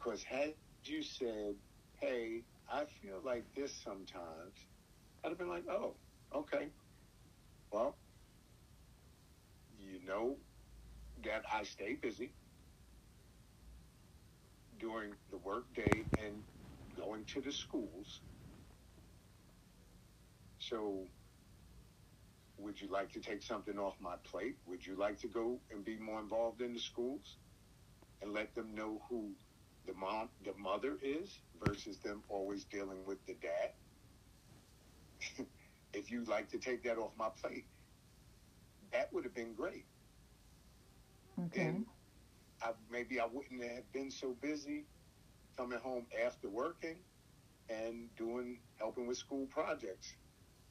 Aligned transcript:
Because 0.00 0.24
had 0.24 0.56
you 0.84 1.02
said, 1.02 1.56
hey, 2.00 2.46
I 2.68 2.86
feel 2.86 3.22
like 3.24 3.54
this 3.54 3.82
sometimes, 3.82 4.68
I'd 5.24 5.30
have 5.30 5.38
been 5.38 5.48
like, 5.50 5.66
oh, 5.68 6.00
okay. 6.34 6.74
Well, 7.72 7.98
you 9.68 10.00
know 10.04 10.38
that 11.18 11.44
I 11.52 11.64
stay 11.64 11.96
busy 11.96 12.36
during 14.76 15.16
the 15.30 15.38
workday 15.38 16.08
and 16.16 16.44
going 16.96 17.26
to 17.26 17.42
the 17.42 17.52
schools. 17.52 18.22
So, 20.58 21.10
would 22.58 22.80
you 22.80 22.88
like 22.88 23.10
to 23.12 23.20
take 23.20 23.42
something 23.42 23.78
off 23.78 24.00
my 24.00 24.18
plate? 24.18 24.58
Would 24.66 24.86
you 24.86 24.96
like 24.96 25.18
to 25.20 25.28
go 25.28 25.62
and 25.70 25.84
be 25.84 25.98
more 25.98 26.20
involved 26.20 26.62
in 26.62 26.74
the 26.74 26.80
schools 26.80 27.40
and 28.22 28.32
let 28.32 28.54
them 28.54 28.74
know 28.74 29.00
who 29.10 29.36
the 29.86 29.94
mom, 29.94 30.30
the 30.44 30.54
mother 30.54 30.98
is, 31.02 31.42
versus 31.54 32.00
them 32.00 32.24
always 32.28 32.64
dealing 32.66 33.06
with 33.06 33.24
the 33.26 33.34
dad? 33.34 33.74
if 35.94 36.10
you'd 36.10 36.28
like 36.28 36.50
to 36.50 36.58
take 36.58 36.84
that 36.84 36.98
off 36.98 37.16
my 37.16 37.30
plate, 37.30 37.68
that 38.92 39.12
would 39.12 39.24
have 39.24 39.34
been 39.34 39.54
great. 39.54 39.86
Okay. 41.38 41.68
And 41.68 41.86
I, 42.62 42.74
maybe 42.90 43.20
I 43.20 43.26
wouldn't 43.26 43.62
have 43.64 43.92
been 43.92 44.10
so 44.10 44.34
busy 44.34 44.88
coming 45.56 45.80
home 45.80 46.08
after 46.24 46.50
working 46.50 47.04
and 47.68 48.14
doing 48.16 48.62
helping 48.78 49.06
with 49.06 49.18
school 49.18 49.46
projects 49.46 50.16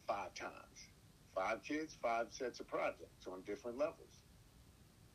five 0.07 0.33
times. 0.35 0.91
Five 1.35 1.63
kids, 1.63 1.95
five 1.95 2.33
sets 2.33 2.59
of 2.59 2.67
projects 2.67 3.27
on 3.27 3.43
different 3.43 3.77
levels. 3.77 4.21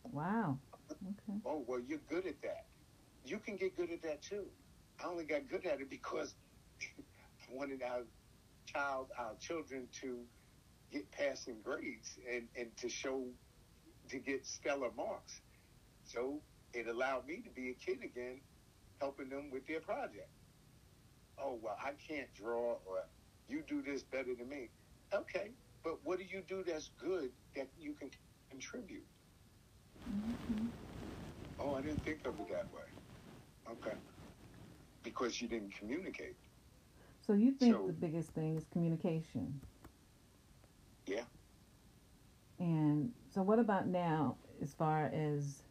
Wow. 0.05 0.61
Uh-huh. 0.73 1.11
Okay. 1.11 1.41
Oh, 1.45 1.65
well, 1.69 1.80
you're 1.80 1.99
good 2.01 2.27
at 2.27 2.43
that. 2.43 2.69
You 3.24 3.41
can 3.41 3.56
get 3.56 3.77
good 3.77 3.91
at 3.92 4.02
that 4.05 4.23
too. 4.23 4.52
I 5.01 5.06
only 5.06 5.27
got 5.27 5.48
good 5.48 5.66
at 5.66 5.82
it 5.82 5.91
because 5.91 6.37
I 6.98 7.52
wanted 7.52 7.82
our 7.82 8.04
child, 8.66 9.12
our 9.18 9.37
children 9.37 9.88
to 10.02 10.30
get 10.90 11.12
passing 11.12 11.62
grades 11.62 12.18
and, 12.30 12.51
and 12.57 12.76
to 12.79 12.90
show, 12.90 13.34
to 14.10 14.21
get 14.21 14.46
stellar 14.46 14.93
marks. 14.93 15.43
So 16.04 16.45
it 16.74 16.88
allowed 16.88 17.26
me 17.26 17.43
to 17.43 17.51
be 17.52 17.71
a 17.71 17.74
kid 17.74 18.04
again, 18.04 18.43
helping 19.01 19.30
them 19.30 19.51
with 19.51 19.66
their 19.66 19.82
project. 19.82 20.30
Oh, 21.38 21.54
well, 21.62 21.77
I 21.80 21.95
can't 21.95 22.34
draw 22.34 22.74
or 22.74 23.04
you 23.49 23.65
do 23.65 23.82
this 23.82 24.04
better 24.04 24.34
than 24.37 24.49
me. 24.49 24.71
Okay, 25.15 25.56
but 25.84 26.04
what 26.04 26.18
do 26.18 26.24
you 26.27 26.43
do 26.43 26.65
that's 26.65 26.90
good 26.99 27.32
that 27.56 27.73
you 27.77 27.95
can 27.95 28.10
contribute? 28.51 29.09
Mhm. 30.09 30.73
Oh, 31.59 31.74
I 31.74 31.82
didn't 31.82 32.04
think 32.04 32.27
of 32.27 32.40
it 32.40 32.49
that 32.51 32.73
way. 32.73 32.93
Okay. 33.70 33.96
Because 35.02 35.40
you 35.40 35.48
didn't 35.48 35.74
communicate. 35.74 36.37
So 37.26 37.32
you 37.32 37.52
think 37.52 37.74
So- 37.74 37.87
the 37.87 37.93
biggest 37.93 38.30
thing 38.30 38.56
is 38.56 38.65
communication? 38.71 39.60
Yeah. 41.06 41.24
And 42.59 43.12
so, 43.30 43.43
what 43.43 43.59
about 43.59 43.87
now, 43.88 44.37
as 44.62 44.73
far 44.74 45.06
as 45.06 45.62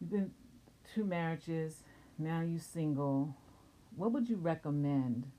you've 0.00 0.10
been 0.10 0.34
two 0.94 1.04
marriages, 1.04 1.82
now 2.18 2.40
you're 2.40 2.60
single? 2.60 3.36
What 3.96 4.12
would 4.12 4.28
you 4.28 4.36
recommend 4.36 5.30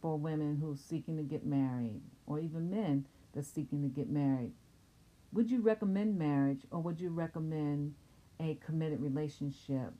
for 0.00 0.18
women 0.18 0.56
who's 0.56 0.80
seeking 0.80 1.16
to 1.16 1.22
get 1.22 1.44
married, 1.46 2.02
or 2.26 2.38
even 2.38 2.70
men 2.70 3.06
that's 3.32 3.48
seeking 3.48 3.82
to 3.82 3.88
get 3.88 4.08
married? 4.10 4.52
Would 5.32 5.50
you 5.50 5.60
recommend 5.60 6.18
marriage, 6.18 6.66
or 6.70 6.80
would 6.82 7.00
you 7.00 7.10
recommend 7.10 7.94
a 8.40 8.58
committed 8.64 9.00
relationship 9.00 9.92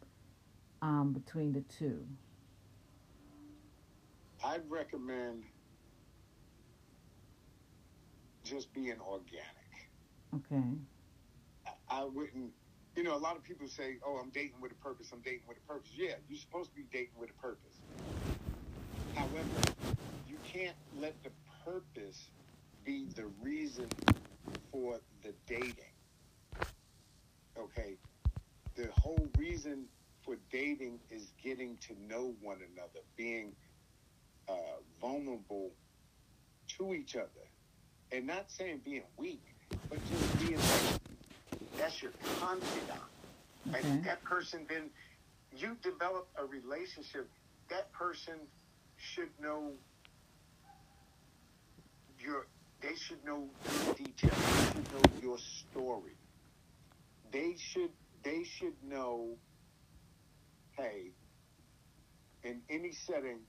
um, 0.82 1.12
between 1.12 1.52
the 1.52 1.60
two? 1.62 2.06
I'd 4.42 4.68
recommend 4.70 5.44
just 8.42 8.72
being 8.72 8.98
organic. 9.00 9.46
Okay. 10.34 10.62
I- 11.66 11.72
I 12.00 12.04
wouldn't, 12.04 12.52
you 12.96 13.02
know, 13.02 13.14
a 13.14 13.18
lot 13.18 13.36
of 13.36 13.42
people 13.42 13.68
say, 13.68 13.98
oh, 14.06 14.16
I'm 14.16 14.30
dating 14.30 14.60
with 14.60 14.72
a 14.72 14.76
purpose, 14.76 15.10
I'm 15.12 15.20
dating 15.20 15.42
with 15.46 15.58
a 15.58 15.72
purpose. 15.72 15.90
Yeah, 15.94 16.14
you're 16.28 16.38
supposed 16.38 16.70
to 16.70 16.76
be 16.76 16.84
dating 16.90 17.18
with 17.18 17.30
a 17.30 17.34
purpose. 17.34 17.74
However, 19.14 19.74
you 20.28 20.36
can't 20.44 20.76
let 20.98 21.14
the 21.22 21.30
purpose 21.64 22.30
be 22.84 23.06
the 23.14 23.26
reason 23.42 23.88
for 24.72 25.00
the 25.22 25.34
dating. 25.46 25.74
Okay? 27.58 27.96
The 28.80 28.88
whole 28.98 29.28
reason 29.36 29.84
for 30.24 30.36
dating 30.50 31.00
is 31.10 31.32
getting 31.44 31.76
to 31.86 31.94
know 32.08 32.32
one 32.40 32.60
another, 32.72 33.00
being 33.14 33.52
uh, 34.48 34.54
vulnerable 34.98 35.70
to 36.78 36.94
each 36.94 37.14
other. 37.14 37.44
And 38.10 38.26
not 38.26 38.50
saying 38.50 38.80
being 38.82 39.02
weak, 39.18 39.42
but 39.90 39.98
just 40.10 40.38
being 40.38 40.56
like, 40.56 41.00
that's 41.76 42.02
your 42.02 42.12
confidant. 42.38 43.02
Okay. 43.68 44.00
that 44.06 44.24
person 44.24 44.64
then 44.66 44.88
you 45.54 45.76
develop 45.82 46.28
a 46.38 46.46
relationship, 46.46 47.28
that 47.68 47.92
person 47.92 48.36
should 48.96 49.28
know 49.42 49.72
your 52.18 52.46
they 52.80 52.94
should 52.94 53.22
know 53.26 53.44
your 53.84 53.94
details. 53.94 54.32
They 54.32 54.64
should 54.72 54.92
know 54.94 55.20
your 55.20 55.38
story. 55.38 56.16
They 57.30 57.56
should 57.58 57.90
they 58.24 58.44
should 58.44 58.74
know 58.82 59.38
hey, 60.76 61.12
in 62.42 62.62
any 62.70 62.92
setting, 62.92 63.40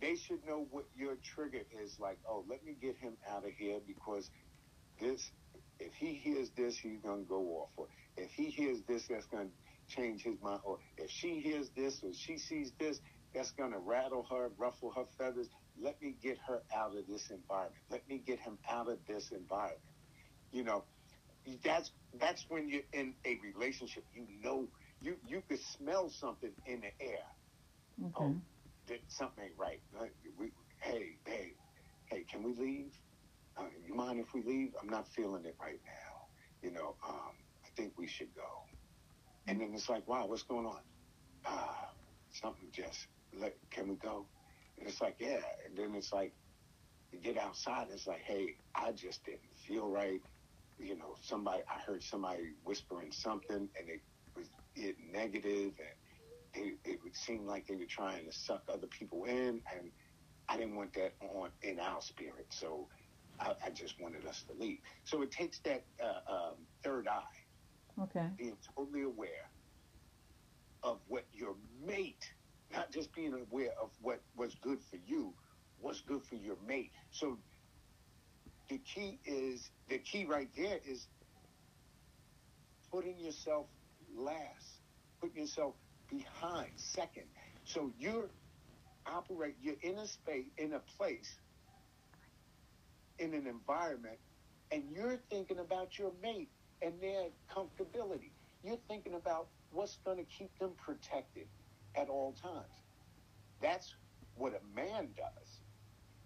they 0.00 0.16
should 0.16 0.44
know 0.46 0.66
what 0.70 0.84
your 0.96 1.16
trigger 1.34 1.62
is 1.82 1.98
like, 2.00 2.18
oh, 2.28 2.44
let 2.48 2.64
me 2.64 2.74
get 2.80 2.96
him 2.96 3.16
out 3.28 3.44
of 3.44 3.50
here 3.58 3.78
because 3.86 4.30
this 5.00 5.30
if 5.80 5.94
he 5.94 6.14
hears 6.14 6.50
this, 6.56 6.76
he's 6.78 7.00
gonna 7.00 7.22
go 7.22 7.60
off. 7.62 7.70
Or 7.76 7.86
if 8.16 8.30
he 8.32 8.50
hears 8.50 8.82
this, 8.88 9.06
that's 9.08 9.26
gonna 9.26 9.50
change 9.88 10.22
his 10.22 10.40
mind. 10.42 10.60
Or 10.64 10.78
if 10.96 11.10
she 11.10 11.40
hears 11.40 11.70
this 11.76 12.02
or 12.02 12.12
she 12.12 12.38
sees 12.38 12.72
this, 12.80 13.00
that's 13.34 13.52
gonna 13.52 13.78
rattle 13.78 14.26
her, 14.30 14.50
ruffle 14.58 14.92
her 14.96 15.04
feathers. 15.16 15.48
Let 15.80 16.00
me 16.02 16.16
get 16.20 16.38
her 16.48 16.62
out 16.74 16.96
of 16.96 17.06
this 17.06 17.30
environment. 17.30 17.76
Let 17.90 18.08
me 18.08 18.18
get 18.18 18.40
him 18.40 18.58
out 18.68 18.88
of 18.90 18.98
this 19.06 19.30
environment. 19.30 19.80
You 20.50 20.64
know, 20.64 20.84
that's 21.64 21.90
that's 22.20 22.44
when 22.48 22.68
you're 22.68 22.82
in 22.92 23.14
a 23.24 23.38
relationship. 23.54 24.04
You 24.12 24.26
know, 24.42 24.68
you 25.00 25.16
you 25.26 25.42
could 25.48 25.60
smell 25.60 26.10
something 26.10 26.52
in 26.66 26.80
the 26.80 26.92
air. 27.00 27.24
Okay. 28.00 28.14
Oh, 28.18 28.36
that 28.88 29.00
something 29.08 29.44
ain't 29.44 29.58
right. 29.58 29.80
Uh, 29.98 30.06
We, 30.38 30.52
hey, 30.80 31.18
hey, 31.26 31.52
hey, 32.06 32.24
can 32.30 32.42
we 32.42 32.54
leave? 32.54 32.92
Uh, 33.56 33.68
you 33.86 33.94
mind 33.94 34.20
if 34.20 34.32
we 34.34 34.42
leave? 34.42 34.74
I'm 34.80 34.88
not 34.88 35.06
feeling 35.08 35.44
it 35.44 35.56
right 35.60 35.80
now. 35.84 36.68
You 36.68 36.72
know, 36.72 36.96
um, 37.06 37.34
I 37.64 37.68
think 37.76 37.92
we 37.98 38.06
should 38.06 38.34
go. 38.34 38.48
And 39.46 39.60
then 39.60 39.72
it's 39.74 39.88
like, 39.88 40.06
wow, 40.08 40.26
what's 40.26 40.42
going 40.44 40.66
on? 40.66 40.80
Ah, 41.46 41.90
something 42.30 42.68
just, 42.72 42.98
let, 43.32 43.54
can 43.70 43.88
we 43.88 43.96
go? 43.96 44.26
And 44.78 44.88
it's 44.88 45.00
like, 45.00 45.16
yeah. 45.20 45.40
And 45.66 45.76
then 45.76 45.94
it's 45.94 46.12
like, 46.12 46.34
you 47.12 47.20
get 47.20 47.38
outside, 47.38 47.88
it's 47.90 48.06
like, 48.06 48.22
hey, 48.26 48.56
I 48.74 48.92
just 48.92 49.24
didn't 49.24 49.40
feel 49.66 49.88
right. 49.88 50.20
You 50.78 50.96
know, 50.96 51.16
somebody, 51.20 51.64
I 51.68 51.80
heard 51.80 52.02
somebody 52.04 52.54
whispering 52.62 53.12
something, 53.12 53.70
and 53.78 53.90
it 53.90 54.02
was 54.36 54.50
it 54.74 54.96
negative, 55.00 55.78
and 55.80 55.96
it, 56.54 56.80
it 56.84 57.02
would 57.02 57.16
seem 57.16 57.46
like 57.46 57.66
they 57.66 57.76
were 57.76 57.86
trying 57.86 58.26
to 58.26 58.32
suck 58.32 58.64
other 58.68 58.88
people 58.88 59.24
in, 59.26 59.62
and 59.72 59.92
I 60.48 60.58
didn't 60.58 60.76
want 60.76 60.94
that 60.94 61.14
on 61.22 61.52
in 61.62 61.80
our 61.80 62.02
spirit. 62.02 62.52
So 62.52 62.88
I, 63.40 63.56
I 63.64 63.70
just 63.70 64.00
wanted 64.00 64.26
us 64.26 64.44
to 64.46 64.54
leave. 64.54 64.80
So 65.04 65.22
it 65.22 65.32
takes 65.32 65.60
that 65.62 65.86
uh, 66.02 66.22
um, 66.28 66.68
third 66.84 67.08
eye, 67.08 67.26
Okay. 67.98 68.30
being 68.38 68.58
totally 68.76 69.02
aware 69.04 69.42
of 70.84 71.02
what 71.08 71.28
your 71.32 71.56
mate, 71.56 72.24
not 72.70 72.92
just 72.92 73.14
being 73.14 73.34
aware 73.34 73.74
of 73.80 73.94
what 74.00 74.24
was 74.34 74.56
good 74.56 74.82
for 74.84 74.98
you, 74.98 75.36
what's 75.76 76.02
good 76.02 76.24
for 76.24 76.36
your 76.36 76.60
mate. 76.60 76.92
So 77.12 77.44
the 78.68 78.78
key 78.78 79.20
is 79.24 79.72
the 79.88 79.98
key 80.00 80.26
right 80.26 80.50
there 80.56 80.78
is 80.78 81.08
putting 82.92 83.18
yourself 83.18 83.68
last, 84.14 84.82
putting 85.20 85.42
yourself 85.42 85.76
behind, 86.10 86.80
second. 86.80 87.28
So 87.64 87.92
you're 87.96 88.30
operate 89.06 89.56
you're 89.60 89.80
in 89.82 89.98
a 89.98 90.06
space 90.06 90.46
in 90.58 90.74
a 90.74 90.80
place 90.80 91.40
in 93.18 93.34
an 93.34 93.46
environment 93.46 94.20
and 94.72 94.90
you're 94.90 95.18
thinking 95.30 95.58
about 95.60 95.98
your 95.98 96.12
mate 96.22 96.52
and 96.82 97.00
their 97.02 97.30
comfortability. 97.50 98.34
You're 98.62 98.78
thinking 98.88 99.14
about 99.14 99.50
what's 99.70 99.98
going 100.04 100.18
to 100.18 100.24
keep 100.26 100.58
them 100.58 100.76
protected 100.76 101.48
at 101.96 102.08
all 102.08 102.34
times. 102.34 102.72
That's 103.60 103.94
what 104.34 104.54
a 104.54 104.64
man 104.64 105.14
does. 105.16 105.62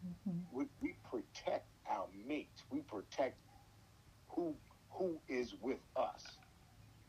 Mhm. 0.07 0.47
We, 0.53 0.67
we 0.81 0.95
protect 1.11 1.72
our 1.93 2.09
mates. 2.27 2.65
We 2.73 2.81
protect 2.81 3.39
who 4.31 4.57
who 4.91 5.21
is 5.29 5.55
with 5.63 5.81
us. 5.97 6.25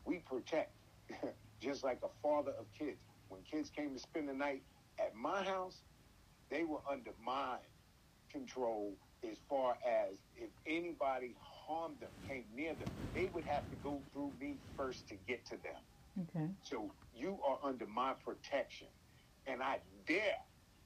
We 0.06 0.18
protect. 0.20 0.72
just 1.60 1.84
like 1.84 2.00
a 2.04 2.08
father 2.22 2.52
of 2.58 2.66
kids. 2.78 3.00
When 3.28 3.42
kids 3.42 3.70
came 3.70 3.94
to 3.94 4.00
spend 4.00 4.28
the 4.28 4.34
night 4.34 4.62
at 5.00 5.14
my 5.16 5.42
house, 5.44 5.82
they 6.50 6.64
were 6.64 6.80
under 6.90 7.12
my 7.24 7.58
control 8.30 8.96
as 9.28 9.38
far 9.48 9.76
as 9.86 10.18
if 10.36 10.50
anybody 10.66 11.34
harmed 11.40 12.00
them, 12.00 12.10
came 12.28 12.44
near 12.54 12.74
them, 12.74 12.88
they 13.14 13.30
would 13.32 13.44
have 13.46 13.68
to 13.70 13.76
go 13.76 14.02
through 14.12 14.34
me 14.40 14.60
first 14.76 15.08
to 15.08 15.16
get 15.26 15.46
to 15.46 15.56
them. 15.56 15.82
Okay. 16.22 16.50
So 16.62 16.94
you 17.12 17.38
are 17.46 17.58
under 17.64 17.86
my 17.86 18.14
protection. 18.24 18.88
And 19.46 19.62
I 19.62 19.80
dare, 20.06 20.38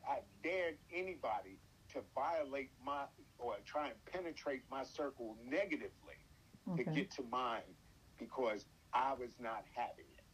I 0.09 0.21
dared 0.43 0.77
anybody 0.95 1.61
to 1.93 2.01
violate 2.15 2.71
my 2.85 3.05
or 3.39 3.55
try 3.65 3.87
and 3.89 4.05
penetrate 4.13 4.63
my 4.71 4.83
circle 4.83 5.37
negatively 5.45 5.91
Okay. 6.71 6.85
to 6.85 6.91
get 6.91 7.11
to 7.13 7.23
mine 7.31 7.63
because 8.19 8.67
I 8.93 9.15
was 9.15 9.31
not 9.41 9.65
having 9.75 10.05
it. 10.17 10.25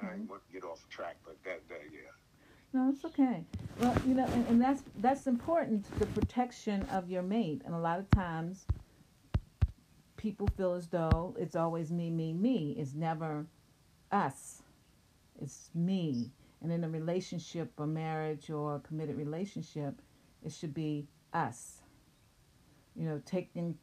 I 0.00 0.06
Okay. 0.06 0.14
didn't 0.16 0.28
want 0.30 0.42
to 0.46 0.52
get 0.52 0.64
off 0.64 0.86
track, 0.88 1.16
but 1.24 1.36
that, 1.44 1.62
that 1.68 1.80
yeah. 1.92 2.10
No, 2.72 2.90
it's 2.90 3.04
okay. 3.04 3.44
Well, 3.80 3.96
you 4.06 4.14
know, 4.14 4.26
and, 4.26 4.46
and 4.48 4.60
that's 4.60 4.82
that's 4.98 5.26
important, 5.26 5.86
the 5.98 6.06
protection 6.06 6.82
of 6.90 7.08
your 7.10 7.22
mate. 7.22 7.62
And 7.64 7.74
a 7.74 7.78
lot 7.78 7.98
of 8.00 8.10
times 8.10 8.66
people 10.16 10.48
feel 10.56 10.74
as 10.74 10.88
though 10.88 11.36
it's 11.38 11.54
always 11.56 11.90
me, 11.92 12.10
me, 12.10 12.32
me. 12.32 12.74
It's 12.78 12.94
never 12.94 13.46
us. 14.10 14.62
It's 15.40 15.70
me. 15.74 16.30
And 16.62 16.72
in 16.72 16.82
a 16.82 16.88
relationship 16.88 17.72
or 17.76 17.86
marriage 17.86 18.50
or 18.50 18.76
a 18.76 18.80
committed 18.80 19.16
relationship, 19.18 20.00
it 20.42 20.50
should 20.52 20.74
be 20.74 21.06
us. 21.34 21.82
You 22.94 23.06
know, 23.06 23.20
taking 23.26 23.76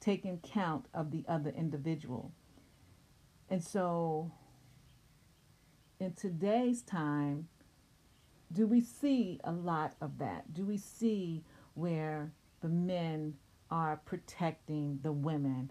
taking 0.00 0.38
count 0.38 0.86
of 0.92 1.10
the 1.10 1.24
other 1.28 1.50
individual. 1.50 2.32
And 3.48 3.62
so 3.62 4.32
in 5.98 6.12
today's 6.12 6.82
time, 6.82 7.48
do 8.52 8.66
we 8.66 8.80
see 8.80 9.40
a 9.44 9.52
lot 9.52 9.94
of 10.00 10.18
that? 10.18 10.52
Do 10.52 10.64
we 10.64 10.76
see 10.76 11.42
where 11.74 12.32
the 12.60 12.68
men 12.68 13.34
are 13.70 14.00
protecting 14.04 14.98
the 15.02 15.12
women? 15.12 15.70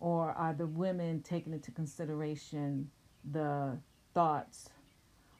Or 0.00 0.32
are 0.32 0.54
the 0.54 0.66
women 0.66 1.22
taking 1.22 1.52
into 1.52 1.70
consideration 1.72 2.90
the 3.30 3.78
thoughts 4.14 4.70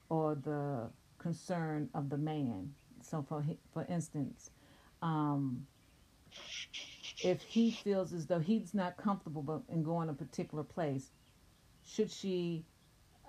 or 0.09 0.35
the 0.35 0.91
concern 1.19 1.89
of 1.95 2.11
the 2.11 2.19
man? 2.19 2.75
So, 3.03 3.25
for, 3.29 3.45
for 3.73 3.87
instance, 3.89 4.51
um, 5.03 5.67
if 7.23 7.43
he 7.43 7.71
feels 7.71 8.13
as 8.13 8.27
though 8.27 8.39
he's 8.39 8.75
not 8.75 8.97
comfortable 8.97 9.65
in 9.69 9.83
going 9.83 10.09
a 10.09 10.13
particular 10.13 10.63
place, 10.65 11.11
should 11.85 12.11
she 12.11 12.65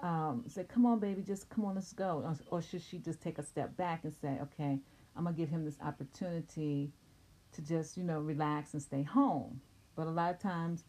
um, 0.04 0.44
say, 0.48 0.64
"Come 0.64 0.86
on, 0.86 1.00
baby, 1.00 1.22
just 1.22 1.50
come 1.50 1.66
on, 1.66 1.76
let's 1.76 1.94
go," 1.94 2.22
or, 2.24 2.58
or 2.58 2.62
should 2.62 2.82
she 2.82 3.00
just 3.00 3.22
take 3.22 3.38
a 3.38 3.44
step 3.44 3.76
back 3.78 4.04
and 4.04 4.14
say, 4.14 4.40
"Okay, 4.42 4.80
I'm 5.16 5.24
gonna 5.24 5.36
give 5.36 5.50
him 5.50 5.66
this 5.66 5.78
opportunity 5.82 6.92
to 7.54 7.62
just, 7.62 7.98
you 7.98 8.04
know, 8.04 8.20
relax 8.20 8.74
and 8.74 8.82
stay 8.82 9.04
home." 9.04 9.62
But 9.96 10.08
a 10.08 10.12
lot 10.12 10.34
of 10.34 10.40
times, 10.40 10.84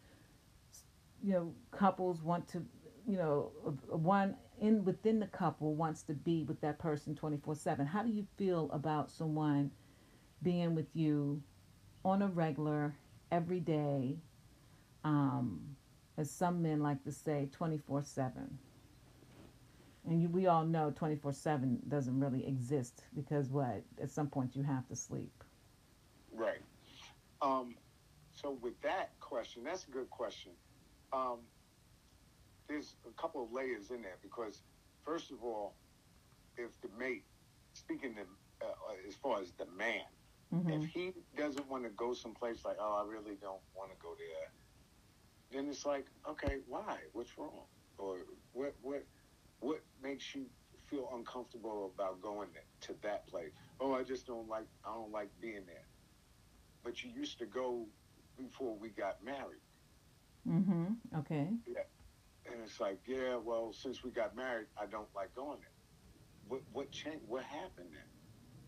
you 1.23 1.33
know, 1.33 1.53
couples 1.71 2.21
want 2.21 2.47
to, 2.49 2.63
you 3.07 3.17
know, 3.17 3.51
one 3.89 4.35
in 4.59 4.85
within 4.85 5.19
the 5.19 5.27
couple 5.27 5.73
wants 5.73 6.03
to 6.03 6.13
be 6.13 6.43
with 6.43 6.61
that 6.61 6.79
person 6.79 7.15
24/7. 7.15 7.85
How 7.87 8.03
do 8.03 8.09
you 8.09 8.27
feel 8.37 8.69
about 8.71 9.09
someone 9.11 9.71
being 10.43 10.75
with 10.75 10.87
you 10.93 11.41
on 12.03 12.21
a 12.21 12.27
regular, 12.27 12.95
every 13.31 13.59
day? 13.59 14.17
Um, 15.03 15.75
as 16.17 16.29
some 16.29 16.61
men 16.61 16.81
like 16.81 17.03
to 17.03 17.11
say, 17.11 17.49
24 17.51 18.03
7. 18.03 18.57
And 20.07 20.21
you, 20.21 20.29
we 20.29 20.47
all 20.47 20.65
know 20.65 20.91
24 20.91 21.33
7 21.33 21.79
doesn't 21.87 22.19
really 22.19 22.45
exist 22.47 23.03
because 23.15 23.49
what? 23.49 23.83
At 24.01 24.09
some 24.09 24.27
point 24.27 24.55
you 24.55 24.63
have 24.63 24.87
to 24.87 24.95
sleep. 24.95 25.43
Right. 26.33 26.61
Um, 27.41 27.75
so 28.31 28.57
with 28.61 28.79
that 28.81 29.11
question, 29.19 29.63
that's 29.63 29.87
a 29.87 29.91
good 29.91 30.09
question. 30.09 30.51
Um, 31.13 31.39
there's 32.67 32.95
a 33.07 33.21
couple 33.21 33.43
of 33.43 33.51
layers 33.51 33.91
in 33.91 34.01
there 34.01 34.17
because, 34.21 34.61
first 35.03 35.31
of 35.31 35.43
all, 35.43 35.75
if 36.57 36.79
the 36.81 36.89
mate, 36.97 37.23
speaking 37.73 38.15
to, 38.15 38.21
uh, 38.65 38.71
as 39.07 39.15
far 39.15 39.41
as 39.41 39.51
the 39.51 39.65
man, 39.77 40.03
hmm 40.51 40.69
if 40.71 40.85
he 40.85 41.13
doesn't 41.35 41.67
want 41.67 41.83
to 41.85 41.89
go 41.91 42.13
someplace 42.13 42.65
like, 42.65 42.77
oh, 42.79 42.95
I 42.95 43.03
really 43.09 43.37
don't 43.37 43.63
want 43.75 43.91
to 43.91 43.97
go 43.97 44.15
there, 44.15 44.53
then 45.51 45.69
it's 45.69 45.85
like, 45.85 46.07
okay, 46.27 46.59
why? 46.67 47.09
What's 47.13 47.37
wrong? 47.37 47.67
Or 47.97 48.25
what 48.53 48.75
what 48.81 49.07
what 49.59 49.81
makes 50.01 50.35
you 50.35 50.51
feel 50.89 51.09
uncomfortable 51.13 51.91
about 51.93 52.21
going 52.21 52.49
to 52.81 52.93
that 53.03 53.27
place? 53.27 53.53
Oh, 53.79 53.93
I 53.93 54.03
just 54.03 54.27
don't 54.27 54.47
like 54.49 54.67
I 54.85 54.93
don't 54.93 55.11
like 55.11 55.39
being 55.39 55.65
there. 55.65 55.87
But 56.83 57.03
you 57.03 57.11
used 57.11 57.39
to 57.39 57.47
go 57.47 57.89
before 58.37 58.77
we 58.77 58.91
got 58.91 59.23
married. 59.23 59.61
hmm 60.45 60.95
Okay. 61.15 61.59
Yeah. 61.67 61.83
And 62.45 62.61
it's 62.61 62.79
like, 62.79 63.07
yeah, 63.07 63.37
well, 63.37 63.73
since 63.73 64.03
we 64.03 64.11
got 64.11 64.35
married, 64.35 64.69
I 64.77 64.87
don't 64.87 65.13
like 65.15 65.35
going 65.35 65.61
there. 65.61 65.75
What 66.47 66.63
what 66.71 66.91
changed? 66.91 67.25
What 67.27 67.45
happened 67.45 67.93
then? 67.93 68.10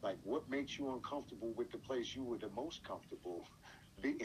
Like, 0.04 0.20
what 0.24 0.50
makes 0.50 0.78
you 0.80 0.92
uncomfortable 0.94 1.54
with 1.56 1.72
the 1.72 1.80
place 1.80 2.16
you 2.16 2.24
were 2.26 2.40
the 2.40 2.50
most 2.50 2.84
comfortable 2.84 3.48
being? 4.02 4.20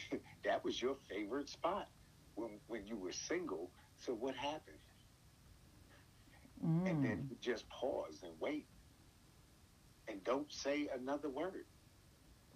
that 0.44 0.64
was 0.64 0.80
your 0.82 0.96
favorite 0.96 1.48
spot 1.50 1.88
when 2.34 2.60
when 2.66 2.86
you 2.86 2.96
were 2.98 3.12
single. 3.12 3.72
So 3.96 4.14
what 4.14 4.36
happened? 4.36 4.80
And 6.86 7.00
Mm. 7.00 7.02
then 7.02 7.26
you 7.28 7.36
just 7.40 7.68
pause 7.70 8.22
and 8.22 8.38
wait, 8.40 8.68
and 10.08 10.24
don't 10.24 10.52
say 10.52 10.88
another 10.88 11.30
word. 11.30 11.66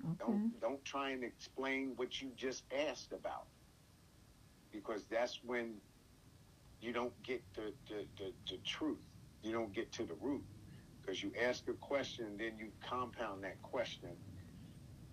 Okay. 0.05 0.19
Don't 0.19 0.43
don't 0.61 0.85
try 0.85 1.11
and 1.11 1.25
explain 1.25 1.95
what 1.97 2.21
you 2.21 2.33
just 2.35 2.65
asked 2.73 3.13
about, 3.13 3.49
because 4.73 5.07
that's 5.09 5.43
when 5.43 5.83
you 6.81 6.93
don't 6.93 7.23
get 7.23 7.43
the 7.55 7.75
the, 7.89 8.09
the, 8.19 8.35
the 8.51 8.59
truth. 8.65 9.05
You 9.43 9.53
don't 9.53 9.75
get 9.75 9.93
to 9.95 10.05
the 10.07 10.15
root, 10.15 10.45
because 11.05 11.23
you 11.23 11.33
ask 11.47 11.69
a 11.69 11.73
question, 11.75 12.27
and 12.27 12.39
then 12.39 12.53
you 12.59 12.69
compound 12.89 13.45
that 13.45 13.61
question, 13.63 14.11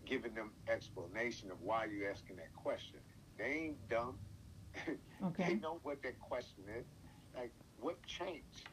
giving 0.06 0.34
them 0.34 0.52
explanation 0.72 1.52
of 1.52 1.58
why 1.62 1.86
you're 1.86 2.10
asking 2.10 2.38
that 2.38 2.54
question. 2.56 3.00
They 3.38 3.46
ain't 3.46 3.90
dumb. 3.90 4.16
Okay. 5.24 5.50
they 5.50 5.56
know 5.56 5.80
what 5.84 6.02
that 6.02 6.20
question 6.20 6.64
is. 6.80 6.86
Like, 7.36 7.52
what 7.80 7.98
changed? 8.08 8.66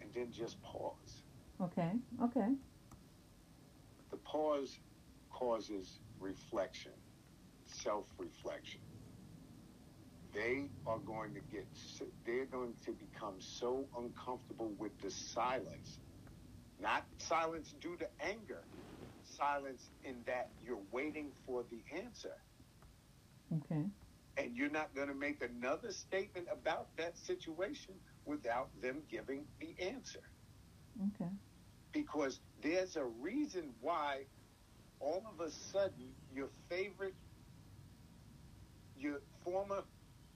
And 0.00 0.10
then 0.14 0.30
just 0.30 0.62
pause. 0.62 1.22
Okay. 1.60 1.92
Okay. 2.22 2.54
The 4.12 4.16
pause 4.18 4.78
causes 5.30 5.98
reflection, 6.20 6.92
self 7.66 8.06
reflection. 8.18 8.80
They 10.32 10.68
are 10.86 10.98
going 10.98 11.34
to 11.34 11.40
get, 11.50 11.66
they're 12.24 12.46
going 12.46 12.74
to 12.84 12.92
become 12.92 13.34
so 13.40 13.86
uncomfortable 13.98 14.72
with 14.78 14.92
the 15.00 15.10
silence. 15.10 15.98
Not 16.78 17.06
silence 17.18 17.72
due 17.80 17.96
to 17.98 18.08
anger, 18.20 18.66
silence 19.22 19.90
in 20.02 20.22
that 20.26 20.52
you're 20.60 20.84
waiting 20.90 21.32
for 21.46 21.64
the 21.64 21.84
answer. 21.92 22.34
Okay. 23.52 23.90
And 24.36 24.56
you're 24.56 24.70
not 24.70 24.94
going 24.94 25.08
to 25.08 25.14
make 25.14 25.42
another 25.42 25.90
statement 25.92 26.48
about 26.50 26.96
that 26.96 27.16
situation 27.18 28.00
without 28.24 28.70
them 28.80 29.04
giving 29.08 29.48
the 29.60 29.74
answer. 29.80 30.20
Okay. 31.00 31.30
because 31.92 32.40
there's 32.62 32.96
a 32.96 33.04
reason 33.04 33.74
why 33.80 34.26
all 35.00 35.24
of 35.26 35.40
a 35.40 35.50
sudden 35.50 36.14
your 36.30 36.50
favorite 36.68 37.16
your 38.94 39.20
former 39.44 39.82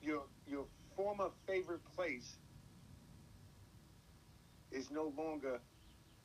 your 0.00 0.24
your 0.46 0.66
former 0.96 1.30
favorite 1.46 1.82
place 1.94 2.38
is 4.70 4.90
no 4.90 5.08
longer 5.08 5.60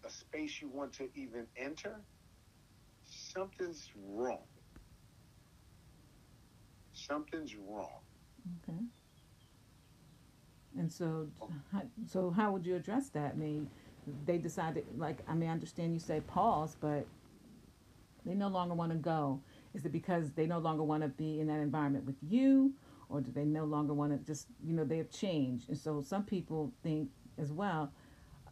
a 0.05 0.09
space 0.09 0.61
you 0.61 0.69
want 0.69 0.93
to 0.93 1.09
even 1.15 1.47
enter 1.57 2.01
something's 3.05 3.89
wrong 3.95 4.45
something's 6.93 7.55
wrong 7.55 8.01
Okay. 8.63 8.79
And 10.77 10.91
so, 10.91 11.27
how, 11.71 11.83
so 12.05 12.31
how 12.31 12.51
would 12.51 12.65
you 12.65 12.75
address 12.75 13.09
that? 13.09 13.33
I 13.33 13.35
mean, 13.37 13.69
they 14.25 14.37
decided, 14.37 14.85
like, 14.97 15.21
I 15.27 15.33
mean, 15.33 15.49
I 15.49 15.53
understand 15.53 15.93
you 15.93 15.99
say 15.99 16.21
pause, 16.21 16.75
but 16.79 17.07
they 18.25 18.33
no 18.33 18.47
longer 18.49 18.75
want 18.75 18.91
to 18.91 18.97
go. 18.97 19.41
Is 19.73 19.85
it 19.85 19.91
because 19.91 20.31
they 20.31 20.45
no 20.47 20.59
longer 20.59 20.83
want 20.83 21.03
to 21.03 21.09
be 21.09 21.39
in 21.39 21.47
that 21.47 21.59
environment 21.59 22.05
with 22.05 22.17
you, 22.21 22.73
or 23.09 23.21
do 23.21 23.31
they 23.31 23.45
no 23.45 23.65
longer 23.65 23.93
want 23.93 24.11
to 24.11 24.17
just, 24.25 24.47
you 24.65 24.73
know, 24.73 24.83
they 24.83 24.97
have 24.97 25.11
changed? 25.11 25.69
And 25.69 25.77
so, 25.77 26.01
some 26.01 26.25
people 26.25 26.73
think 26.83 27.09
as 27.37 27.51
well, 27.51 27.93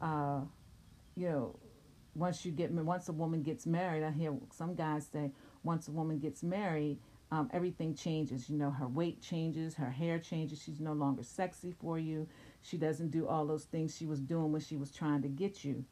uh, 0.01 0.41
you 1.15 1.29
know, 1.29 1.59
once 2.15 2.45
you 2.45 2.51
get, 2.51 2.71
once 2.71 3.09
a 3.09 3.13
woman 3.13 3.41
gets 3.41 3.65
married, 3.65 4.03
I 4.03 4.11
hear 4.11 4.33
some 4.51 4.75
guys 4.75 5.07
say, 5.11 5.31
once 5.63 5.87
a 5.87 5.91
woman 5.91 6.19
gets 6.19 6.43
married, 6.43 6.99
um, 7.31 7.49
everything 7.51 7.95
changes. 7.95 8.49
You 8.49 8.57
know, 8.57 8.69
her 8.69 8.87
weight 8.87 9.21
changes, 9.21 9.75
her 9.75 9.89
hair 9.89 10.19
changes. 10.19 10.61
She's 10.61 10.79
no 10.79 10.93
longer 10.93 11.23
sexy 11.23 11.71
for 11.71 11.97
you. 11.97 12.27
She 12.61 12.77
doesn't 12.77 13.11
do 13.11 13.27
all 13.27 13.45
those 13.45 13.65
things 13.65 13.95
she 13.97 14.05
was 14.05 14.19
doing 14.19 14.51
when 14.51 14.61
she 14.61 14.77
was 14.77 14.91
trying 14.91 15.23
to 15.23 15.27
get 15.27 15.63
you. 15.63 15.85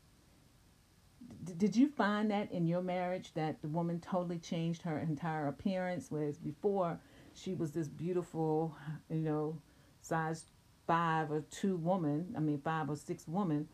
D- 1.44 1.54
did 1.58 1.76
you 1.76 1.88
find 1.88 2.30
that 2.30 2.52
in 2.52 2.68
your 2.68 2.82
marriage 2.82 3.34
that 3.34 3.62
the 3.62 3.68
woman 3.68 4.00
totally 4.00 4.38
changed 4.38 4.84
her 4.84 5.00
entire 5.00 5.48
appearance? 5.48 6.08
Whereas 6.10 6.38
before 6.38 7.00
she 7.34 7.56
was 7.56 7.72
this 7.72 7.88
beautiful, 7.88 8.76
you 9.10 9.22
know, 9.22 9.58
size 10.02 10.46
five 10.86 11.32
or 11.32 11.42
two 11.50 11.78
woman, 11.78 12.34
I 12.36 12.40
mean, 12.40 12.60
five 12.60 12.90
or 12.90 12.96
six 12.96 13.28
woman. 13.28 13.68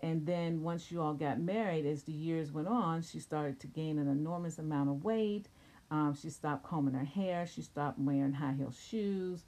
And 0.00 0.26
then 0.26 0.62
once 0.62 0.90
you 0.92 1.00
all 1.00 1.14
got 1.14 1.40
married, 1.40 1.86
as 1.86 2.02
the 2.02 2.12
years 2.12 2.52
went 2.52 2.68
on, 2.68 3.02
she 3.02 3.18
started 3.18 3.58
to 3.60 3.66
gain 3.66 3.98
an 3.98 4.08
enormous 4.08 4.58
amount 4.58 4.90
of 4.90 5.04
weight. 5.04 5.48
Um, 5.90 6.14
she 6.20 6.30
stopped 6.30 6.64
combing 6.64 6.94
her 6.94 7.04
hair. 7.04 7.46
She 7.46 7.62
stopped 7.62 7.98
wearing 7.98 8.32
high 8.32 8.52
heel 8.52 8.72
shoes. 8.72 9.44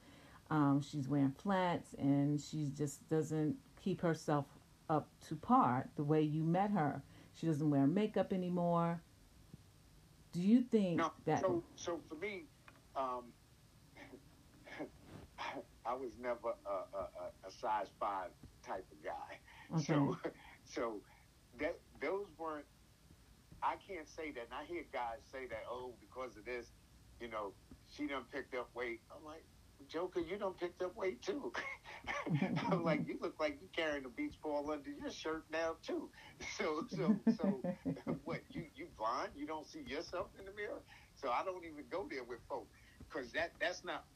Um, 0.51 0.81
she's 0.81 1.07
wearing 1.09 1.33
flats, 1.33 1.95
and 1.99 2.41
she 2.41 2.71
just 2.77 3.07
doesn't 3.11 3.57
keep 3.83 4.01
herself 4.01 4.47
up 4.89 5.09
to 5.29 5.37
par 5.37 5.89
the 5.97 6.05
way 6.05 6.23
you 6.23 6.43
met 6.43 6.71
her. 6.71 7.03
She 7.35 7.47
doesn't 7.47 7.69
wear 7.69 7.87
makeup 7.87 8.33
anymore. 8.33 9.03
Do 10.33 10.41
you 10.41 10.63
think 10.63 10.97
No, 10.99 11.13
that? 11.27 11.41
so 11.41 11.63
so 11.77 12.01
for 12.09 12.15
me, 12.15 12.45
um, 12.97 13.25
I 15.87 15.95
was 15.95 16.13
never 16.21 16.55
a, 16.67 16.97
a, 16.97 17.01
a- 17.01 17.49
a 17.49 17.51
size 17.51 17.89
five 18.01 18.29
type 18.67 18.87
of 18.91 19.03
guy. 19.05 19.39
So 19.77 20.17
so 20.65 21.03
that 21.59 21.81
those 22.01 22.27
weren't. 22.39 22.67
I 23.63 23.77
can't 23.77 24.09
say 24.09 24.33
that. 24.33 24.45
And 24.45 24.55
I 24.55 24.65
hear 24.65 24.85
guys 24.93 25.21
say 25.33 25.47
that. 25.49 25.65
Oh, 25.71 25.97
because 26.01 26.37
of 26.37 26.45
this, 26.45 26.73
you 27.21 27.29
know, 27.29 27.55
she 27.87 28.07
done 28.07 28.27
picked 28.33 28.55
up 28.55 28.75
weight. 28.75 29.03
I'm 29.15 29.25
like. 29.25 29.45
Joker, 29.89 30.21
you 30.21 30.39
done 30.39 30.55
picked 30.55 30.83
up 30.83 30.97
weight 30.97 31.23
too. 31.23 31.53
I'm 32.69 32.83
like, 32.83 33.07
you 33.07 33.19
look 33.21 33.41
like 33.41 33.61
you 33.61 33.69
carrying 33.75 34.05
a 34.07 34.09
beach 34.09 34.41
ball 34.43 34.71
under 34.71 34.91
your 34.91 35.11
shirt 35.11 35.45
now 35.51 35.77
too. 35.83 36.11
So, 36.57 36.85
so, 36.89 37.21
so, 37.37 37.65
what? 38.25 38.43
You 38.51 38.67
you 38.75 38.89
blind? 38.97 39.33
You 39.37 39.47
don't 39.47 39.67
see 39.67 39.83
yourself 39.83 40.29
in 40.39 40.47
the 40.47 40.53
mirror? 40.53 40.83
So 41.15 41.31
I 41.31 41.45
don't 41.45 41.65
even 41.65 41.85
go 41.91 42.09
there 42.11 42.25
with 42.25 42.41
folks 42.49 42.73
because 43.09 43.33
that 43.33 43.53
that's 43.61 43.85
not 43.85 44.07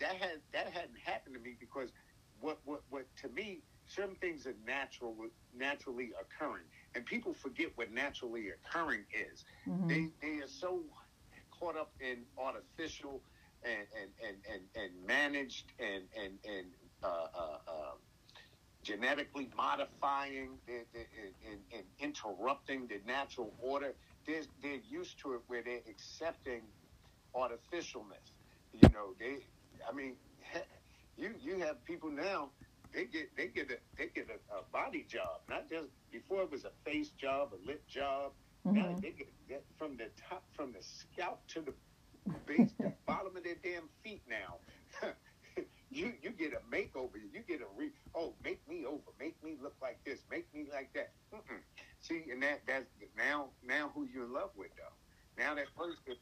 that 0.00 0.16
had 0.16 0.42
that 0.52 0.72
hadn't 0.72 0.98
happened 0.98 1.34
to 1.34 1.40
me 1.40 1.56
because 1.58 1.92
what 2.40 2.60
what 2.64 2.82
what 2.88 3.06
to 3.16 3.28
me 3.28 3.64
certain 3.88 4.16
things 4.16 4.46
are 4.46 4.54
natural 4.66 5.16
naturally 5.56 6.10
occurring 6.20 6.64
and 6.94 7.04
people 7.06 7.34
forget 7.34 7.68
what 7.76 7.90
naturally 7.92 8.50
occurring 8.50 9.04
is. 9.12 9.44
Mhm. 9.66 9.88
They 9.88 10.12
they 10.22 10.42
are 10.42 10.48
so 10.48 10.84
caught 11.58 11.76
up 11.76 11.92
in 12.00 12.24
artificial 12.38 13.22
and 13.64 13.86
and 14.00 14.10
and 14.26 14.36
and, 14.52 14.62
and 14.76 15.06
managed 15.06 15.72
and 15.80 16.04
and 16.16 16.38
and 16.44 16.66
uh, 17.02 17.26
uh, 17.34 17.58
uh, 17.66 17.94
genetically 18.82 19.50
modifying 19.56 20.58
the, 20.66 20.84
the, 20.92 21.00
and, 21.50 21.60
and 21.72 21.84
interrupting 21.98 22.86
the 22.88 23.00
natural 23.06 23.52
order. 23.60 23.94
They're, 24.26 24.42
they're 24.62 24.80
used 24.88 25.18
to 25.20 25.34
it 25.34 25.40
where 25.48 25.62
they're 25.62 25.82
accepting 25.88 26.62
artificialness. 27.34 28.32
You 28.72 28.88
know, 28.92 29.14
they. 29.18 29.38
I 29.88 29.92
mean, 29.94 30.16
you 31.16 31.34
you 31.40 31.58
have 31.60 31.84
people 31.84 32.10
now. 32.10 32.50
They 32.98 33.06
get 33.06 33.36
they 33.36 33.48
get 33.48 33.70
a 33.70 33.80
they 33.96 34.08
get 34.10 34.28
a, 34.30 34.40
a 34.54 34.64
body 34.64 35.04
job, 35.04 35.42
not 35.48 35.70
just 35.70 35.92
before 36.12 36.42
it 36.42 36.50
was 36.50 36.66
a 36.66 36.72
face 36.84 37.12
job, 37.12 37.54
a 37.54 37.56
lip 37.56 37.88
job. 37.88 38.34
Now 38.74 38.92
Mhm. 38.92 39.02
they 39.02 39.12
get 39.12 39.28
that 39.50 39.66
from 39.78 39.96
the 39.98 40.10
top, 40.16 40.52
from 40.52 40.72
the 40.72 40.82
scalp 40.82 41.48
to 41.50 41.62
the 41.62 41.76
base, 42.46 42.74
the 42.82 42.90
bottom 43.06 43.36
of 43.36 43.44
their 43.44 43.56
damn 43.56 43.90
feet. 44.02 44.24
Now, 44.28 44.62
you 45.90 46.18
you 46.22 46.32
get 46.32 46.54
a 46.54 46.60
makeover. 46.60 47.16
You 47.16 47.44
get 47.44 47.62
a 47.62 47.68
re. 47.68 47.94
Oh, 48.14 48.36
make 48.44 48.68
me 48.68 48.86
over. 48.86 49.12
Make 49.18 49.42
me 49.44 49.56
look 49.60 49.80
like 49.82 50.04
this. 50.04 50.26
Make 50.30 50.52
me 50.54 50.68
like 50.70 50.94
that. 50.94 51.14
Mm-mm. 51.34 51.64
See, 52.00 52.30
and 52.32 52.42
that 52.44 52.66
that's 52.66 52.90
now 53.16 53.56
now 53.62 53.90
who 53.90 54.06
you're 54.06 54.26
in 54.26 54.34
love 54.34 54.56
with 54.56 54.76
though. 54.76 54.96
Now 55.42 55.54
that 55.56 55.74
person, 55.76 56.16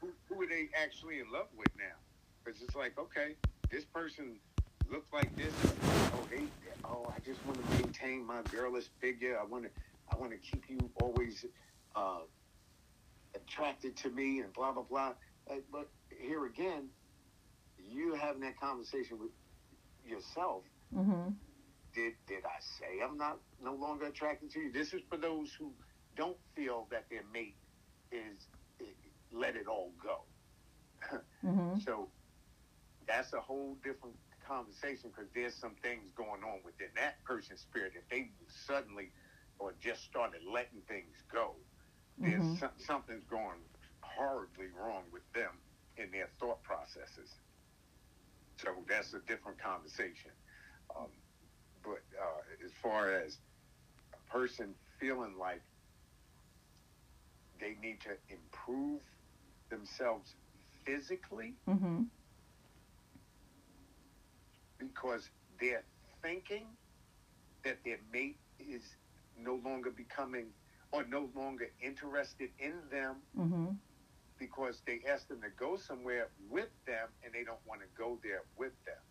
who 0.00 0.14
who 0.28 0.42
are 0.42 0.48
they 0.48 0.70
actually 0.76 1.20
in 1.20 1.30
love 1.32 1.54
with 1.54 1.74
now? 1.76 2.00
Because 2.44 2.62
it's 2.62 2.76
like, 2.76 2.98
okay, 2.98 3.38
this 3.70 3.86
person 3.86 4.42
looks 4.90 5.12
like 5.12 5.34
this. 5.36 5.52
Oh, 6.14 6.26
they. 6.30 6.44
Oh, 6.84 7.06
I 7.14 7.20
just 7.20 7.44
want 7.46 7.58
to 7.64 7.76
maintain 7.76 8.24
my 8.26 8.42
girlish 8.50 8.88
figure. 9.00 9.38
I 9.38 9.44
want 9.44 9.64
to. 9.64 9.70
I 10.10 10.16
want 10.16 10.32
to 10.32 10.38
keep 10.38 10.64
you 10.68 10.78
always 11.00 11.44
uh, 11.94 12.20
attracted 13.34 13.96
to 13.98 14.10
me 14.10 14.40
and 14.40 14.52
blah 14.52 14.72
blah 14.72 14.82
blah. 14.82 15.12
Uh, 15.50 15.56
but 15.70 15.88
here 16.20 16.46
again, 16.46 16.88
you 17.78 18.14
having 18.14 18.42
that 18.42 18.58
conversation 18.60 19.18
with 19.18 19.30
yourself. 20.06 20.62
Mhm. 20.94 21.34
Did 21.94 22.14
did 22.26 22.44
I 22.44 22.60
say 22.60 23.00
I'm 23.02 23.16
not 23.16 23.38
no 23.62 23.74
longer 23.74 24.06
attracted 24.06 24.50
to 24.52 24.60
you? 24.60 24.72
This 24.72 24.92
is 24.92 25.02
for 25.08 25.16
those 25.16 25.52
who 25.58 25.72
don't 26.16 26.36
feel 26.54 26.86
that 26.90 27.04
their 27.10 27.22
mate 27.32 27.56
is 28.10 28.46
let 29.32 29.56
it 29.56 29.66
all 29.66 29.92
go. 30.02 30.24
Mhm. 31.44 31.82
So 31.84 32.08
that's 33.06 33.32
a 33.32 33.40
whole 33.40 33.74
different 33.82 34.14
conversation 34.46 35.10
because 35.10 35.30
there's 35.34 35.56
some 35.56 35.76
things 35.76 36.12
going 36.12 36.44
on 36.44 36.62
within 36.64 36.90
that 36.96 37.24
person's 37.24 37.62
spirit. 37.62 37.94
If 37.96 38.08
they 38.10 38.32
suddenly 38.48 39.12
or 39.58 39.72
just 39.74 40.04
started 40.04 40.42
letting 40.44 40.82
things 40.82 41.24
go, 41.32 41.56
there's 42.22 42.44
Mhm. 42.44 42.58
some, 42.58 42.72
something's 42.78 43.24
going 43.26 43.60
horribly 44.02 44.68
wrong 44.68 45.10
with 45.12 45.24
them 45.34 45.62
in 45.96 46.12
their 46.12 46.28
thought 46.40 46.62
processes. 46.64 47.30
So 48.58 48.84
that's 48.88 49.14
a 49.14 49.20
different 49.20 49.60
conversation. 49.60 50.32
Um, 50.96 51.12
but 51.84 52.02
uh, 52.20 52.42
as 52.64 52.72
far 52.72 53.12
as 53.12 53.40
a 54.14 54.32
person 54.32 54.76
feeling 55.00 55.38
like 55.38 55.62
they 57.60 57.74
need 57.76 58.00
to 58.02 58.18
improve 58.28 59.02
themselves 59.70 60.36
physically 60.86 61.58
Mhm. 61.68 62.10
Because 64.88 65.30
they're 65.60 65.84
thinking 66.22 66.66
that 67.64 67.78
their 67.84 67.98
mate 68.12 68.38
is 68.58 68.82
no 69.36 69.54
longer 69.64 69.90
becoming 69.90 70.46
or 70.92 71.04
no 71.04 71.30
longer 71.34 71.66
interested 71.80 72.50
in 72.58 72.88
them 72.90 73.22
Mhm. 73.36 73.78
because 74.38 74.80
they 74.82 75.02
asked 75.04 75.28
them 75.28 75.40
to 75.42 75.50
go 75.50 75.76
somewhere 75.76 76.30
with 76.50 76.70
them 76.84 77.08
and 77.22 77.32
they 77.32 77.44
don't 77.44 77.64
want 77.66 77.80
to 77.80 77.86
go 77.88 78.16
there 78.22 78.42
with 78.56 78.72
them. 78.84 79.02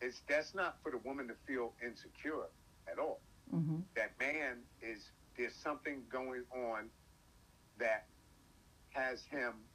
It's 0.00 0.20
that's 0.28 0.54
not 0.54 0.80
for 0.82 0.90
the 0.90 0.98
woman 0.98 1.28
to 1.28 1.34
feel 1.46 1.74
insecure 1.82 2.48
at 2.86 2.98
all. 2.98 3.20
Mhm. 3.52 3.84
That 3.94 4.18
man 4.18 4.68
is 4.80 5.12
there's 5.36 5.54
something 5.56 6.08
going 6.08 6.44
on 6.50 6.90
that 7.76 8.08
has 8.90 9.24
him 9.26 9.68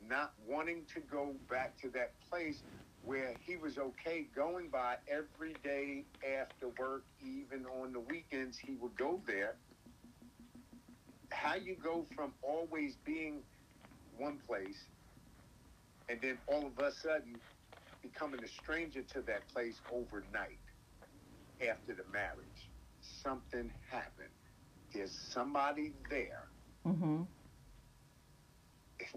not 0.00 0.38
wanting 0.38 0.86
to 0.86 1.00
go 1.00 1.34
back 1.48 1.76
to 1.78 1.90
that 1.90 2.18
place 2.20 2.62
where 3.02 3.34
he 3.46 3.56
was 3.56 3.78
okay 3.78 4.24
going 4.34 4.70
by 4.70 4.96
every 5.08 5.54
day 5.64 6.06
after 6.24 6.68
work, 6.78 7.04
even 7.20 7.66
on 7.66 7.92
the 7.92 8.00
weekends, 8.00 8.58
he 8.58 8.74
would 8.76 8.96
go 8.96 9.22
there. 9.26 9.56
How 11.32 11.54
you 11.54 11.76
go 11.76 12.04
from 12.14 12.34
always 12.42 12.96
being 13.04 13.44
one 14.18 14.40
place 14.46 14.78
and 16.08 16.20
then 16.22 16.38
all 16.48 16.66
of 16.66 16.78
a 16.78 16.92
sudden 16.92 17.40
becoming 18.02 18.42
a 18.44 18.48
stranger 18.48 19.02
to 19.02 19.22
that 19.22 19.48
place 19.48 19.80
overnight 19.92 20.60
after 21.60 21.94
the 21.94 22.04
marriage. 22.12 22.70
Something 23.00 23.70
happened. 23.90 24.28
There's 24.92 25.16
somebody 25.32 25.94
there. 26.10 26.48
Mhm. 26.86 27.28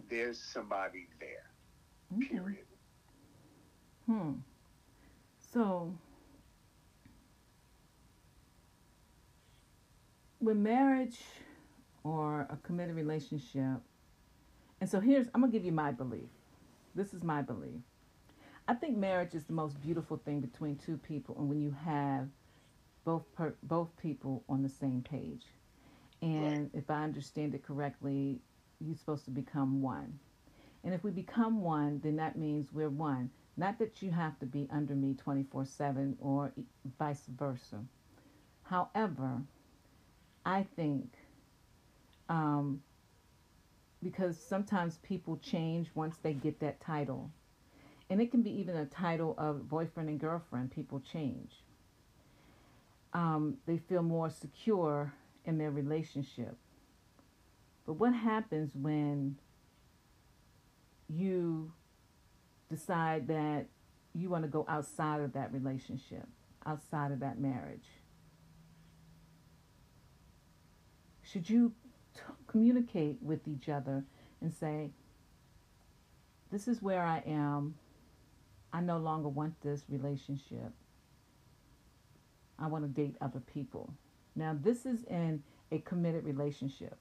There's 0.10 0.42
somebody 0.54 1.08
there. 1.20 1.52
Okay. 2.18 2.28
Period. 2.30 2.73
Hmm. 4.06 4.34
So, 5.54 5.94
with 10.42 10.58
marriage 10.58 11.20
or 12.04 12.42
a 12.50 12.58
committed 12.64 12.96
relationship, 12.96 13.82
and 14.82 14.90
so 14.90 15.00
here's, 15.00 15.28
I'm 15.34 15.42
going 15.42 15.52
to 15.52 15.58
give 15.58 15.66
you 15.66 15.72
my 15.72 15.92
belief. 15.92 16.30
This 16.96 17.14
is 17.14 17.24
my 17.24 17.42
belief. 17.42 17.82
I 18.68 18.74
think 18.74 18.98
marriage 18.98 19.34
is 19.34 19.46
the 19.46 19.54
most 19.54 19.82
beautiful 19.82 20.18
thing 20.18 20.42
between 20.42 20.78
two 20.78 20.98
people, 20.98 21.36
and 21.38 21.50
when 21.50 21.62
you 21.62 21.76
have 21.86 22.28
both 23.06 23.24
per, 23.36 23.56
both 23.64 23.96
people 24.02 24.44
on 24.50 24.64
the 24.64 24.70
same 24.70 25.02
page. 25.02 25.46
And 26.22 26.70
if 26.74 26.90
I 26.90 27.04
understand 27.04 27.54
it 27.54 27.64
correctly, 27.64 28.40
you're 28.80 28.96
supposed 28.96 29.26
to 29.26 29.32
become 29.32 29.82
one. 29.82 30.20
And 30.84 30.94
if 30.94 31.04
we 31.04 31.12
become 31.12 31.62
one, 31.62 32.00
then 32.04 32.16
that 32.18 32.38
means 32.38 32.72
we're 32.72 32.90
one. 32.90 33.30
Not 33.56 33.80
that 33.80 34.02
you 34.02 34.12
have 34.12 34.40
to 34.40 34.46
be 34.46 34.68
under 34.72 34.96
me 34.96 35.14
24 35.14 35.66
7 35.66 36.18
or 36.20 36.52
vice 36.98 37.26
versa. 37.28 37.84
However, 38.64 39.42
I 40.46 40.66
think 40.76 41.14
um, 42.30 42.82
because 44.02 44.38
sometimes 44.38 44.98
people 44.98 45.38
change 45.38 45.90
once 45.96 46.18
they 46.22 46.34
get 46.34 46.60
that 46.60 46.82
title. 46.82 47.32
And 48.10 48.22
it 48.22 48.32
can 48.32 48.42
be 48.42 48.52
even 48.60 48.76
a 48.76 48.86
title 48.86 49.34
of 49.38 49.70
boyfriend 49.70 50.10
and 50.10 50.20
girlfriend, 50.20 50.72
people 50.72 51.00
change. 51.00 51.64
Um, 53.14 53.58
they 53.66 53.78
feel 53.78 54.04
more 54.04 54.30
secure 54.30 55.14
in 55.46 55.58
their 55.58 55.72
relationship. 55.72 56.58
But 57.86 57.94
what 57.94 58.14
happens 58.14 58.72
when 58.76 59.38
you 61.08 61.72
decide 62.74 63.28
that 63.28 63.66
you 64.14 64.30
want 64.30 64.44
to 64.44 64.50
go 64.50 64.66
outside 64.68 65.22
of 65.22 65.34
that 65.34 65.54
relationship, 65.54 66.28
outside 66.66 67.12
of 67.12 67.20
that 67.20 67.40
marriage? 67.40 67.86
Should 71.24 71.50
you 71.50 71.74
t- 72.14 72.22
communicate 72.48 73.18
with 73.22 73.48
each 73.48 73.70
other 73.70 74.04
and 74.42 74.54
say, 74.54 74.92
This 76.52 76.68
is 76.68 76.82
where 76.82 77.04
I 77.04 77.24
am. 77.26 77.76
I 78.72 78.82
no 78.82 78.98
longer 78.98 79.30
want 79.30 79.62
this 79.62 79.84
relationship. 79.88 80.72
I 82.60 82.68
want 82.68 82.84
to 82.84 82.90
date 82.90 83.16
other 83.22 83.40
people. 83.40 83.94
Now, 84.36 84.58
this 84.60 84.86
is 84.86 85.04
in 85.04 85.44
a 85.72 85.80
committed 85.80 86.24
relationship. 86.24 86.98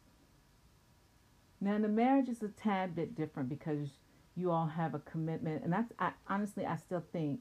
Now, 1.60 1.78
the 1.78 1.88
marriage 1.88 2.28
is 2.28 2.42
a 2.42 2.48
tad 2.48 2.94
bit 2.94 3.14
different 3.14 3.48
because 3.48 3.88
you 4.34 4.50
all 4.50 4.66
have 4.66 4.94
a 4.94 4.98
commitment, 5.00 5.62
and 5.64 5.72
that's 5.72 5.92
I, 5.98 6.12
honestly, 6.28 6.64
I 6.64 6.76
still 6.76 7.04
think 7.12 7.40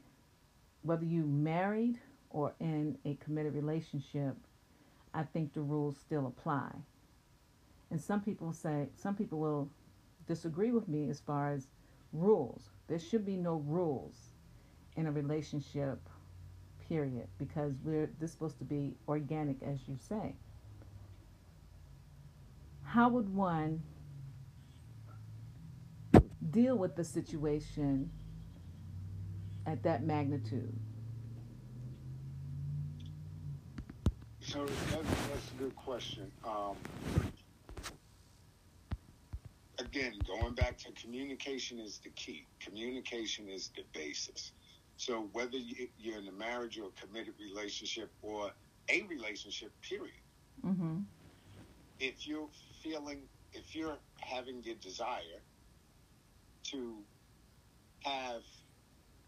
whether 0.84 1.06
you 1.06 1.26
married 1.26 2.00
or 2.30 2.54
in 2.60 2.98
a 3.06 3.16
committed 3.16 3.54
relationship, 3.54 4.36
I 5.14 5.24
think 5.24 5.54
the 5.54 5.62
rules 5.62 5.98
still 5.98 6.28
apply. 6.28 6.72
And 7.90 8.00
some 8.00 8.22
people 8.22 8.54
say, 8.54 8.88
some 8.96 9.16
people 9.16 9.40
will 9.40 9.70
disagree 10.28 10.72
with 10.72 10.88
me 10.88 11.10
as 11.10 11.20
far 11.20 11.52
as 11.54 11.68
rules. 12.14 12.70
There 12.88 13.00
should 13.00 13.26
be 13.26 13.36
no 13.36 13.56
rules 13.68 14.16
in 14.96 15.08
a 15.08 15.12
relationship, 15.12 16.00
period, 16.88 17.28
because 17.38 17.74
we're 17.84 18.10
this 18.20 18.30
is 18.30 18.34
supposed 18.34 18.58
to 18.60 18.66
be 18.66 18.96
organic, 19.08 19.62
as 19.64 19.80
you 19.88 19.98
say. 19.98 20.36
How 22.84 23.10
would 23.10 23.34
one 23.34 23.82
deal 26.52 26.78
with 26.78 26.96
the 26.96 27.04
situation 27.04 28.10
at 29.66 29.84
that 29.84 30.04
magnitude? 30.04 30.74
So 34.42 34.66
that, 34.66 35.04
that's 35.04 35.52
a 35.52 35.64
good 35.64 35.76
question. 35.76 36.32
Um, 36.44 36.76
again, 39.80 40.14
going 40.28 40.54
back 40.56 40.78
to 40.80 40.92
communication 40.92 41.80
is 41.80 42.00
the 42.04 42.10
key. 42.10 42.48
Communication 42.60 43.48
is 43.48 43.72
the 43.76 43.84
basis. 43.94 44.52
So 44.98 45.30
whether 45.32 45.58
you're 45.98 46.18
in 46.18 46.28
a 46.28 46.32
marriage 46.32 46.78
or 46.78 46.90
a 46.90 47.06
committed 47.06 47.36
relationship 47.40 48.12
or 48.22 48.52
a 48.90 49.04
relationship, 49.04 49.72
period. 49.82 50.14
Mm-hmm. 50.66 50.98
If 52.00 52.28
you're 52.28 52.50
feeling, 52.84 53.22
if 53.54 53.76
you're 53.76 53.98
having 54.20 54.62
the 54.62 54.76
desire 54.76 55.42
to 56.72 57.08
have 58.04 58.44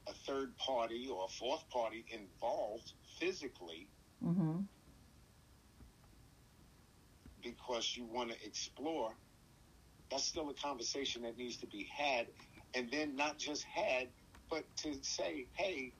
a 0.07 0.13
third 0.13 0.57
party 0.57 1.07
or 1.09 1.25
a 1.25 1.29
fourth 1.29 1.69
party 1.69 2.05
involved 2.11 2.93
physically 3.19 3.91
Mm-hmm. 4.23 4.61
because 7.41 7.95
you 7.97 8.05
want 8.07 8.31
to 8.31 8.47
explore, 8.47 9.17
that's 10.11 10.25
still 10.25 10.49
a 10.49 10.55
conversation 10.55 11.23
that 11.23 11.37
needs 11.37 11.59
to 11.59 11.67
be 11.67 11.89
had. 11.95 12.27
And 12.75 12.91
then 12.91 13.15
not 13.15 13.39
just 13.39 13.65
had, 13.65 14.13
but 14.49 14.65
to 14.77 15.03
say, 15.03 15.49
hey, 15.57 15.95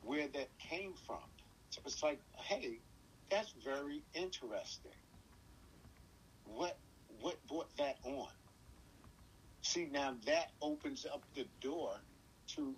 where 0.00 0.28
that 0.28 0.58
came 0.58 0.94
from. 1.06 1.22
So 1.70 1.82
it's 1.86 2.02
like, 2.02 2.22
hey, 2.38 2.82
that's 3.30 3.52
very 3.64 4.06
interesting. 4.14 4.92
What 6.44 6.78
what 7.08 7.46
brought 7.46 7.76
that 7.78 7.96
on? 8.04 8.30
See, 9.68 9.84
now 9.84 10.16
that 10.24 10.46
opens 10.62 11.04
up 11.04 11.24
the 11.34 11.44
door 11.60 11.90
to 12.56 12.74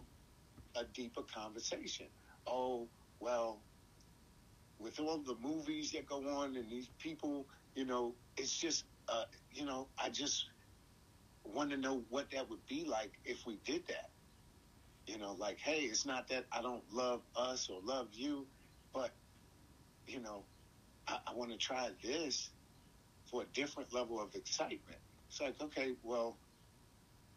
a 0.75 0.83
deeper 0.93 1.23
conversation. 1.23 2.09
Oh, 2.49 2.91
well, 3.21 3.63
with 4.81 4.99
all 4.99 5.23
the 5.23 5.37
movies 5.37 5.93
that 5.93 6.07
go 6.07 6.17
on 6.41 6.57
and 6.57 6.69
these 6.69 6.91
people, 6.99 7.47
you 7.77 7.85
know, 7.85 8.17
it's 8.37 8.59
just, 8.59 8.87
uh, 9.09 9.23
you 9.53 9.67
know, 9.67 9.89
I 10.03 10.11
just 10.11 10.45
want 11.45 11.71
to 11.71 11.77
know 11.77 12.03
what 12.09 12.33
that 12.33 12.51
would 12.51 12.67
be 12.69 12.85
like 12.85 13.13
if 13.25 13.47
we 13.47 13.59
did 13.65 13.87
that. 13.87 14.11
You 15.07 15.19
know, 15.19 15.35
like, 15.35 15.61
hey, 15.61 15.83
it's 15.83 16.07
not 16.07 16.27
that 16.31 16.47
I 16.53 16.61
don't 16.61 16.85
love 16.93 17.23
us 17.37 17.69
or 17.71 17.81
love 17.85 18.09
you, 18.15 18.49
but, 18.93 19.13
you 20.09 20.21
know, 20.21 20.49
I, 21.07 21.19
I 21.29 21.35
want 21.35 21.53
to 21.53 21.57
try 21.57 21.91
this 22.03 22.51
for 23.31 23.43
a 23.43 23.47
different 23.55 23.93
level 23.95 24.21
of 24.21 24.35
excitement. 24.35 25.01
It's 25.29 25.41
like, 25.41 25.61
okay, 25.61 25.93
well, 26.03 26.41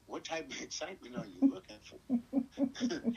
what 0.05 0.25
type 0.25 0.49
of 0.49 0.61
excitement 0.61 1.15
are 1.15 1.25
you 1.25 1.43
looking 1.49 1.79
for? 1.83 1.99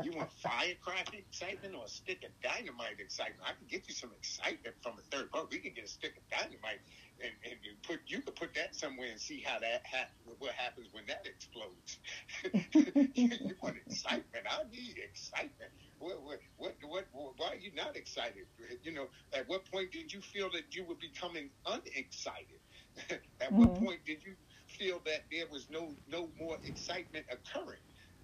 you 0.00 0.12
want 0.12 0.30
firecracker 0.32 1.16
excitement 1.16 1.74
or 1.74 1.84
a 1.84 1.88
stick 1.88 2.24
of 2.24 2.30
dynamite 2.42 2.98
excitement? 3.00 3.40
I 3.46 3.52
can 3.54 3.66
get 3.68 3.88
you 3.88 3.94
some 3.94 4.12
excitement 4.12 4.76
from 4.82 4.94
a 4.98 5.02
third 5.14 5.30
party. 5.30 5.48
We 5.56 5.58
can 5.60 5.72
get 5.74 5.84
a 5.84 5.88
stick 5.88 6.16
of 6.16 6.24
dynamite 6.28 6.80
and, 7.20 7.32
and 7.44 7.54
you 7.62 7.72
put 7.86 8.00
you 8.06 8.20
could 8.22 8.36
put 8.36 8.54
that 8.54 8.74
somewhere 8.74 9.08
and 9.10 9.20
see 9.20 9.42
how 9.44 9.58
that 9.60 9.82
ha- 9.90 10.10
what 10.38 10.52
happens 10.54 10.88
when 10.92 11.06
that 11.08 11.26
explodes. 11.26 11.98
you, 12.44 13.32
you 13.46 13.54
want 13.62 13.76
excitement? 13.76 14.46
I 14.48 14.64
need 14.70 14.96
excitement. 15.02 15.70
What, 15.98 16.22
what, 16.22 16.38
what, 16.56 16.74
what, 16.82 17.06
why 17.36 17.48
are 17.52 17.56
you 17.56 17.72
not 17.74 17.96
excited? 17.96 18.44
You 18.82 18.92
know, 18.92 19.06
at 19.32 19.48
what 19.48 19.70
point 19.70 19.92
did 19.92 20.12
you 20.12 20.20
feel 20.20 20.50
that 20.52 20.74
you 20.74 20.84
were 20.84 20.96
becoming 21.00 21.50
unexcited? 21.66 22.60
at 23.40 23.54
what 23.56 23.74
Mhm. 23.74 23.76
point 23.76 24.00
did 24.04 24.22
you 24.24 24.34
feel 24.78 25.00
that 25.06 25.24
there 25.30 25.46
was 25.50 25.66
no 25.70 25.96
no 26.08 26.30
more 26.38 26.58
excitement 26.64 27.26
occurring? 27.30 27.80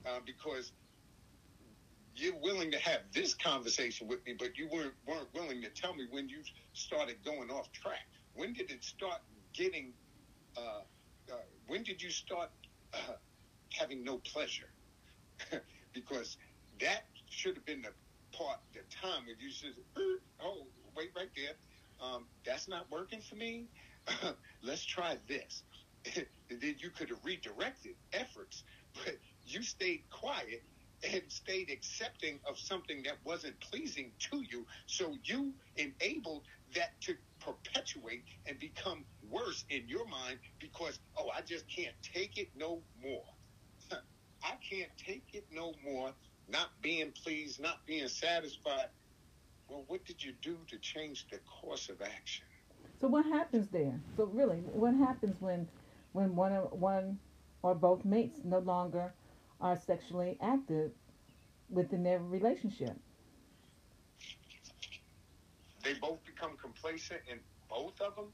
Uh, 0.07 0.21
because 0.27 0.73
you're 2.15 2.39
willing 2.41 2.71
to 2.73 2.79
have 2.79 3.01
this 3.15 3.35
conversation 3.35 4.09
with 4.09 4.21
me, 4.27 4.35
but 4.39 4.57
you 4.59 4.69
weren't 4.73 4.95
weren't 5.07 5.29
willing 5.35 5.63
to 5.63 5.71
tell 5.71 5.95
me 5.95 6.07
when 6.11 6.29
you 6.29 6.43
started 6.73 7.17
going 7.25 7.51
off 7.51 7.71
track. 7.73 8.01
When 8.35 8.53
did 8.53 8.71
it 8.71 8.85
start 8.85 9.21
getting? 9.55 9.95
Uh, 10.57 10.83
uh, 11.33 11.37
when 11.67 11.83
did 11.85 12.03
you 12.03 12.11
start 12.11 12.51
uh, 12.95 13.15
having 13.73 14.05
no 14.05 14.19
pleasure? 14.19 14.69
because 15.95 16.37
that 16.81 17.05
should 17.29 17.57
have 17.57 17.67
been 17.67 17.83
the 17.83 17.91
part, 18.37 18.59
the 18.75 18.81
time 19.03 19.27
when 19.27 19.37
you 19.41 19.51
said, 19.53 19.73
"Oh, 20.43 20.67
wait 20.97 21.11
right 21.17 21.31
there. 21.37 21.55
Um, 22.01 22.29
that's 22.47 22.69
not 22.69 22.91
working 22.91 23.21
for 23.21 23.37
me. 23.37 23.69
Let's 24.63 24.85
try 24.85 25.19
this." 25.29 25.65
then 26.15 26.77
you 26.79 26.91
could 26.91 27.11
have 27.11 27.19
redirected 27.25 27.93
efforts, 28.13 28.65
but 28.95 29.17
you 29.45 29.63
stayed 29.63 30.03
quiet 30.11 30.63
and 31.13 31.23
stayed 31.29 31.71
accepting 31.71 32.39
of 32.49 32.59
something 32.59 33.03
that 33.05 33.17
wasn't 33.25 33.59
pleasing 33.61 34.13
to 34.31 34.43
you. 34.51 34.67
So 34.87 35.17
you 35.25 35.55
enabled 35.77 36.45
that 36.75 37.01
to 37.03 37.15
perpetuate 37.41 38.25
and 38.47 38.59
become 38.59 39.05
worse 39.29 39.65
in 39.71 39.89
your 39.89 40.07
mind 40.07 40.39
because, 40.61 40.99
oh, 41.19 41.31
I 41.37 41.41
just 41.43 41.65
can't 41.75 41.95
take 42.15 42.39
it 42.39 42.49
no 42.57 42.83
more. 43.03 43.25
I 44.43 44.55
can't 44.69 44.91
take 44.97 45.29
it 45.35 45.47
no 45.53 45.75
more. 45.85 46.13
Not 46.49 46.69
being 46.83 47.13
pleased, 47.13 47.61
not 47.61 47.79
being 47.87 48.09
satisfied. 48.09 48.89
Well, 49.69 49.85
what 49.87 50.05
did 50.05 50.23
you 50.23 50.33
do 50.43 50.59
to 50.69 50.79
change 50.79 51.27
the 51.31 51.39
course 51.61 51.89
of 51.89 52.03
action? 52.03 52.47
So 53.01 53.09
what 53.09 53.25
happens 53.27 53.69
there? 53.69 54.01
So 54.17 54.25
really, 54.25 54.59
what 54.73 54.95
happens 54.95 55.41
when 55.41 55.69
when 56.13 56.35
one 56.37 56.53
or- 56.53 56.69
one 56.69 57.19
or 57.63 57.75
both 57.75 58.05
mates 58.05 58.41
no 58.45 58.59
longer 58.59 59.15
are 59.61 59.77
sexually 59.77 60.39
active 60.41 60.93
within 61.69 62.03
their 62.03 62.19
relationship? 62.19 62.97
They 65.83 65.95
both 65.95 66.25
become 66.25 66.57
complacent, 66.57 67.23
and 67.31 67.41
both 67.69 68.01
of 68.01 68.17
them, 68.17 68.33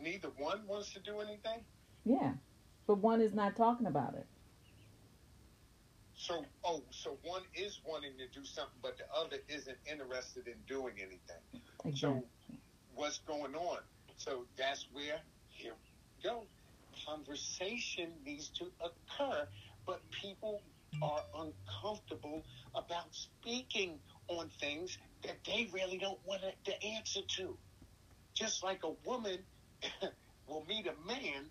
neither 0.00 0.28
one 0.30 0.66
wants 0.66 0.92
to 0.92 1.00
do 1.00 1.20
anything. 1.20 1.64
Yeah, 2.04 2.34
but 2.86 2.98
one 2.98 3.20
is 3.20 3.34
not 3.34 3.56
talking 3.56 3.86
about 3.86 4.14
it. 4.14 4.26
So, 6.14 6.44
oh, 6.64 6.82
so 6.90 7.18
one 7.22 7.42
is 7.54 7.80
wanting 7.86 8.12
to 8.18 8.26
do 8.28 8.44
something, 8.44 8.78
but 8.82 8.98
the 8.98 9.04
other 9.14 9.38
isn't 9.48 9.78
interested 9.90 10.48
in 10.48 10.54
doing 10.66 10.94
anything. 10.98 11.62
Exactly. 11.84 12.22
So, 12.50 12.56
what's 12.94 13.18
going 13.18 13.54
on? 13.54 13.78
So 14.16 14.46
that's 14.56 14.86
where 14.92 15.20
here 15.48 15.74
we 15.74 16.22
go. 16.28 16.46
Conversation 17.06 18.12
needs 18.24 18.50
to 18.50 18.66
occur, 18.80 19.48
but 19.86 20.02
people 20.10 20.62
are 21.02 21.20
uncomfortable 21.36 22.42
about 22.74 23.14
speaking 23.14 24.00
on 24.28 24.50
things 24.60 24.98
that 25.22 25.38
they 25.46 25.68
really 25.72 25.98
don't 25.98 26.18
want 26.26 26.42
the 26.64 26.84
answer 26.84 27.20
to. 27.36 27.56
Just 28.34 28.64
like 28.64 28.82
a 28.84 28.92
woman 29.08 29.38
will 30.48 30.64
meet 30.68 30.86
a 30.86 30.94
man, 31.06 31.44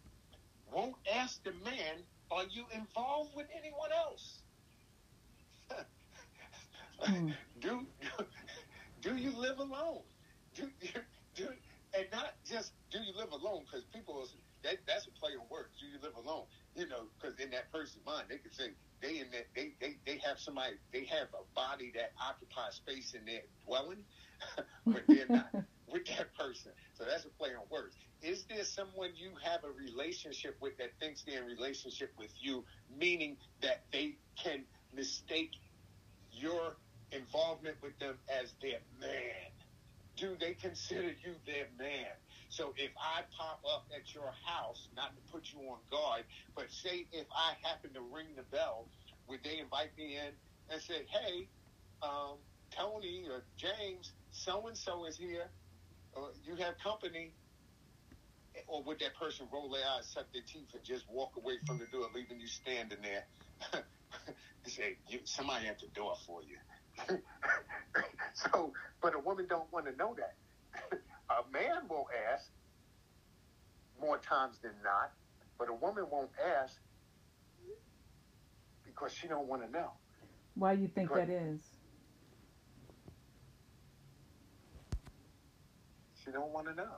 won't 0.71 0.95
ask 1.13 1.43
the 1.43 1.53
man, 1.63 2.05
"Are 2.31 2.45
you 2.51 2.65
involved 2.73 3.31
with 3.35 3.47
anyone 3.57 3.91
else?" 3.93 4.41
Hmm. 6.99 7.29
do, 7.59 7.87
do 9.01 9.15
you 9.15 9.31
live 9.37 9.59
alone? 9.59 10.01
Do, 10.55 10.69
do 11.35 11.47
and 11.97 12.07
not 12.11 12.33
just 12.45 12.73
do 12.91 12.99
you 12.99 13.13
live 13.17 13.31
alone 13.31 13.63
because 13.65 13.85
people 13.93 14.15
will- 14.15 14.29
that 14.65 14.79
that's 14.87 15.07
a 15.07 15.11
play 15.11 15.31
on 15.39 15.47
words. 15.49 15.77
Do 15.79 15.87
you 15.87 15.99
live 16.01 16.17
alone? 16.17 16.45
You 16.75 16.89
know, 16.89 17.07
because 17.15 17.39
in 17.39 17.51
that 17.51 17.71
person's 17.71 18.05
mind, 18.05 18.25
they 18.29 18.37
could 18.37 18.53
say 18.53 18.73
they 19.01 19.19
in 19.19 19.31
that 19.31 19.47
they, 19.55 19.73
they 19.79 19.97
they 20.05 20.17
have 20.25 20.39
somebody 20.39 20.75
they 20.91 21.05
have 21.05 21.29
a 21.33 21.45
body 21.55 21.91
that 21.95 22.11
occupies 22.21 22.75
space 22.75 23.13
in 23.13 23.25
their 23.25 23.41
dwelling, 23.65 24.03
but 24.85 25.03
they're 25.07 25.29
not 25.29 25.49
with 25.87 26.05
that 26.07 26.35
person. 26.35 26.71
So 26.93 27.05
that's 27.05 27.25
a 27.25 27.29
play 27.29 27.49
on 27.55 27.65
words. 27.71 27.95
Is 28.21 28.45
there 28.49 28.63
someone 28.63 29.11
you 29.15 29.31
have 29.43 29.63
a 29.63 29.71
relationship 29.71 30.57
with 30.61 30.77
that 30.79 30.97
thinks 30.99 31.23
they're 31.23 31.41
in 31.41 31.45
relationship 31.45 32.11
with 32.17 32.31
you, 32.39 32.65
meaning 32.89 33.37
that 33.61 33.85
they 33.93 34.15
can 34.41 34.65
mistake 34.93 35.51
your 36.31 36.77
involvement 37.11 37.77
with 37.81 37.97
them 37.99 38.17
as 38.29 38.53
their 38.61 38.79
man? 38.99 39.51
Do 40.17 40.35
they 40.39 40.53
consider 40.53 41.09
you 41.23 41.35
their 41.45 41.67
man? 41.77 42.07
So 42.55 42.71
if 42.77 42.91
I 42.95 43.27
pop 43.35 43.59
up 43.67 43.83
at 43.91 44.15
your 44.15 44.31
house, 44.47 44.87
not 44.95 45.11
to 45.17 45.21
put 45.29 45.51
you 45.51 45.59
on 45.67 45.79
guard, 45.91 46.23
but 46.55 46.71
say 46.71 47.05
if 47.11 47.27
I 47.35 47.51
happen 47.67 47.91
to 47.93 47.99
ring 47.99 48.27
the 48.37 48.43
bell, 48.43 48.87
would 49.27 49.43
they 49.43 49.59
invite 49.59 49.91
me 49.97 50.15
in 50.15 50.31
and 50.71 50.81
say, 50.81 51.03
hey, 51.11 51.49
um, 52.01 52.37
Tony 52.71 53.27
or 53.29 53.43
James, 53.57 54.13
so 54.31 54.67
and 54.67 54.77
so 54.77 55.03
is 55.03 55.17
here. 55.17 55.51
Uh, 56.15 56.31
you 56.45 56.55
have 56.55 56.75
company. 56.81 57.35
Or 58.69 58.83
would 58.83 58.99
that 58.99 59.19
person 59.19 59.47
roll 59.51 59.69
their 59.69 59.83
eyes, 59.83 60.07
suck 60.07 60.31
their 60.31 60.43
teeth, 60.47 60.69
and 60.73 60.83
just 60.85 61.03
walk 61.11 61.31
away 61.35 61.55
from 61.67 61.77
the 61.77 61.87
door, 61.91 62.07
leaving 62.15 62.39
you 62.39 62.47
standing 62.47 62.99
there? 63.03 63.25
and 63.73 64.71
say, 64.73 64.95
somebody 65.25 65.67
at 65.67 65.81
the 65.81 65.87
door 65.93 66.13
for 66.25 66.39
you. 66.41 66.55
so, 68.33 68.71
but 69.01 69.13
a 69.13 69.19
woman 69.19 69.45
don't 69.49 69.71
want 69.73 69.87
to 69.87 69.95
know 69.97 70.15
that. 70.15 70.35
A 71.29 71.51
man 71.51 71.87
will 71.89 72.07
ask 72.31 72.49
more 73.99 74.17
times 74.17 74.57
than 74.61 74.71
not, 74.83 75.11
but 75.57 75.69
a 75.69 75.73
woman 75.73 76.05
won't 76.11 76.29
ask 76.61 76.75
because 78.85 79.13
she 79.13 79.27
don't 79.27 79.47
want 79.47 79.65
to 79.65 79.71
know. 79.71 79.91
Why 80.55 80.75
do 80.75 80.81
you 80.81 80.87
think 80.87 81.09
Correct. 81.09 81.27
that 81.27 81.33
is? 81.33 81.61
She 86.23 86.31
don't 86.31 86.51
want 86.51 86.67
to 86.67 86.73
know. 86.73 86.95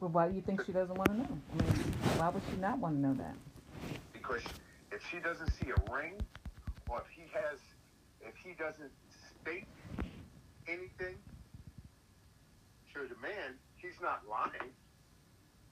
But 0.00 0.10
why 0.10 0.28
do 0.28 0.34
you 0.34 0.42
think 0.42 0.64
she 0.64 0.72
doesn't 0.72 0.96
want 0.96 1.10
to 1.10 1.16
know? 1.16 1.38
I 1.52 1.62
mean, 1.62 1.72
why 2.16 2.28
would 2.30 2.42
she 2.50 2.56
not 2.56 2.78
want 2.78 2.96
to 2.96 3.00
know 3.00 3.14
that? 3.14 3.34
because 4.24 4.42
if 4.90 5.02
she 5.10 5.18
doesn't 5.18 5.50
see 5.50 5.66
a 5.70 5.92
ring, 5.92 6.14
or 6.88 7.00
if 7.00 7.06
he 7.14 7.22
has, 7.32 7.58
if 8.22 8.34
he 8.42 8.54
doesn't 8.54 8.90
state 9.42 9.66
anything 10.66 11.16
to 12.94 13.06
the 13.10 13.18
man, 13.18 13.58
he's 13.76 13.98
not 14.00 14.22
lying 14.30 14.72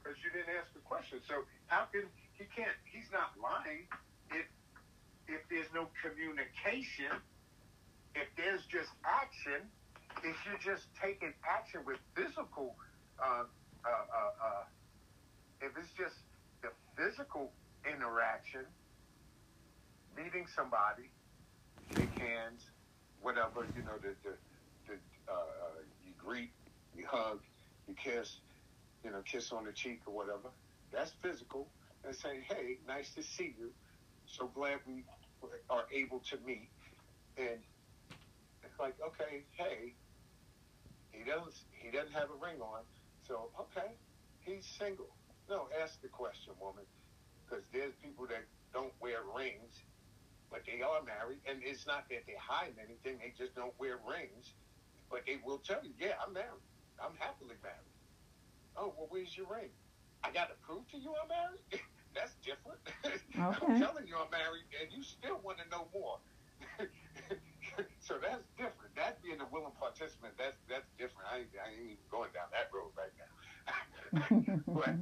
because 0.03 0.19
you 0.27 0.31
didn't 0.35 0.51
ask 0.59 0.75
the 0.75 0.83
question. 0.83 1.23
So 1.23 1.47
how 1.71 1.87
can 1.95 2.11
he 2.35 2.45
can't? 2.51 2.75
He's 2.91 3.09
not 3.15 3.31
lying 3.39 3.87
if 4.35 4.47
if 5.31 5.43
there's 5.49 5.71
no 5.71 5.87
communication. 6.03 7.15
If 8.15 8.29
there's 8.37 8.61
just 8.69 8.93
action, 9.07 9.65
if 10.21 10.37
you're 10.45 10.61
just 10.61 10.85
taking 11.01 11.33
action 11.49 11.81
with 11.87 11.97
physical, 12.13 12.77
uh, 13.17 13.49
uh, 13.49 13.89
uh, 13.89 14.45
uh, 14.45 14.65
if 15.65 15.73
it's 15.79 15.95
just 15.97 16.21
the 16.61 16.69
physical 16.93 17.49
interaction, 17.89 18.69
meeting 20.13 20.45
somebody, 20.55 21.09
shake 21.97 22.13
hands, 22.21 22.61
whatever, 23.23 23.65
you 23.73 23.83
know, 23.83 23.97
the, 24.03 24.13
the, 24.29 24.37
the 24.93 24.95
uh, 25.25 25.81
you 26.05 26.13
greet, 26.21 26.53
you 26.95 27.07
hug, 27.07 27.43
you 27.87 27.95
kiss, 27.95 28.41
you 29.05 29.11
know, 29.11 29.23
kiss 29.23 29.53
on 29.53 29.65
the 29.67 29.73
cheek 29.73 30.03
or 30.07 30.15
whatever. 30.15 30.53
That's 30.93 31.13
physical. 31.23 31.73
And 32.05 32.17
say, 32.17 32.41
hey, 32.43 32.79
nice 32.87 33.15
to 33.15 33.23
see 33.23 33.55
you. 33.59 33.75
So 34.27 34.49
glad 34.49 34.81
we 34.87 35.07
are 35.71 35.87
able 35.93 36.21
to 36.23 36.39
meet. 36.39 36.71
And 37.37 37.65
it's 38.63 38.79
like, 38.79 38.97
okay, 39.01 39.47
hey, 39.57 39.97
he 41.13 41.25
doesn't 41.25 41.55
he 41.83 41.91
doesn't 41.91 42.13
have 42.13 42.31
a 42.31 42.37
ring 42.37 42.61
on, 42.61 42.85
so 43.21 43.53
okay, 43.61 43.99
he's 44.41 44.67
single. 44.67 45.19
No, 45.49 45.69
ask 45.83 46.01
the 46.03 46.09
question, 46.09 46.55
woman 46.61 46.87
because 47.47 47.65
there's 47.73 47.95
people 47.97 48.27
that 48.29 48.45
don't 48.73 48.95
wear 49.01 49.25
rings, 49.37 49.85
but 50.51 50.63
they 50.67 50.83
are 50.83 51.03
married, 51.03 51.41
and 51.47 51.63
it's 51.65 51.87
not 51.87 52.09
that 52.11 52.27
they 52.27 52.37
hide 52.37 52.79
anything; 52.79 53.19
they 53.19 53.33
just 53.37 53.55
don't 53.55 53.79
wear 53.79 53.99
rings. 53.99 54.57
But 55.11 55.27
they 55.27 55.39
will 55.45 55.61
tell 55.61 55.85
you, 55.85 55.95
"Yeah, 55.99 56.17
I'm 56.27 56.35
married. 56.35 56.63
I'm 57.03 57.17
happily 57.17 57.57
married." 57.63 57.93
Oh, 58.77 58.89
well, 58.97 59.09
where's 59.09 59.37
your 59.37 59.49
ring? 59.49 59.73
I 60.23 60.33
got 60.33 60.49
to 60.49 60.55
prove 60.57 60.89
to 60.89 60.99
you 60.99 61.15
I'm 61.15 61.29
married. 61.29 61.61
That's 62.15 62.37
different. 62.37 62.81
I'm 63.35 63.79
telling 63.79 64.07
you 64.07 64.17
I'm 64.19 64.31
married, 64.31 64.67
and 64.81 64.93
you 64.93 65.03
still 65.03 65.41
want 65.41 65.59
to 65.59 65.69
know 65.69 65.89
more. 65.93 66.21
so 68.01 68.19
that's 68.21 68.45
different. 68.57 68.95
That 68.97 69.23
being 69.23 69.41
a 69.41 69.47
willing 69.49 69.75
participant, 69.75 70.37
that's 70.39 70.59
that's 70.69 70.91
different. 70.99 71.29
I, 71.31 71.39
ain't- 71.41 71.57
I 71.59 71.71
ain't 71.71 71.81
even 71.91 72.09
going 72.09 72.33
down 72.33 72.51
that 72.53 72.73
road 72.73 72.93
right 72.97 73.13
now. 73.17 74.57
but 74.67 75.01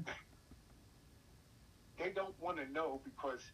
they 1.96 2.12
don't 2.12 2.38
want 2.38 2.58
to 2.58 2.66
know 2.66 2.98
because 2.98 3.52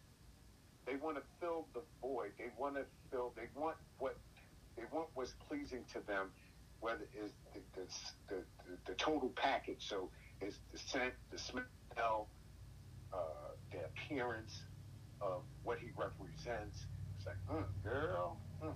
they 0.85 0.95
want 0.95 1.17
to 1.17 1.23
fill 1.39 1.67
the 1.73 1.85
void. 2.01 2.35
They 2.37 2.49
want 2.49 2.75
to 2.75 2.87
fill. 3.09 3.31
They 3.35 3.49
want 3.55 3.77
what 3.97 4.21
they 4.75 4.85
want 4.85 5.15
what's 5.15 5.33
pleasing 5.33 5.85
to 5.87 6.01
them, 6.01 6.33
whether 6.79 7.07
it's 7.13 7.35
the 7.53 7.61
the, 7.75 7.87
the, 8.29 8.45
the, 8.65 8.79
the 8.87 8.95
total 8.95 9.31
package. 9.31 9.85
So 9.87 10.11
it's 10.41 10.59
the 10.71 10.79
scent, 10.79 11.15
the 11.31 11.39
smell, 11.39 12.31
uh, 13.13 13.19
the 13.71 13.79
appearance 13.85 14.53
of 15.21 15.43
what 15.63 15.79
he 15.79 15.91
represents. 15.97 16.87
It's 17.17 17.27
like, 17.27 17.37
mm, 17.49 17.65
girl, 17.83 18.41
mm, 18.63 18.75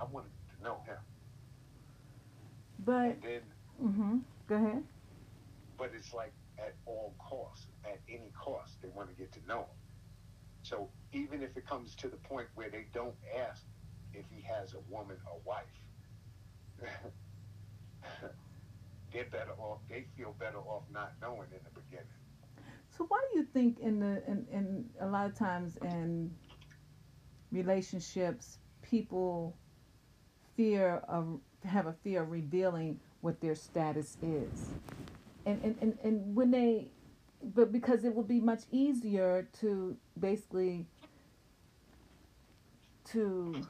I 0.00 0.04
wanted 0.06 0.32
to 0.56 0.64
know 0.64 0.82
him. 0.86 0.98
but 2.78 3.16
And 3.16 3.22
then 3.22 3.42
hmm 3.78 4.18
go 4.48 4.56
ahead. 4.56 4.84
but 5.78 5.90
it's 5.94 6.14
like 6.14 6.34
at 6.58 6.76
all 6.86 7.16
costs, 7.20 7.68
at 7.84 8.00
any 8.08 8.32
cost, 8.32 8.78
they 8.82 8.88
want 8.88 9.10
to 9.10 9.16
get 9.16 9.32
to 9.34 9.46
know 9.46 9.60
him. 9.60 9.76
So 10.62 10.92
even 11.12 11.42
if 11.42 11.56
it 11.56 11.66
comes 11.66 11.96
to 11.96 12.08
the 12.08 12.18
point 12.18 12.48
where 12.54 12.70
they 12.70 12.86
don't 12.94 13.16
ask 13.38 13.66
if 14.12 14.26
he 14.30 14.42
has 14.42 14.74
a 14.74 14.80
woman 14.80 15.18
or 15.32 15.40
wife, 15.46 15.89
they're 19.12 19.24
better 19.24 19.52
off. 19.58 19.78
They 19.88 20.06
feel 20.16 20.34
better 20.38 20.58
off 20.58 20.82
not 20.92 21.12
knowing 21.20 21.48
in 21.52 21.60
the 21.64 21.80
beginning. 21.80 22.06
So 22.96 23.04
why 23.08 23.20
do 23.32 23.38
you 23.38 23.44
think 23.44 23.78
in 23.80 24.00
the 24.00 24.22
in, 24.26 24.46
in 24.52 24.90
a 25.00 25.06
lot 25.06 25.26
of 25.26 25.34
times 25.34 25.76
in 25.82 26.30
relationships 27.52 28.58
people 28.82 29.56
fear 30.56 31.02
of 31.08 31.40
have 31.64 31.86
a 31.86 31.92
fear 31.92 32.22
of 32.22 32.30
revealing 32.30 33.00
what 33.20 33.40
their 33.40 33.54
status 33.54 34.16
is. 34.22 34.70
And 35.46 35.60
and, 35.62 35.76
and, 35.80 35.98
and 36.02 36.36
when 36.36 36.50
they 36.50 36.88
but 37.42 37.72
because 37.72 38.04
it 38.04 38.14
will 38.14 38.22
be 38.22 38.40
much 38.40 38.64
easier 38.70 39.48
to 39.60 39.96
basically 40.18 40.86
to 43.06 43.66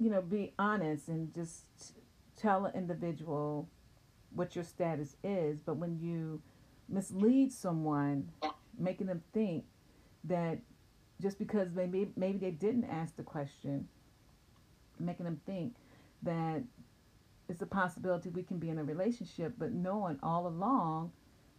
you 0.00 0.10
know 0.10 0.22
be 0.22 0.52
honest 0.58 1.08
and 1.08 1.32
just 1.34 1.64
tell 2.36 2.64
an 2.64 2.74
individual 2.74 3.68
what 4.34 4.54
your 4.56 4.64
status 4.64 5.16
is. 5.22 5.60
But 5.60 5.76
when 5.76 5.98
you 6.00 6.40
mislead 6.88 7.52
someone 7.52 8.30
making 8.78 9.06
them 9.06 9.22
think 9.32 9.64
that 10.24 10.58
just 11.20 11.38
because 11.38 11.68
maybe 11.74 12.10
maybe 12.16 12.38
they 12.38 12.50
didn't 12.50 12.84
ask 12.84 13.14
the 13.16 13.22
question 13.22 13.86
making 14.98 15.24
them 15.24 15.40
think 15.46 15.74
that 16.22 16.62
it's 17.48 17.62
a 17.62 17.66
possibility 17.66 18.28
we 18.28 18.42
can 18.42 18.58
be 18.58 18.68
in 18.68 18.78
a 18.78 18.84
relationship 18.84 19.54
but 19.58 19.72
knowing 19.72 20.18
all 20.22 20.46
along 20.46 21.12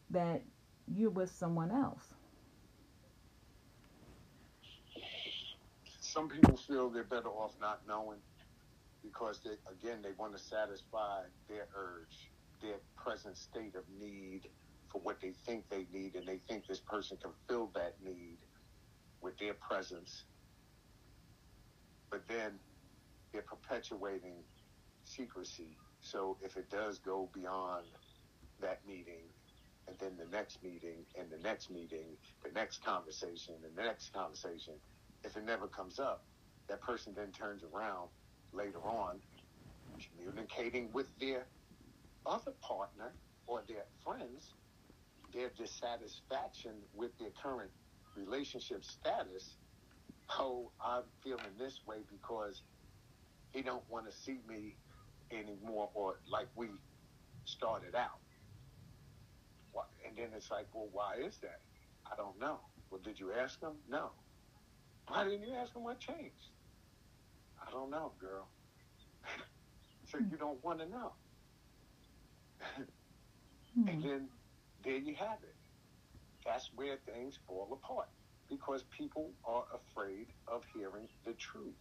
that 0.09 0.41
you're 0.87 1.09
with 1.09 1.31
someone 1.31 1.71
else 1.71 2.13
Some 6.11 6.27
people 6.27 6.57
feel 6.57 6.89
they're 6.89 7.05
better 7.05 7.29
off 7.29 7.53
not 7.61 7.87
knowing 7.87 8.19
because 9.01 9.39
they 9.45 9.51
again 9.71 10.01
they 10.03 10.11
want 10.17 10.33
to 10.33 10.43
satisfy 10.43 11.21
their 11.47 11.69
urge, 11.73 12.31
their 12.61 12.79
present 12.97 13.37
state 13.37 13.75
of 13.75 13.83
need 13.97 14.41
for 14.91 14.99
what 14.99 15.21
they 15.21 15.31
think 15.45 15.69
they 15.69 15.87
need, 15.93 16.15
and 16.15 16.27
they 16.27 16.39
think 16.49 16.67
this 16.67 16.81
person 16.81 17.15
can 17.21 17.31
fill 17.47 17.71
that 17.75 17.95
need 18.03 18.39
with 19.21 19.37
their 19.37 19.53
presence. 19.53 20.25
But 22.11 22.27
then 22.27 22.59
they're 23.31 23.43
perpetuating 23.43 24.43
secrecy. 25.05 25.77
So 26.01 26.37
if 26.43 26.57
it 26.57 26.69
does 26.69 26.99
go 26.99 27.29
beyond 27.33 27.85
that 28.59 28.85
meeting 28.85 29.29
and 29.87 29.95
then 29.97 30.17
the 30.17 30.29
next 30.29 30.61
meeting, 30.61 31.05
and 31.17 31.29
the 31.31 31.41
next 31.41 31.71
meeting, 31.71 32.17
the 32.43 32.51
next 32.51 32.83
conversation, 32.83 33.55
and 33.63 33.77
the 33.77 33.83
next 33.83 34.13
conversation. 34.13 34.73
If 35.23 35.37
it 35.37 35.45
never 35.45 35.67
comes 35.67 35.99
up, 35.99 36.23
that 36.67 36.81
person 36.81 37.13
then 37.15 37.31
turns 37.31 37.63
around 37.63 38.09
later 38.53 38.81
on, 38.83 39.19
communicating 40.17 40.91
with 40.93 41.07
their 41.19 41.45
other 42.25 42.53
partner 42.61 43.11
or 43.47 43.63
their 43.67 43.85
friends, 44.03 44.53
their 45.33 45.49
dissatisfaction 45.57 46.71
with 46.95 47.11
their 47.19 47.31
current 47.41 47.71
relationship 48.15 48.83
status. 48.83 49.57
Oh, 50.37 50.71
I'm 50.83 51.03
feeling 51.23 51.43
this 51.57 51.79
way 51.85 51.97
because 52.09 52.61
he 53.53 53.61
don't 53.61 53.83
want 53.89 54.05
to 54.09 54.11
see 54.11 54.39
me 54.47 54.75
anymore, 55.31 55.89
or 55.93 56.15
like 56.31 56.47
we 56.55 56.67
started 57.45 57.95
out. 57.95 58.19
And 60.05 60.17
then 60.17 60.29
it's 60.35 60.51
like, 60.51 60.67
well, 60.73 60.89
why 60.91 61.15
is 61.25 61.37
that? 61.37 61.59
I 62.11 62.15
don't 62.17 62.37
know. 62.39 62.59
Well, 62.89 62.99
did 63.01 63.19
you 63.19 63.31
ask 63.31 63.61
him? 63.61 63.71
No. 63.89 64.11
Why 65.11 65.25
didn't 65.25 65.43
you 65.43 65.53
ask 65.55 65.75
him 65.75 65.83
what 65.83 65.99
changed? 65.99 66.47
I 67.61 67.69
don't 67.69 67.91
know, 67.91 68.13
girl. 68.17 68.47
so 70.09 70.19
you 70.19 70.37
don't 70.37 70.63
want 70.63 70.79
to 70.79 70.85
know. 70.89 71.11
Hmm. 73.73 73.87
and 73.87 74.03
then 74.03 74.27
there 74.83 74.97
you 74.97 75.15
have 75.15 75.37
it. 75.43 75.55
That's 76.45 76.69
where 76.75 76.97
things 77.05 77.39
fall 77.47 77.69
apart 77.71 78.09
because 78.49 78.83
people 78.97 79.31
are 79.45 79.63
afraid 79.73 80.27
of 80.45 80.63
hearing 80.73 81.07
the 81.25 81.31
truth. 81.33 81.77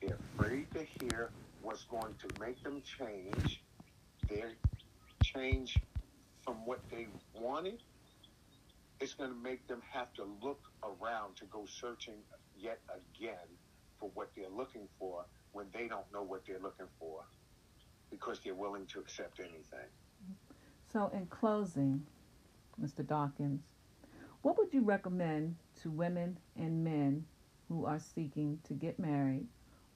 They're 0.00 0.18
afraid 0.38 0.68
to 0.74 0.84
hear 0.84 1.32
what's 1.60 1.82
going 1.84 2.14
to 2.20 2.40
make 2.40 2.62
them 2.62 2.82
change. 3.00 3.64
Their 4.28 4.52
change 5.24 5.76
from 6.44 6.64
what 6.66 6.82
they 6.88 7.08
wanted. 7.34 7.82
It's 9.00 9.14
going 9.14 9.30
to 9.30 9.36
make 9.36 9.66
them 9.66 9.82
have 9.92 10.14
to 10.14 10.24
look 10.40 10.60
around 11.00 11.36
to 11.36 11.44
go 11.46 11.66
searching 11.66 12.18
yet 12.58 12.80
again 12.88 13.48
for 13.98 14.10
what 14.14 14.30
they're 14.36 14.50
looking 14.50 14.88
for 14.98 15.24
when 15.52 15.66
they 15.72 15.88
don't 15.88 16.10
know 16.12 16.22
what 16.22 16.44
they're 16.46 16.60
looking 16.60 16.86
for 16.98 17.22
because 18.10 18.40
they're 18.44 18.54
willing 18.54 18.86
to 18.86 19.00
accept 19.00 19.40
anything. 19.40 19.88
So, 20.92 21.10
in 21.12 21.26
closing, 21.26 22.06
Mr. 22.80 23.06
Dawkins, 23.06 23.62
what 24.42 24.56
would 24.58 24.72
you 24.72 24.82
recommend 24.82 25.56
to 25.82 25.90
women 25.90 26.38
and 26.56 26.84
men 26.84 27.26
who 27.68 27.84
are 27.84 27.98
seeking 27.98 28.60
to 28.64 28.74
get 28.74 28.98
married 28.98 29.46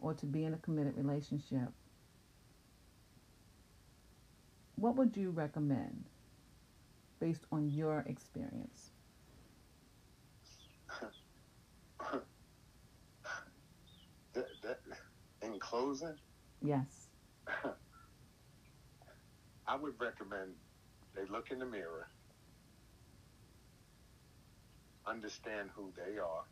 or 0.00 0.14
to 0.14 0.26
be 0.26 0.44
in 0.44 0.55
a 0.55 0.59
committed 0.59 0.96
relationship? 0.96 1.68
What 4.76 4.96
would 4.96 5.16
you 5.16 5.31
recommend 5.31 6.05
based 7.20 7.44
on 7.53 7.68
your 7.68 8.00
experience? 8.07 8.89
That, 14.34 14.46
that, 14.62 14.80
in 15.42 15.58
closing, 15.58 16.16
Yes. 16.62 17.08
I 19.66 19.76
would 19.76 19.94
recommend 20.00 20.52
they 21.14 21.22
look 21.30 21.50
in 21.50 21.58
the 21.58 21.66
mirror, 21.66 22.06
understand 25.06 25.70
who 25.74 25.92
they 25.96 26.18
are, 26.18 26.44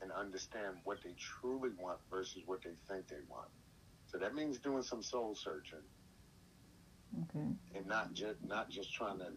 and 0.00 0.12
understand 0.12 0.76
what 0.84 0.98
they 1.02 1.14
truly 1.18 1.70
want 1.80 1.98
versus 2.10 2.42
what 2.46 2.62
they 2.62 2.70
think 2.88 3.08
they 3.08 3.16
want. 3.28 3.48
So 4.06 4.18
that 4.18 4.34
means 4.34 4.58
doing 4.58 4.82
some 4.82 5.02
soul 5.02 5.34
searching 5.34 5.82
Okay. 7.24 7.48
and 7.74 7.86
not 7.86 8.12
just 8.14 8.36
not 8.46 8.70
just 8.70 8.92
trying 8.94 9.18
to 9.18 9.32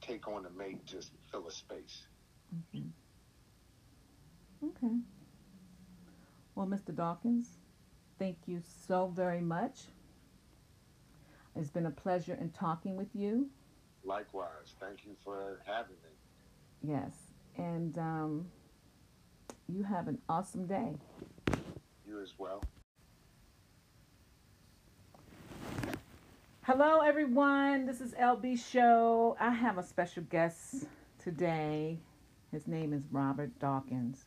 take 0.00 0.26
on 0.28 0.44
a 0.46 0.50
mate 0.50 0.86
to 0.88 1.02
fill 1.30 1.46
a 1.46 1.52
space. 1.52 2.06
Okay. 2.74 2.84
Okay. 4.64 4.94
Well, 6.54 6.66
Mr. 6.66 6.94
Dawkins, 6.94 7.48
thank 8.18 8.36
you 8.46 8.62
so 8.86 9.12
very 9.14 9.40
much. 9.40 9.80
It's 11.56 11.70
been 11.70 11.86
a 11.86 11.90
pleasure 11.90 12.36
in 12.40 12.50
talking 12.50 12.96
with 12.96 13.08
you. 13.14 13.48
Likewise, 14.04 14.74
thank 14.80 15.04
you 15.04 15.12
for 15.24 15.60
having 15.66 15.96
me. 16.02 16.92
Yes. 16.92 17.12
And 17.56 17.96
um, 17.98 18.46
you 19.68 19.82
have 19.82 20.08
an 20.08 20.18
awesome 20.28 20.66
day. 20.66 20.94
You 22.06 22.20
as 22.22 22.32
well. 22.38 22.62
Hello, 26.62 27.00
everyone. 27.00 27.86
This 27.86 28.00
is 28.00 28.14
LB 28.14 28.58
Show. 28.70 29.36
I 29.40 29.50
have 29.50 29.78
a 29.78 29.82
special 29.82 30.22
guest 30.24 30.86
today. 31.18 31.98
His 32.52 32.68
name 32.68 32.92
is 32.92 33.02
Robert 33.10 33.58
Dawkins. 33.58 34.26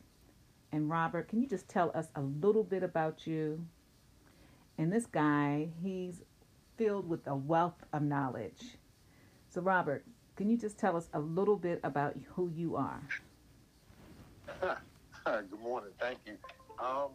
And 0.72 0.90
Robert, 0.90 1.28
can 1.28 1.40
you 1.40 1.48
just 1.48 1.68
tell 1.68 1.90
us 1.94 2.10
a 2.14 2.20
little 2.20 2.64
bit 2.64 2.82
about 2.82 3.26
you? 3.26 3.66
And 4.78 4.92
this 4.92 5.06
guy, 5.06 5.70
he's 5.82 6.22
filled 6.76 7.08
with 7.08 7.26
a 7.26 7.34
wealth 7.34 7.84
of 7.92 8.02
knowledge. 8.02 8.76
So, 9.48 9.60
Robert, 9.60 10.04
can 10.34 10.50
you 10.50 10.58
just 10.58 10.78
tell 10.78 10.96
us 10.96 11.08
a 11.14 11.20
little 11.20 11.56
bit 11.56 11.80
about 11.82 12.16
who 12.34 12.50
you 12.50 12.76
are? 12.76 13.02
Good 15.24 15.60
morning. 15.60 15.92
Thank 15.98 16.18
you. 16.26 16.36
Um, 16.78 17.12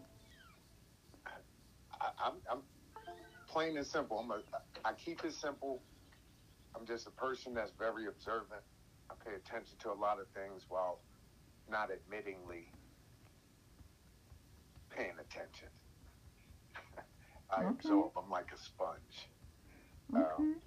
I, 2.00 2.10
I'm, 2.26 2.34
I'm 2.50 2.62
plain 3.48 3.78
and 3.78 3.86
simple. 3.86 4.18
I'm 4.20 4.32
a, 4.32 4.42
I 4.84 4.94
keep 4.94 5.24
it 5.24 5.34
simple. 5.34 5.84
I'm 6.76 6.86
just 6.86 7.06
a 7.06 7.12
person 7.12 7.54
that's 7.54 7.72
very 7.78 8.08
observant. 8.08 8.64
I 9.10 9.14
pay 9.24 9.36
attention 9.36 9.78
to 9.80 9.92
a 9.92 9.94
lot 9.94 10.20
of 10.20 10.28
things 10.30 10.66
while 10.70 11.00
not 11.70 11.90
admittingly 11.90 12.66
paying 14.92 15.20
attention. 15.20 15.70
I 17.50 17.64
Okay. 17.64 17.70
absorb. 17.76 18.18
I'm 18.18 18.30
like 18.30 18.52
a 18.54 18.58
sponge. 18.58 19.32
Okay. 20.14 20.26
Um, 20.44 20.64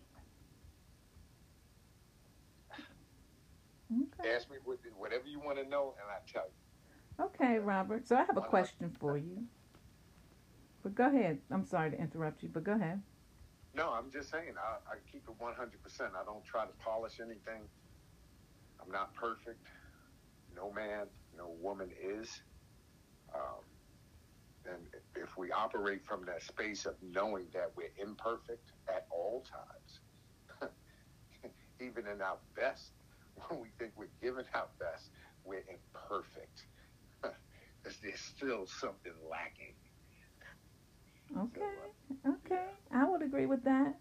Okay. 3.93 4.31
Ask 4.31 4.51
me 4.51 4.59
what, 4.59 4.81
whatever 4.97 5.29
you 5.29 5.41
want 5.41 5.59
to 5.59 5.67
know, 5.67 5.93
and 6.01 6.11
I 6.11 6.21
tell 6.27 6.49
you. 6.49 6.55
Okay, 7.21 7.59
Robert. 7.59 8.07
So 8.09 8.17
I 8.17 8.25
have 8.25 8.37
a 8.37 8.43
question 8.43 8.91
for 8.91 9.19
you. 9.19 9.51
But 10.83 10.95
go 10.95 11.09
ahead. 11.09 11.45
I'm 11.51 11.65
sorry 11.65 11.93
to 11.93 11.99
interrupt 11.99 12.43
you, 12.43 12.51
but 12.51 12.65
go 12.65 12.75
ahead. 12.75 13.05
No, 13.75 13.93
I'm 13.93 14.11
just 14.11 14.31
saying, 14.31 14.57
I, 14.59 14.81
I 14.87 15.01
keep 15.01 15.29
it 15.29 15.39
100%. 15.39 16.15
I 16.15 16.25
don't 16.25 16.45
try 16.45 16.67
to 16.67 16.73
polish 16.75 17.21
anything. 17.21 17.71
I'm 18.81 18.91
not 18.91 19.15
perfect. 19.15 19.69
No 20.49 20.73
man, 20.73 21.13
no 21.33 21.51
woman 21.51 21.93
is. 21.93 22.45
Um, 23.35 23.64
and 24.67 24.89
if 25.17 25.37
we 25.39 25.53
operate 25.53 26.05
from 26.07 26.25
that 26.27 26.43
space 26.43 26.87
of 26.87 26.97
knowing 27.03 27.51
that 27.55 27.77
we're 27.77 27.91
imperfect 27.99 28.73
at 28.89 29.07
all 29.13 29.45
times, 29.45 30.15
even 31.81 32.07
in 32.09 32.23
our 32.23 32.41
best, 32.57 32.95
when 33.49 33.61
we 33.61 33.71
think 33.79 33.95
we're 33.97 34.13
giving 34.21 34.47
our 34.55 34.71
best, 34.81 35.11
we're 35.45 35.65
imperfect. 35.69 36.69
Because 37.83 38.01
there's 38.01 38.21
still 38.21 38.67
something 38.67 39.15
lacking. 39.31 39.77
Uh, 41.35 41.43
okay. 41.45 41.77
Okay. 42.27 42.73
I 42.93 43.09
would 43.09 43.23
agree 43.23 43.47
with 43.47 43.65
that. 43.65 43.97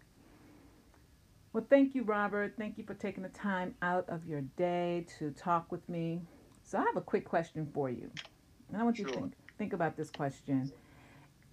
Well, 1.52 1.66
thank 1.70 1.94
you, 1.94 2.04
Robert. 2.04 2.56
Thank 2.58 2.78
you 2.78 2.84
for 2.84 2.94
taking 2.94 3.24
the 3.24 3.30
time 3.30 3.76
out 3.82 4.08
of 4.10 4.26
your 4.26 4.42
day 4.42 5.06
to 5.18 5.32
talk 5.32 5.72
with 5.72 5.88
me. 5.88 6.28
So, 6.62 6.78
I 6.78 6.84
have 6.84 6.96
a 6.96 7.02
quick 7.02 7.26
question 7.26 7.72
for 7.72 7.90
you. 7.90 8.20
And 8.68 8.76
I 8.78 8.84
want 8.84 8.98
you 9.00 9.06
to 9.06 9.12
Sure. 9.12 9.12
think, 9.12 9.36
think 9.58 9.72
about 9.72 9.96
this 9.96 10.10
question. 10.10 10.72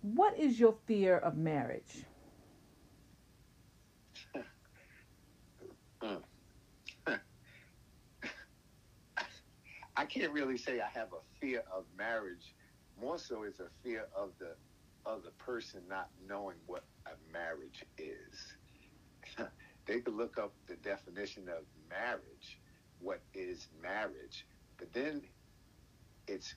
What 0.01 0.37
is 0.37 0.59
your 0.59 0.75
fear 0.85 1.17
of 1.17 1.37
marriage? 1.37 2.05
Mm. 6.03 6.19
I 9.95 10.05
can't 10.05 10.33
really 10.33 10.57
say 10.57 10.79
I 10.81 10.89
have 10.97 11.09
a 11.13 11.21
fear 11.39 11.61
of 11.71 11.83
marriage. 11.95 12.55
More 12.99 13.19
so, 13.19 13.43
it's 13.43 13.59
a 13.59 13.67
fear 13.83 14.07
of 14.15 14.31
the 14.39 14.55
of 15.05 15.23
the 15.23 15.29
person 15.31 15.81
not 15.87 16.09
knowing 16.27 16.57
what 16.65 16.83
a 17.05 17.11
marriage 17.31 17.85
is. 17.99 18.55
they 19.85 19.99
could 19.99 20.15
look 20.15 20.39
up 20.39 20.53
the 20.67 20.75
definition 20.77 21.43
of 21.49 21.65
marriage, 21.89 22.59
what 22.99 23.21
is 23.33 23.67
marriage, 23.81 24.47
but 24.77 24.91
then 24.93 25.21
it's 26.27 26.55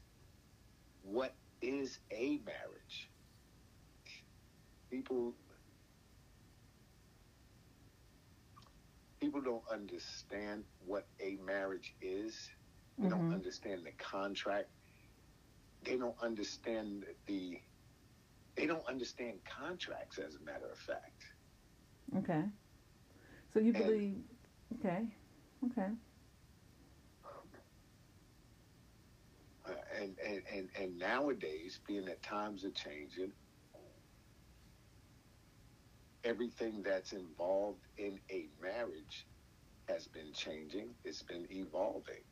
what 1.05 1.33
is 1.61 2.01
a 2.11 2.38
marriage. 2.38 3.11
People 4.90 5.35
people 9.21 9.40
don't 9.43 9.64
understand 9.71 10.64
what 10.79 11.09
a 11.21 11.37
marriage 11.37 11.95
is. 12.01 12.51
They 12.99 13.09
don't 13.09 13.21
Mhm. 13.21 13.35
understand 13.35 13.85
the 13.87 13.93
contract. 13.93 14.71
They 15.83 15.97
don't 15.99 16.19
understand 16.21 17.05
the. 17.27 17.62
They 18.57 18.67
don't 18.67 18.87
understand 18.87 19.45
contracts, 19.45 20.19
as 20.19 20.37
a 20.37 20.40
matter 20.40 20.71
of 20.71 20.79
fact. 20.79 21.23
Okay. 22.17 22.45
So 23.53 23.61
you 23.61 23.73
believe? 23.73 24.25
Okay. 24.75 25.09
Okay. 25.64 25.90
Uh, 29.67 29.73
and, 30.05 30.19
and, 30.27 30.43
and, 30.55 30.71
and 30.81 30.99
nowadays, 30.99 31.81
being 31.87 32.05
that 32.07 32.23
times 32.23 32.64
are 32.64 32.71
changing, 32.73 33.33
everything 36.25 36.83
that's 36.83 37.12
involved 37.12 37.87
in 37.99 38.21
a 38.31 38.49
marriage 38.62 39.27
has 39.88 40.09
been 40.09 40.33
changing. 40.35 40.90
It's 41.05 41.23
been 41.23 41.47
evolving. 41.51 42.25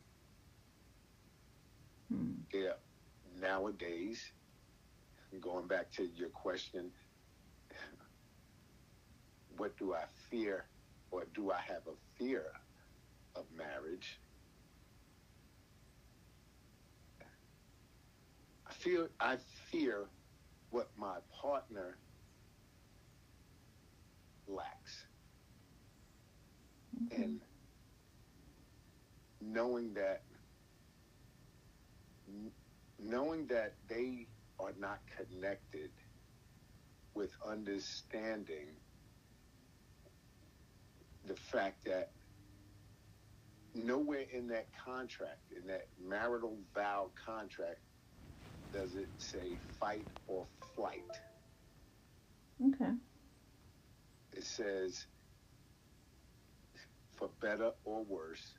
Hmm. 2.10 2.32
Yeah. 2.52 2.74
Nowadays, 3.40 4.32
going 5.40 5.68
back 5.68 5.90
to 5.92 6.04
your 6.04 6.30
question, 6.30 6.92
what 9.56 9.76
do 9.78 9.94
I 9.94 10.04
fear 10.30 10.66
or 11.10 11.24
do 11.34 11.52
I 11.52 11.60
have 11.68 11.86
a 11.88 11.96
fear 12.18 12.46
of 13.36 13.46
marriage? 13.56 14.21
I 18.84 19.06
I 19.20 19.36
fear 19.70 20.06
what 20.70 20.90
my 20.96 21.18
partner 21.40 21.96
lacks. 24.48 25.06
Okay. 27.06 27.22
And 27.22 27.40
knowing 29.40 29.94
that 29.94 30.22
knowing 32.98 33.46
that 33.48 33.74
they 33.88 34.26
are 34.58 34.72
not 34.78 35.00
connected 35.16 35.90
with 37.14 37.30
understanding 37.46 38.68
the 41.26 41.34
fact 41.34 41.84
that 41.84 42.10
nowhere 43.74 44.24
in 44.32 44.48
that 44.48 44.66
contract, 44.84 45.52
in 45.56 45.66
that 45.66 45.86
marital 46.00 46.56
vow 46.74 47.10
contract, 47.26 47.80
does 48.72 48.96
it 48.96 49.10
say 49.18 49.58
fight 49.80 50.08
or 50.26 50.48
flight. 50.76 51.20
Okay. 52.60 52.92
It 54.32 54.44
says, 54.44 55.06
for 57.18 57.30
better 57.40 57.72
or 57.84 58.04
worse, 58.04 58.58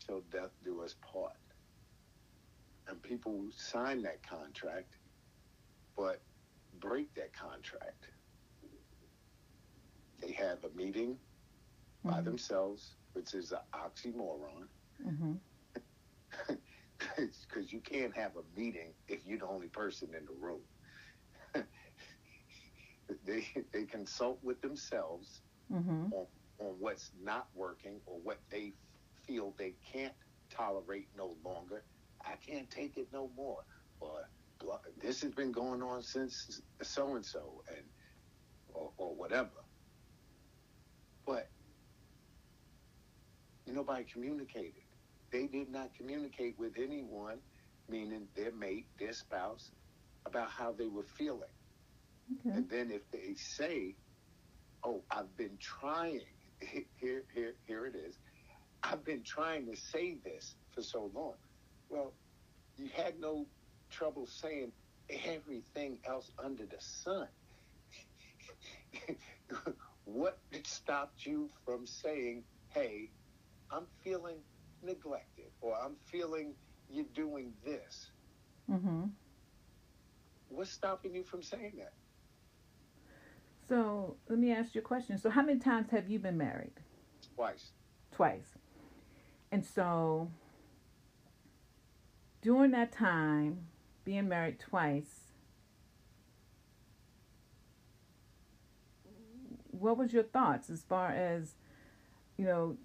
till 0.00 0.22
death 0.22 0.52
do 0.64 0.82
us 0.82 0.96
part. 1.12 1.32
And 2.88 3.02
people 3.02 3.48
sign 3.52 4.02
that 4.02 4.22
contract, 4.22 4.98
but 5.96 6.22
break 6.74 7.14
that 7.16 7.32
contract. 7.34 8.06
They 10.20 10.32
have 10.32 10.64
a 10.64 10.70
meeting 10.70 11.20
by 12.06 12.22
Mhm. 12.22 12.24
themselves, 12.24 12.98
which 13.14 13.34
is 13.34 13.52
an 13.52 13.60
oxymoron. 13.74 14.68
Mhm. 15.00 15.40
Because 16.98 17.72
you 17.72 17.82
can't 17.82 18.16
have 18.16 18.36
a 18.36 18.44
meeting 18.44 18.96
if 19.08 19.26
you're 19.26 19.40
the 19.40 19.48
only 19.48 19.68
person 19.70 20.14
in 20.14 20.26
the 20.26 20.32
room. 20.34 20.68
they 23.24 23.46
they 23.72 23.86
consult 23.86 24.42
with 24.42 24.60
themselves 24.62 25.42
Mhm. 25.70 26.10
on, 26.12 26.28
on 26.58 26.80
what's 26.80 27.12
not 27.14 27.48
working 27.54 28.02
or 28.06 28.20
what 28.22 28.42
they 28.50 28.78
feel 29.26 29.52
they 29.52 29.74
can't 29.92 30.16
tolerate 30.50 31.10
no 31.14 31.28
longer. 31.44 31.86
I 32.24 32.36
can't 32.36 32.70
take 32.70 32.98
it 32.98 33.12
no 33.12 33.28
more. 33.28 33.64
Or 34.00 34.28
this 34.96 35.22
has 35.22 35.32
been 35.32 35.52
going 35.52 35.82
on 35.82 36.02
since 36.02 36.62
so 36.82 37.16
and 37.16 37.26
so 37.26 37.62
and 37.68 37.92
or, 38.68 38.94
or 38.98 39.16
whatever. 39.16 39.52
But 41.26 41.48
nobody 43.66 44.06
communicated. 44.06 44.84
They 45.32 45.46
did 45.46 45.70
not 45.70 45.94
communicate 45.94 46.58
with 46.58 46.74
anyone, 46.78 47.40
meaning 47.88 48.28
their 48.36 48.52
mate, 48.52 48.88
their 48.98 49.12
spouse, 49.12 49.70
about 50.26 50.50
how 50.50 50.72
they 50.72 50.86
were 50.88 51.04
feeling. 51.04 51.48
Okay. 52.40 52.56
And 52.56 52.70
then 52.70 52.90
if 52.90 53.02
they 53.10 53.34
say, 53.34 53.96
"Oh, 54.84 55.04
I've 55.10 55.36
been 55.36 55.58
trying," 55.60 56.22
here, 57.00 57.24
here, 57.34 57.54
here 57.66 57.86
it 57.86 57.96
is. 57.96 58.18
I've 58.82 59.04
been 59.04 59.22
trying 59.24 59.66
to 59.66 59.76
say 59.76 60.18
this 60.24 60.56
for 60.74 60.82
so 60.82 61.10
long. 61.14 61.34
Well, 61.90 62.14
you 62.76 62.88
had 62.94 63.20
no 63.20 63.46
trouble 63.90 64.26
saying 64.26 64.72
everything 65.10 66.00
else 66.08 66.30
under 66.42 66.64
the 66.66 66.80
sun. 66.80 67.28
what 70.04 70.38
stopped 70.64 71.26
you 71.26 71.50
from 71.64 71.86
saying, 71.86 72.44
"Hey, 72.68 73.10
I'm 73.70 73.86
feeling 74.02 74.38
neglected," 74.82 75.50
or 75.60 75.76
"I'm 75.76 75.96
feeling 76.06 76.54
you're 76.88 77.04
doing 77.14 77.54
this"? 77.64 78.10
Mhm. 78.68 79.12
What's 80.48 80.70
stopping 80.70 81.14
you 81.14 81.24
from 81.24 81.42
saying 81.42 81.76
that? 81.76 81.92
So 83.68 84.16
let 84.28 84.38
me 84.38 84.50
ask 84.52 84.74
you 84.74 84.80
a 84.80 84.84
question. 84.84 85.18
So 85.18 85.28
how 85.28 85.42
many 85.42 85.58
times 85.58 85.90
have 85.90 86.08
you 86.08 86.18
been 86.18 86.38
married? 86.38 86.80
Twice. 87.34 87.72
Twice. 88.10 88.56
And 89.50 89.64
so 89.64 90.30
during 92.40 92.70
that 92.70 92.92
time, 92.92 93.68
being 94.04 94.28
married 94.28 94.58
twice, 94.58 95.32
what 99.70 99.98
was 99.98 100.12
your 100.12 100.22
thoughts 100.22 100.70
as 100.70 100.82
far 100.82 101.10
as, 101.10 101.54
you 102.36 102.44
know, 102.46 102.78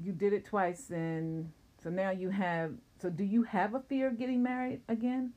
you 0.00 0.12
did 0.12 0.32
it 0.32 0.44
twice 0.44 0.90
and 0.90 1.50
so 1.82 1.90
now 1.90 2.10
you 2.10 2.30
have 2.30 2.72
so 3.00 3.10
do 3.10 3.24
you 3.24 3.42
have 3.42 3.74
a 3.74 3.80
fear 3.80 4.08
of 4.08 4.18
getting 4.18 4.42
married 4.42 4.80
again? 4.88 5.32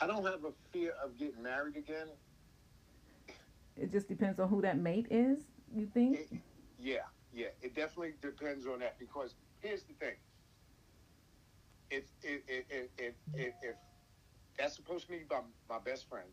I 0.00 0.06
don't 0.06 0.24
have 0.24 0.44
a 0.44 0.52
fear 0.72 0.94
of 1.02 1.18
getting 1.18 1.42
married 1.42 1.76
again. 1.76 2.08
It 3.76 3.92
just 3.92 4.08
depends 4.08 4.40
on 4.40 4.48
who 4.48 4.62
that 4.62 4.78
mate 4.78 5.06
is, 5.10 5.40
you 5.74 5.86
think? 5.86 6.20
It, 6.20 6.28
yeah, 6.78 6.98
yeah, 7.32 7.48
it 7.60 7.74
definitely 7.74 8.14
depends 8.22 8.66
on 8.66 8.80
that 8.80 8.98
because 8.98 9.34
here's 9.60 9.82
the 9.82 9.92
thing. 9.94 10.14
If 11.90 12.04
if 12.22 12.40
if 12.48 12.64
if, 12.98 13.14
if, 13.34 13.54
if 13.62 13.76
that's 14.58 14.76
supposed 14.76 15.06
to 15.06 15.12
be 15.12 15.20
my, 15.30 15.40
my 15.68 15.78
best 15.78 16.08
friend, 16.08 16.28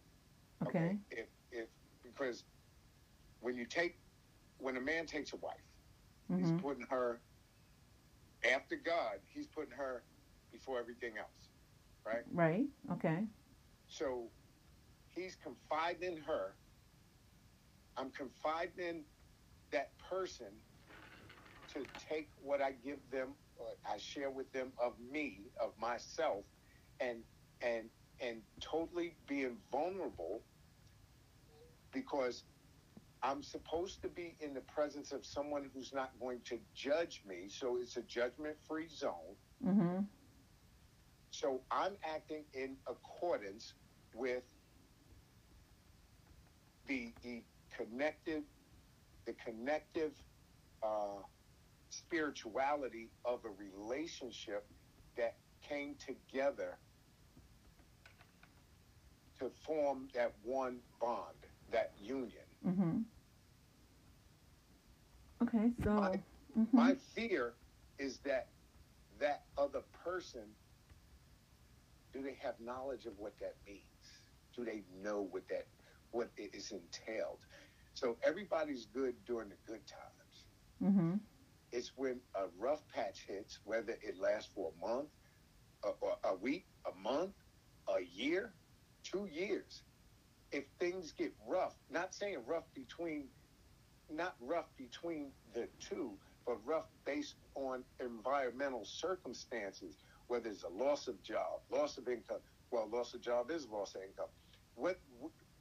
Okay. 0.68 0.98
If 1.12 1.28
if 1.52 1.68
because 2.04 2.44
when 3.42 3.56
you 3.56 3.66
take 3.66 4.00
when 4.58 4.78
a 4.78 4.82
man 4.82 5.06
takes 5.06 5.34
a 5.34 5.38
wife, 5.38 5.56
he's 6.30 6.52
Mhm. 6.52 6.62
putting 6.62 6.88
her 6.88 7.24
after 8.44 8.78
God. 8.78 9.22
He's 9.28 9.48
putting 9.48 9.76
her 9.76 10.08
before 10.52 10.80
everything 10.80 11.18
else, 11.18 11.52
right? 12.06 12.26
Right? 12.32 12.68
Okay. 12.92 13.30
So 13.88 14.34
he's 15.10 15.36
confiding 15.38 16.18
in 16.18 16.24
her. 16.24 16.60
I'm 17.98 18.12
confiding 18.12 18.80
in 18.88 19.10
that 19.72 19.98
person 20.00 20.64
to 21.70 21.88
take 21.98 22.34
what 22.38 22.62
I 22.62 22.74
give 22.74 23.10
them, 23.10 23.38
or 23.56 23.78
I 23.86 23.98
share 23.98 24.32
with 24.32 24.52
them 24.52 24.74
of 24.80 25.00
me, 25.00 25.52
of 25.60 25.78
myself, 25.78 26.46
and 27.00 27.26
and 27.62 27.92
and 28.20 28.48
totally 28.62 29.20
being 29.28 29.62
vulnerable 29.72 30.46
because 31.94 32.46
I'm 33.26 33.42
supposed 33.42 34.04
to 34.04 34.08
be 34.10 34.38
in 34.40 34.54
the 34.54 34.62
presence 34.62 35.12
of 35.12 35.26
someone 35.26 35.72
who's 35.74 35.92
not 35.94 36.12
going 36.20 36.42
to 36.46 36.60
judge 36.76 37.24
me. 37.26 37.50
So 37.50 37.78
it's 37.82 37.98
a 37.98 38.04
judgment 38.04 38.56
free 38.68 38.88
zone. 38.88 39.36
Mhm. 39.64 40.08
So 41.32 41.64
I'm 41.72 41.98
acting 42.04 42.46
in 42.54 42.78
accordance 42.88 43.74
with 44.14 44.44
the, 46.86 47.16
the 47.24 47.44
connective, 47.76 48.44
the 49.26 49.34
connective 49.34 50.14
uh, 50.84 51.24
spirituality 51.90 53.10
of 53.26 53.44
a 53.44 53.50
relationship 53.50 54.68
that 55.18 55.40
came 55.68 55.96
together 55.96 56.78
to 59.40 59.50
form 59.66 60.10
that 60.14 60.32
one 60.44 60.80
bond, 61.02 61.36
that 61.72 61.92
union. 62.00 62.46
Mhm. 62.64 63.06
Okay, 65.44 65.72
so 65.84 65.94
My- 65.94 66.24
mhm. 66.58 66.74
My 66.74 66.96
fear 66.96 67.58
is 68.00 68.20
that 68.22 68.50
that 69.20 69.48
other 69.58 69.82
person, 70.04 70.56
do 72.14 72.22
they 72.22 72.36
have 72.36 72.60
knowledge 72.60 73.06
of 73.06 73.18
what 73.18 73.38
that 73.40 73.56
means? 73.66 74.22
Do 74.56 74.66
they 74.66 74.84
know 74.90 75.22
what 75.22 75.48
that 75.50 75.68
what 76.12 76.32
it 76.38 76.54
is 76.56 76.72
entailed? 76.72 77.46
So 77.94 78.18
everybody's 78.24 78.86
good 78.88 79.24
during 79.26 79.50
the 79.50 79.58
good 79.66 79.86
times. 79.88 80.46
Mhm. 80.82 81.20
It's 81.72 81.96
when 81.98 82.22
a 82.36 82.48
rough 82.50 82.88
patch 82.88 83.26
hits, 83.28 83.60
whether 83.66 83.94
it 84.02 84.18
lasts 84.18 84.52
for 84.54 84.72
a 84.72 84.76
month, 84.76 85.12
a, 85.84 85.90
or 85.90 86.18
a 86.24 86.36
week, 86.36 86.68
a 86.86 86.94
month, 86.96 87.36
a 87.88 88.00
year, 88.02 88.56
two 89.04 89.26
years. 89.26 89.84
If 90.52 90.70
things 90.80 91.12
get 91.14 91.36
rough, 91.40 91.78
not 91.90 92.14
saying 92.16 92.46
rough 92.46 92.72
between 92.74 93.30
not 94.12 94.36
rough 94.42 94.68
between 94.78 95.32
the 95.54 95.68
two, 95.80 96.12
but 96.46 96.58
rough 96.66 96.86
based 97.06 97.36
on 97.56 97.84
environmental 98.00 98.86
circumstances, 98.86 99.98
whether 100.28 100.50
it's 100.50 100.64
a 100.64 100.70
loss 100.70 101.08
of 101.08 101.22
job, 101.24 101.62
loss 101.72 101.98
of 101.98 102.08
income. 102.08 102.40
Well, 102.72 102.90
loss 102.92 103.14
of 103.14 103.22
job 103.22 103.52
is 103.52 103.68
loss 103.68 103.96
of 103.96 104.02
income. 104.02 104.30
What 104.76 105.00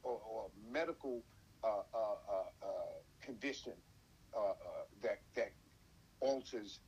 or, 0.03 0.19
or 0.29 0.49
medical 0.71 1.23
uh, 1.63 1.67
uh, 1.67 1.97
uh, 1.97 2.65
uh 2.65 2.67
condition 3.21 3.73
uh, 4.35 4.39
uh, 4.39 4.53
that 5.01 5.19
that 5.35 5.51
alters 6.19 6.79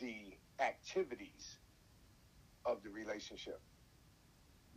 the 0.00 0.34
activities 0.60 1.58
of 2.64 2.82
the 2.82 2.90
relationship. 2.90 3.60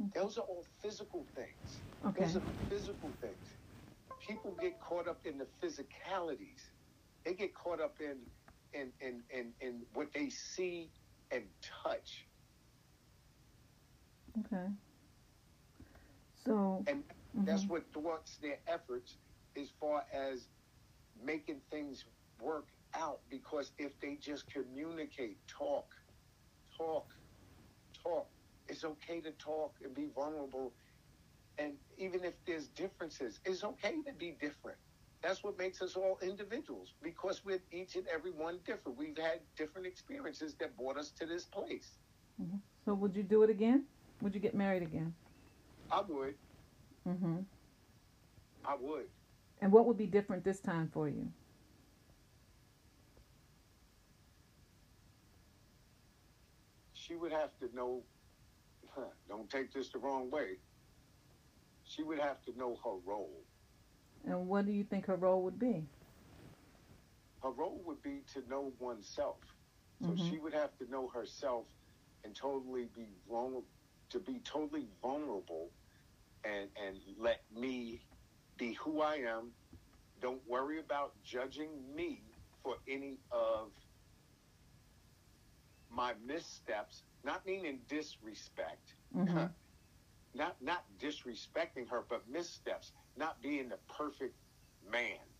Okay. 0.01 0.19
Those 0.19 0.37
are 0.37 0.41
all 0.41 0.65
physical 0.81 1.25
things. 1.35 1.79
Okay. 2.05 2.25
Those 2.25 2.37
are 2.37 2.41
physical 2.69 3.09
things. 3.19 3.47
People 4.27 4.55
get 4.59 4.79
caught 4.79 5.07
up 5.07 5.19
in 5.25 5.37
the 5.37 5.47
physicalities. 5.61 6.69
They 7.25 7.33
get 7.33 7.53
caught 7.53 7.81
up 7.81 7.95
in 7.99 8.17
in 8.73 8.91
in 9.01 9.21
in, 9.29 9.53
in 9.59 9.81
what 9.93 10.13
they 10.13 10.29
see 10.29 10.89
and 11.31 11.43
touch. 11.61 12.25
Okay. 14.39 14.67
So 16.45 16.83
and 16.87 17.03
mm-hmm. 17.03 17.45
that's 17.45 17.65
what 17.65 17.83
thwarts 17.93 18.37
their 18.41 18.59
efforts 18.67 19.17
as 19.59 19.69
far 19.79 20.05
as 20.13 20.47
making 21.23 21.61
things 21.69 22.05
work 22.41 22.67
out 22.93 23.19
because 23.29 23.71
if 23.77 23.99
they 23.99 24.15
just 24.15 24.51
communicate, 24.51 25.37
talk, 25.47 25.87
talk, 26.77 27.07
talk, 28.03 28.27
it's 28.67 28.83
okay 28.83 29.19
to 29.21 29.31
talk 29.31 29.75
and 29.83 29.93
be 29.93 30.07
vulnerable. 30.15 30.73
And 31.61 31.73
even 31.97 32.23
if 32.23 32.33
there's 32.45 32.67
differences, 32.67 33.39
it's 33.45 33.63
okay 33.63 33.95
to 34.07 34.13
be 34.13 34.35
different. 34.41 34.77
That's 35.21 35.43
what 35.43 35.57
makes 35.57 35.81
us 35.81 35.95
all 35.95 36.17
individuals 36.23 36.93
because 37.03 37.45
we're 37.45 37.61
each 37.71 37.95
and 37.95 38.05
every 38.07 38.31
one 38.31 38.57
different. 38.65 38.97
We've 38.97 39.17
had 39.17 39.39
different 39.55 39.85
experiences 39.85 40.55
that 40.59 40.75
brought 40.75 40.97
us 40.97 41.11
to 41.19 41.27
this 41.27 41.45
place. 41.45 41.91
Mm-hmm. 42.41 42.57
So, 42.85 42.95
would 42.95 43.15
you 43.15 43.21
do 43.21 43.43
it 43.43 43.51
again? 43.51 43.83
Would 44.21 44.33
you 44.33 44.41
get 44.41 44.55
married 44.55 44.81
again? 44.81 45.13
I 45.91 46.01
would. 46.01 46.33
Mm-hmm. 47.07 47.37
I 48.65 48.75
would. 48.79 49.05
And 49.61 49.71
what 49.71 49.85
would 49.85 49.97
be 49.97 50.07
different 50.07 50.43
this 50.43 50.59
time 50.59 50.89
for 50.91 51.07
you? 51.07 51.27
she 57.11 57.17
would 57.17 57.31
have 57.33 57.49
to 57.59 57.75
know, 57.75 58.01
don't 59.27 59.49
take 59.49 59.73
this 59.73 59.89
the 59.89 59.99
wrong 59.99 60.31
way, 60.31 60.55
she 61.93 62.03
would 62.03 62.19
have 62.19 62.41
to 62.43 62.57
know 62.57 62.77
her 62.83 62.95
role. 63.05 63.43
And 64.25 64.47
what 64.47 64.65
do 64.65 64.71
you 64.71 64.83
think 64.83 65.07
her 65.07 65.15
role 65.15 65.41
would 65.43 65.59
be? 65.59 65.83
Her 67.43 67.51
role 67.51 67.81
would 67.85 68.01
be 68.03 68.21
to 68.33 68.47
know 68.49 68.71
oneself. 68.79 69.37
So 70.01 70.09
mm-hmm. 70.09 70.29
she 70.29 70.39
would 70.39 70.53
have 70.53 70.75
to 70.77 70.89
know 70.89 71.07
herself 71.07 71.65
and 72.23 72.35
totally 72.35 72.87
be 72.95 73.07
vulnerable, 73.29 73.65
to 74.11 74.19
be 74.19 74.41
totally 74.43 74.87
vulnerable 75.01 75.69
and, 76.43 76.69
and 76.85 76.97
let 77.19 77.41
me 77.55 78.01
be 78.57 78.73
who 78.73 79.01
I 79.01 79.15
am. 79.15 79.51
Don't 80.21 80.41
worry 80.47 80.79
about 80.79 81.13
judging 81.23 81.69
me 81.95 82.21
for 82.63 82.75
any 82.87 83.17
of 83.31 83.69
my 85.89 86.13
missteps, 86.25 87.03
not 87.23 87.45
meaning 87.45 87.79
disrespect, 87.89 88.93
mm-hmm. 89.15 89.45
not 90.35 90.61
not 90.61 90.85
disrespecting 90.97 91.89
her, 91.89 92.05
but 92.09 92.27
missteps, 92.29 92.93
not 93.15 93.41
being 93.41 93.69
the 93.69 93.79
perfect 93.89 94.37
man. 94.83 95.30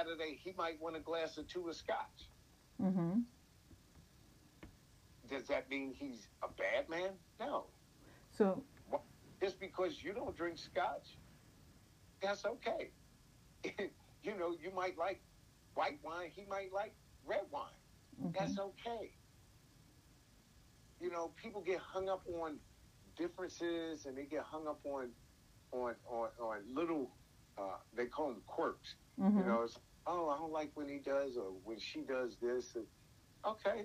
Saturday, 0.00 0.38
he 0.42 0.52
might 0.56 0.80
want 0.80 0.96
a 0.96 1.00
glass 1.00 1.36
or 1.38 1.42
two 1.42 1.68
of 1.68 1.76
scotch. 1.76 2.28
Mm-hmm. 2.82 3.20
Does 5.28 5.46
that 5.48 5.70
mean 5.70 5.94
he's 5.94 6.26
a 6.42 6.48
bad 6.48 6.88
man? 6.88 7.10
No. 7.38 7.66
So 8.36 8.62
just 9.40 9.60
because 9.60 10.02
you 10.02 10.12
don't 10.12 10.36
drink 10.36 10.58
scotch, 10.58 11.16
that's 12.22 12.44
okay. 12.44 12.90
you 14.22 14.36
know, 14.38 14.54
you 14.62 14.72
might 14.74 14.98
like 14.98 15.20
white 15.74 15.98
wine, 16.02 16.30
he 16.34 16.44
might 16.48 16.72
like 16.72 16.94
red 17.26 17.42
wine. 17.50 17.64
Mm-hmm. 18.22 18.32
That's 18.38 18.58
okay. 18.58 19.12
You 21.00 21.10
know, 21.10 21.30
people 21.42 21.60
get 21.60 21.78
hung 21.78 22.08
up 22.08 22.22
on 22.40 22.58
differences 23.16 24.06
and 24.06 24.16
they 24.16 24.24
get 24.24 24.42
hung 24.42 24.66
up 24.66 24.80
on 24.84 25.10
on 25.72 25.94
on, 26.08 26.28
on 26.40 26.58
little 26.74 27.10
uh, 27.58 27.76
they 27.94 28.06
call 28.06 28.28
them 28.28 28.42
quirks. 28.46 28.94
Mm-hmm. 29.20 29.38
You 29.38 29.44
know, 29.44 29.62
it's, 29.62 29.78
oh, 30.10 30.28
I 30.28 30.38
don't 30.38 30.52
like 30.52 30.72
when 30.74 30.88
he 30.88 30.98
does 30.98 31.36
or 31.36 31.52
when 31.64 31.78
she 31.78 32.02
does 32.02 32.36
this. 32.42 32.74
And, 32.74 32.86
okay, 33.46 33.84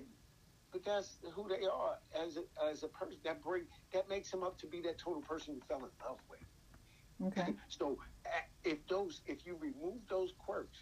but 0.72 0.84
that's 0.84 1.18
who 1.34 1.48
they 1.48 1.66
are 1.66 1.96
as 2.20 2.36
a, 2.36 2.70
as 2.70 2.82
a 2.82 2.88
person. 2.88 3.18
That 3.24 3.42
bring 3.42 3.64
that 3.92 4.08
makes 4.08 4.32
him 4.32 4.42
up 4.42 4.58
to 4.58 4.66
be 4.66 4.80
that 4.82 4.98
total 4.98 5.22
person 5.22 5.54
you 5.54 5.62
fell 5.68 5.78
in 5.78 5.90
love 6.06 6.18
with. 6.28 6.40
Okay. 7.28 7.54
so 7.68 7.98
if 8.64 8.86
those 8.88 9.22
if 9.26 9.46
you 9.46 9.56
remove 9.60 10.00
those 10.10 10.32
quirks, 10.38 10.78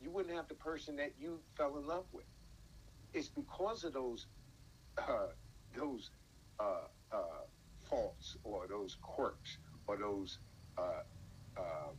you 0.00 0.10
wouldn't 0.10 0.34
have 0.34 0.48
the 0.48 0.54
person 0.54 0.96
that 0.96 1.12
you 1.18 1.40
fell 1.56 1.76
in 1.78 1.86
love 1.86 2.06
with. 2.12 2.26
It's 3.14 3.28
because 3.28 3.84
of 3.84 3.94
those 3.94 4.26
uh, 4.98 5.28
those 5.76 6.10
uh, 6.60 6.88
uh, 7.12 7.44
faults 7.88 8.36
or 8.44 8.66
those 8.68 8.96
quirks 9.02 9.58
or 9.86 9.96
those 9.96 10.38
uh, 10.78 11.02
um, 11.58 11.96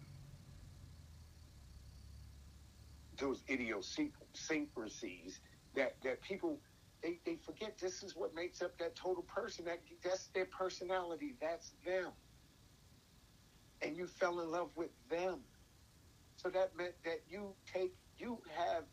those 3.20 3.43
idiosyncrasies 3.49 5.39
that, 5.76 5.95
that 6.03 6.22
people 6.22 6.59
they, 7.01 7.20
they 7.26 7.38
forget 7.45 7.78
this 7.80 8.03
is 8.03 8.15
what 8.15 8.36
makes 8.36 8.61
up 8.61 8.78
that 8.80 8.95
total 8.95 9.24
person. 9.24 9.65
That 9.65 9.80
that's 10.03 10.28
their 10.36 10.45
personality. 10.45 11.36
That's 11.41 11.72
them. 11.86 12.11
And 13.82 13.95
you 13.95 14.07
fell 14.07 14.41
in 14.41 14.51
love 14.51 14.72
with 14.76 14.89
them. 15.09 15.39
So 16.36 16.49
that 16.49 16.76
meant 16.76 16.93
that 17.05 17.22
you 17.30 17.53
take 17.74 17.93
you 18.17 18.39
have 18.55 18.84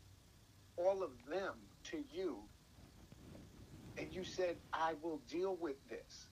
all 0.77 1.03
of 1.03 1.11
them 1.29 1.55
to 1.91 2.03
you 2.09 2.37
and 3.97 4.13
you 4.13 4.23
said, 4.23 4.57
I 4.73 4.93
will 5.01 5.21
deal 5.29 5.57
with 5.59 5.75
this. 5.89 6.27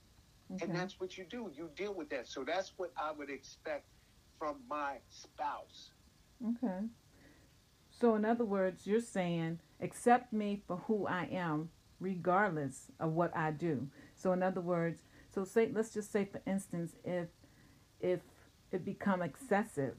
Okay. 0.54 0.66
And 0.66 0.76
that's 0.76 1.00
what 1.00 1.18
you 1.18 1.26
do. 1.30 1.52
You 1.54 1.70
deal 1.76 1.94
with 1.94 2.10
that. 2.12 2.28
So 2.28 2.44
that's 2.46 2.74
what 2.78 2.92
I 2.98 3.12
would 3.12 3.30
expect 3.30 3.86
from 4.38 4.58
my 4.70 4.98
spouse. 5.10 5.92
Okay. 6.44 6.86
So, 8.00 8.16
in 8.16 8.26
other 8.26 8.46
words, 8.46 8.86
you're 8.86 9.00
saying, 9.00 9.60
accept 9.80 10.34
me 10.34 10.62
for 10.68 10.78
who 10.88 11.08
I 11.08 11.30
am, 11.32 11.70
regardless 12.00 12.92
of 13.00 13.14
what 13.14 13.36
I 13.36 13.52
do. 13.52 13.88
So, 14.16 14.34
in 14.34 14.44
other 14.44 14.62
words, 14.62 15.02
so 15.34 15.46
say, 15.46 15.70
let's 15.74 15.94
just 15.94 16.12
say, 16.12 16.26
for 16.26 16.42
instance, 16.46 16.96
if 17.04 17.30
if 18.02 18.20
it 18.72 18.84
become 18.84 19.22
excessive, 19.22 19.96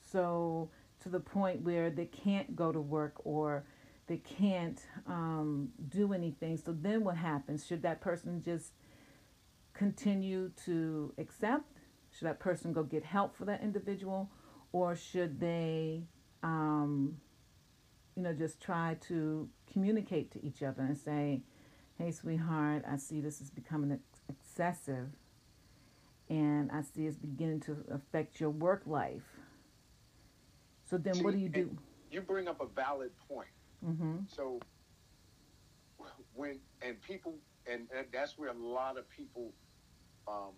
so 0.00 0.70
to 1.00 1.08
the 1.08 1.20
point 1.20 1.62
where 1.62 1.90
they 1.90 2.06
can't 2.06 2.56
go 2.56 2.72
to 2.72 2.80
work 2.80 3.14
or 3.24 3.64
they 4.06 4.18
can't 4.18 4.80
um, 5.06 5.68
do 5.88 6.12
anything. 6.12 6.56
So 6.56 6.72
then 6.72 7.04
what 7.04 7.16
happens? 7.16 7.66
Should 7.66 7.82
that 7.82 8.00
person 8.00 8.42
just 8.42 8.72
continue 9.72 10.50
to 10.64 11.14
accept? 11.16 11.78
Should 12.10 12.26
that 12.26 12.40
person 12.40 12.72
go 12.72 12.82
get 12.82 13.04
help 13.04 13.36
for 13.36 13.44
that 13.44 13.62
individual? 13.62 14.30
Or 14.72 14.96
should 14.96 15.38
they 15.40 16.02
um, 16.42 17.16
you 18.16 18.22
know, 18.22 18.32
just 18.32 18.60
try 18.60 18.96
to 19.08 19.48
communicate 19.72 20.30
to 20.32 20.44
each 20.44 20.62
other 20.62 20.82
and 20.82 20.96
say, 20.96 21.40
hey, 21.98 22.10
sweetheart, 22.10 22.84
I 22.90 22.96
see 22.96 23.20
this 23.20 23.40
is 23.40 23.50
becoming 23.50 23.98
excessive 24.28 25.08
and 26.28 26.70
I 26.70 26.82
see 26.82 27.06
it's 27.06 27.16
beginning 27.16 27.60
to 27.60 27.76
affect 27.92 28.40
your 28.40 28.50
work 28.50 28.82
life. 28.86 29.24
So 30.88 30.96
then 30.96 31.14
see, 31.14 31.22
what 31.22 31.34
do 31.34 31.40
you 31.40 31.48
do? 31.48 31.76
You 32.10 32.20
bring 32.20 32.48
up 32.48 32.60
a 32.60 32.66
valid 32.66 33.10
point. 33.28 33.48
Mm-hmm. 33.84 34.18
So 34.28 34.60
when, 36.34 36.60
and 36.82 37.00
people, 37.02 37.34
and, 37.66 37.88
and, 37.96 38.06
that's 38.12 38.38
where 38.38 38.50
a 38.50 38.54
lot 38.54 38.96
of 38.96 39.08
people, 39.10 39.52
um, 40.28 40.52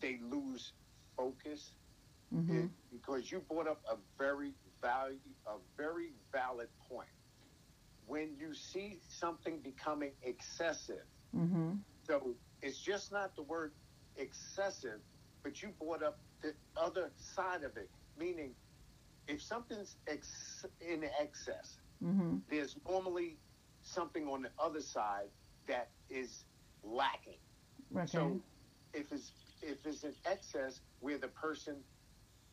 they 0.00 0.18
lose 0.30 0.72
focus 1.16 1.72
mm-hmm. 2.34 2.66
because 2.92 3.30
you 3.30 3.40
brought 3.50 3.68
up 3.68 3.80
a 3.90 3.96
very 4.18 4.52
value, 4.80 5.18
a 5.46 5.56
very 5.76 6.12
valid 6.32 6.68
point. 6.88 7.08
When 8.06 8.36
you 8.38 8.54
see 8.54 9.00
something 9.08 9.58
becoming 9.60 10.12
excessive, 10.22 11.04
mm-hmm. 11.36 11.72
So 12.06 12.34
it's 12.62 12.78
just 12.78 13.12
not 13.12 13.36
the 13.36 13.42
word 13.42 13.72
excessive, 14.16 15.00
but 15.42 15.62
you 15.62 15.68
brought 15.78 16.02
up 16.02 16.18
the 16.42 16.54
other 16.74 17.10
side 17.16 17.64
of 17.64 17.76
it, 17.76 17.90
meaning 18.18 18.54
if 19.26 19.42
something's 19.42 19.96
ex- 20.06 20.64
in 20.80 21.04
excess, 21.20 21.76
Mm-hmm. 22.04 22.36
there's 22.48 22.76
normally 22.88 23.38
something 23.82 24.28
on 24.28 24.42
the 24.42 24.50
other 24.56 24.80
side 24.80 25.26
that 25.66 25.88
is 26.08 26.44
lacking. 26.84 27.38
Okay. 27.92 28.06
So 28.06 28.40
if 28.94 29.10
it's 29.10 29.32
if 29.60 29.84
it's 29.84 30.04
an 30.04 30.14
excess 30.24 30.80
where 31.00 31.18
the 31.18 31.26
person 31.28 31.76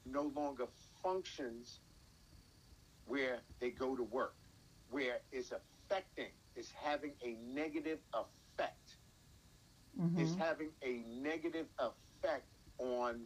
no 0.05 0.31
longer 0.35 0.65
functions 1.03 1.79
where 3.05 3.39
they 3.59 3.69
go 3.71 3.95
to 3.95 4.03
work, 4.03 4.35
where 4.89 5.19
it's 5.31 5.51
affecting, 5.51 6.31
it's 6.55 6.71
having 6.71 7.13
a 7.23 7.35
negative 7.53 7.99
effect. 8.13 8.97
mm-hmm. 9.99 10.19
It's 10.19 10.35
having 10.35 10.71
a 10.83 11.03
negative 11.21 11.67
effect 11.79 12.47
on 12.79 13.21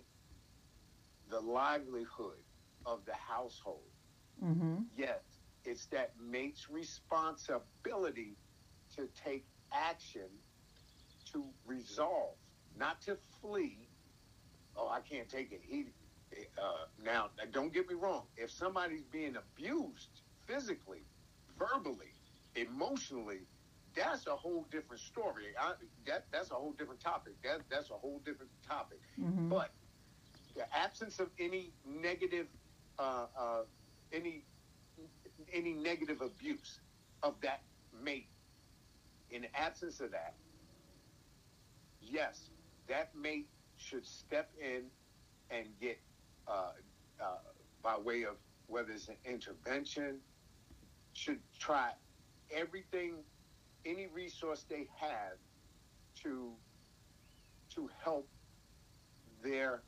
the 1.29 1.39
livelihood 1.39 2.39
of 2.85 3.05
the 3.05 3.13
household. 3.13 3.83
Mm-hmm. 4.43 4.75
Yes, 4.97 5.21
it's 5.65 5.85
that 5.87 6.13
mate's 6.19 6.69
responsibility 6.69 8.37
to 8.95 9.07
take 9.23 9.45
action 9.71 10.29
to 11.33 11.45
resolve, 11.65 12.35
not 12.77 13.01
to 13.03 13.17
flee. 13.41 13.89
Oh, 14.75 14.89
I 14.89 15.01
can't 15.01 15.29
take 15.29 15.51
it. 15.51 15.61
He 15.63 15.87
uh, 16.57 16.85
now, 17.03 17.29
don't 17.51 17.73
get 17.73 17.89
me 17.89 17.95
wrong. 17.95 18.23
If 18.37 18.51
somebody's 18.51 19.03
being 19.11 19.35
abused 19.35 20.21
physically, 20.45 21.03
verbally, 21.57 22.13
emotionally, 22.55 23.41
that's 23.95 24.27
a 24.27 24.35
whole 24.35 24.65
different 24.71 25.01
story. 25.01 25.45
I, 25.59 25.73
that 26.05 26.25
that's 26.31 26.51
a 26.51 26.55
whole 26.55 26.73
different 26.73 26.99
topic. 27.01 27.33
That 27.43 27.61
that's 27.69 27.89
a 27.89 27.93
whole 27.93 28.21
different 28.23 28.51
topic. 28.67 28.99
Mm-hmm. 29.19 29.49
But 29.49 29.71
the 30.55 30.63
absence 30.75 31.19
of 31.19 31.29
any 31.39 31.71
negative, 31.85 32.47
uh, 32.97 33.25
uh, 33.37 33.61
any 34.13 34.43
any 35.51 35.73
negative 35.73 36.21
abuse 36.21 36.79
of 37.23 37.35
that 37.41 37.61
mate, 38.03 38.27
in 39.31 39.41
the 39.41 39.59
absence 39.59 39.99
of 39.99 40.11
that, 40.11 40.35
yes, 42.01 42.49
that 42.87 43.15
mate 43.15 43.47
should 43.77 44.05
step 44.05 44.51
in 44.59 44.83
and 45.49 45.67
get, 45.81 45.99
uh, 46.49 46.71
uh, 47.21 47.25
by 47.81 47.97
way 47.97 48.23
of 48.23 48.35
whether 48.67 48.91
it's 48.91 49.07
an 49.07 49.15
intervention, 49.25 50.19
should 51.13 51.39
try 51.59 51.91
everything, 52.51 53.15
any 53.85 54.07
resource 54.07 54.65
they 54.69 54.87
have 54.99 55.37
to 56.23 56.51
to 57.73 57.89
help 58.03 58.27
their 59.43 59.81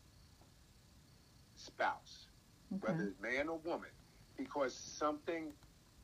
spouse, 1.55 2.27
okay. 2.73 2.91
whether 2.91 3.03
it's 3.09 3.19
man 3.21 3.49
or 3.49 3.59
woman, 3.65 3.89
because 4.37 4.73
something, 4.73 5.51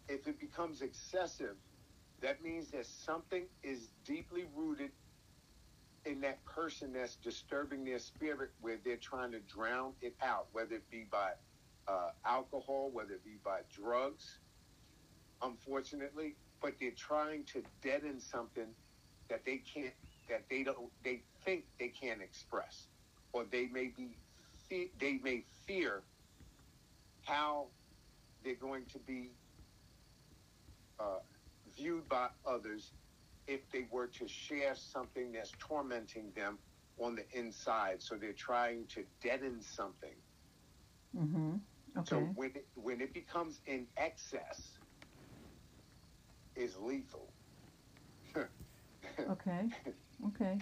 if 0.09 0.27
it 0.27 0.39
becomes 0.39 0.81
excessive, 0.81 1.55
that 2.21 2.43
means 2.43 2.71
that 2.71 2.85
something 2.85 3.45
is 3.63 3.89
deeply 4.05 4.45
rooted 4.55 4.91
in 6.07 6.21
that 6.21 6.43
person 6.45 6.93
that's 6.93 7.17
disturbing 7.17 7.83
their 7.83 7.99
spirit, 7.99 8.51
where 8.61 8.77
they're 8.83 8.97
trying 8.97 9.31
to 9.33 9.39
drown 9.41 9.93
it 10.01 10.15
out, 10.21 10.47
whether 10.53 10.75
it 10.75 10.89
be 10.89 11.03
by 11.11 11.31
uh, 11.87 12.11
alcohol, 12.25 12.89
whether 12.91 13.13
it 13.13 13.23
be 13.23 13.37
by 13.43 13.59
drugs, 13.71 14.39
unfortunately, 15.41 16.37
but 16.61 16.73
they're 16.79 16.91
trying 16.91 17.43
to 17.45 17.63
deaden 17.81 18.19
something 18.19 18.75
that 19.29 19.45
they 19.45 19.57
can't, 19.57 19.93
that 20.29 20.45
they 20.49 20.63
don't, 20.63 20.91
they 21.03 21.23
think 21.43 21.65
they 21.79 21.89
can't 21.89 22.21
express, 22.21 22.87
or 23.33 23.45
they 23.45 23.67
may 23.67 23.87
be, 23.87 24.17
they 24.69 25.19
may 25.23 25.43
fear 25.67 26.03
how 27.25 27.67
they're 28.43 28.55
going 28.55 28.85
to 28.85 28.99
be 28.99 29.31
uh, 30.99 31.19
viewed 31.75 32.07
by 32.09 32.29
others 32.45 32.93
if 33.47 33.69
they 33.71 33.87
were 33.91 34.07
to 34.07 34.27
share 34.27 34.75
something 34.75 35.31
that's 35.33 35.51
tormenting 35.59 36.31
them 36.35 36.59
on 36.99 37.15
the 37.15 37.25
inside. 37.37 38.01
So 38.01 38.15
they're 38.15 38.33
trying 38.33 38.87
to 38.87 39.05
deaden 39.21 39.61
something. 39.61 40.15
Mm-hmm. 41.17 41.55
Okay. 41.97 42.05
So 42.09 42.17
when 42.35 42.51
it, 42.55 42.67
when 42.75 43.01
it 43.01 43.13
becomes 43.13 43.61
in 43.65 43.87
excess, 43.97 44.79
is 46.55 46.77
lethal. 46.77 47.33
okay. 49.19 49.69
Okay. 50.27 50.59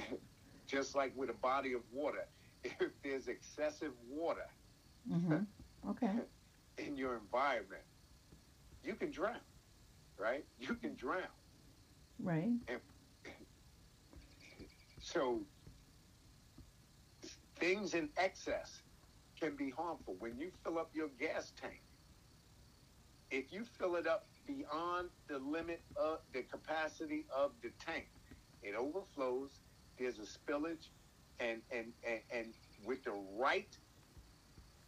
Just 0.67 0.95
like 0.95 1.13
with 1.15 1.29
a 1.29 1.33
body 1.33 1.73
of 1.73 1.81
water, 1.91 2.25
if 2.63 2.91
there's 3.03 3.27
excessive 3.27 3.93
water 4.09 4.47
Mm-hmm. 5.11 5.89
Okay. 5.91 6.13
in 6.77 6.97
your 6.97 7.15
environment, 7.17 7.83
you 8.83 8.95
can 8.95 9.11
drown, 9.11 9.39
right? 10.17 10.45
You 10.59 10.75
can 10.75 10.95
drown. 10.95 11.23
Right. 12.19 12.53
So 14.99 15.47
things 17.59 17.93
in 17.93 18.09
excess 18.17 18.83
can 19.39 19.55
be 19.55 19.69
harmful. 19.69 20.15
When 20.19 20.37
you 20.39 20.51
fill 20.63 20.79
up 20.79 20.91
your 20.93 21.09
gas 21.19 21.51
tank, 21.59 21.81
if 23.31 23.51
you 23.51 23.65
fill 23.65 23.95
it 23.95 24.07
up 24.07 24.27
beyond 24.47 25.09
the 25.27 25.39
limit 25.39 25.83
of 25.95 26.19
the 26.33 26.43
capacity 26.43 27.25
of 27.35 27.51
the 27.63 27.71
tank, 27.79 28.07
it 28.63 28.75
overflows. 28.75 29.59
There's 29.99 30.19
a 30.19 30.23
spillage, 30.23 30.89
and 31.39 31.61
and 31.71 31.93
and, 32.07 32.21
and 32.31 32.53
with 32.85 33.03
the 33.03 33.13
right 33.39 33.77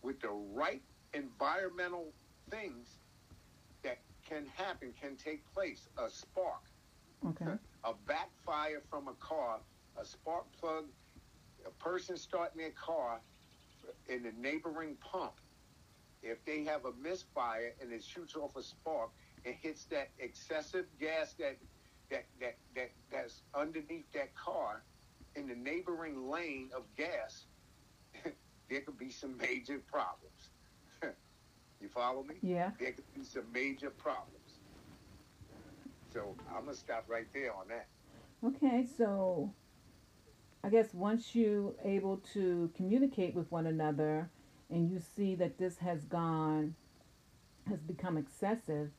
with 0.04 0.22
the 0.22 0.32
right 0.32 0.84
environmental 1.14 2.14
things 2.52 3.00
that 3.84 4.00
can 4.28 4.46
happen 4.48 4.94
can 5.00 5.18
take 5.18 5.44
place. 5.54 5.88
A 5.98 6.10
spark, 6.10 6.64
Okay. 7.26 7.46
a 7.84 7.94
backfire 8.08 8.82
from 8.90 9.08
a 9.08 9.14
car, 9.14 9.60
a 10.00 10.06
spark 10.06 10.46
plug, 10.60 10.86
a 11.66 11.72
person 11.84 12.18
starting 12.18 12.62
their 12.62 12.72
car 12.72 13.20
in 14.08 14.24
the 14.24 14.32
neighboring 14.40 14.96
pump. 15.00 15.34
If 16.22 16.44
they 16.46 16.64
have 16.64 16.86
a 16.86 16.94
misfire 17.02 17.74
and 17.82 17.92
it 17.92 18.04
shoots 18.04 18.36
off 18.36 18.56
a 18.56 18.64
spark 18.64 19.10
and 19.46 19.56
hits 19.62 19.86
that 19.86 20.10
excessive 20.20 20.86
gas 21.00 21.34
that 21.40 21.58
that 22.10 22.26
that, 22.40 22.56
that 22.76 22.92
that's 23.12 23.42
underneath 23.54 24.12
that 24.14 24.34
car 24.36 24.84
in 25.36 25.48
the 25.48 25.56
neighboring 25.56 26.30
lane 26.30 26.70
of 26.76 26.84
gas, 26.96 27.46
there 28.70 28.82
could 28.82 28.98
be 28.98 29.12
some 29.12 29.38
major 29.38 29.80
problems. 29.80 30.50
you 31.82 31.90
follow 31.90 32.24
me? 32.24 32.36
Yeah. 32.42 32.72
There 32.80 32.92
could 32.92 33.14
be 33.14 33.24
some 33.24 33.46
major 33.54 33.90
problems. 33.92 34.47
So 36.18 36.36
I'm 36.50 36.66
gonna 36.66 36.74
stop 36.74 37.06
right 37.08 37.28
there 37.32 37.54
on 37.54 37.68
that. 37.68 37.88
Okay. 38.44 38.88
So, 38.98 39.54
I 40.64 40.70
guess 40.70 40.92
once 40.92 41.36
you 41.36 41.76
able 41.86 42.18
to 42.34 42.72
communicate 42.76 43.36
with 43.36 43.52
one 43.52 43.68
another, 43.68 44.32
and 44.72 44.90
you 44.90 45.00
see 45.00 45.36
that 45.36 45.60
this 45.60 45.78
has 45.78 46.06
gone, 46.06 46.74
has 47.70 47.82
become 47.82 48.18
excessive, 48.18 48.90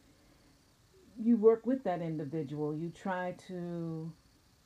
you 1.20 1.36
work 1.36 1.66
with 1.66 1.82
that 1.82 2.02
individual. 2.02 2.72
You 2.72 2.90
try 2.90 3.34
to 3.48 4.12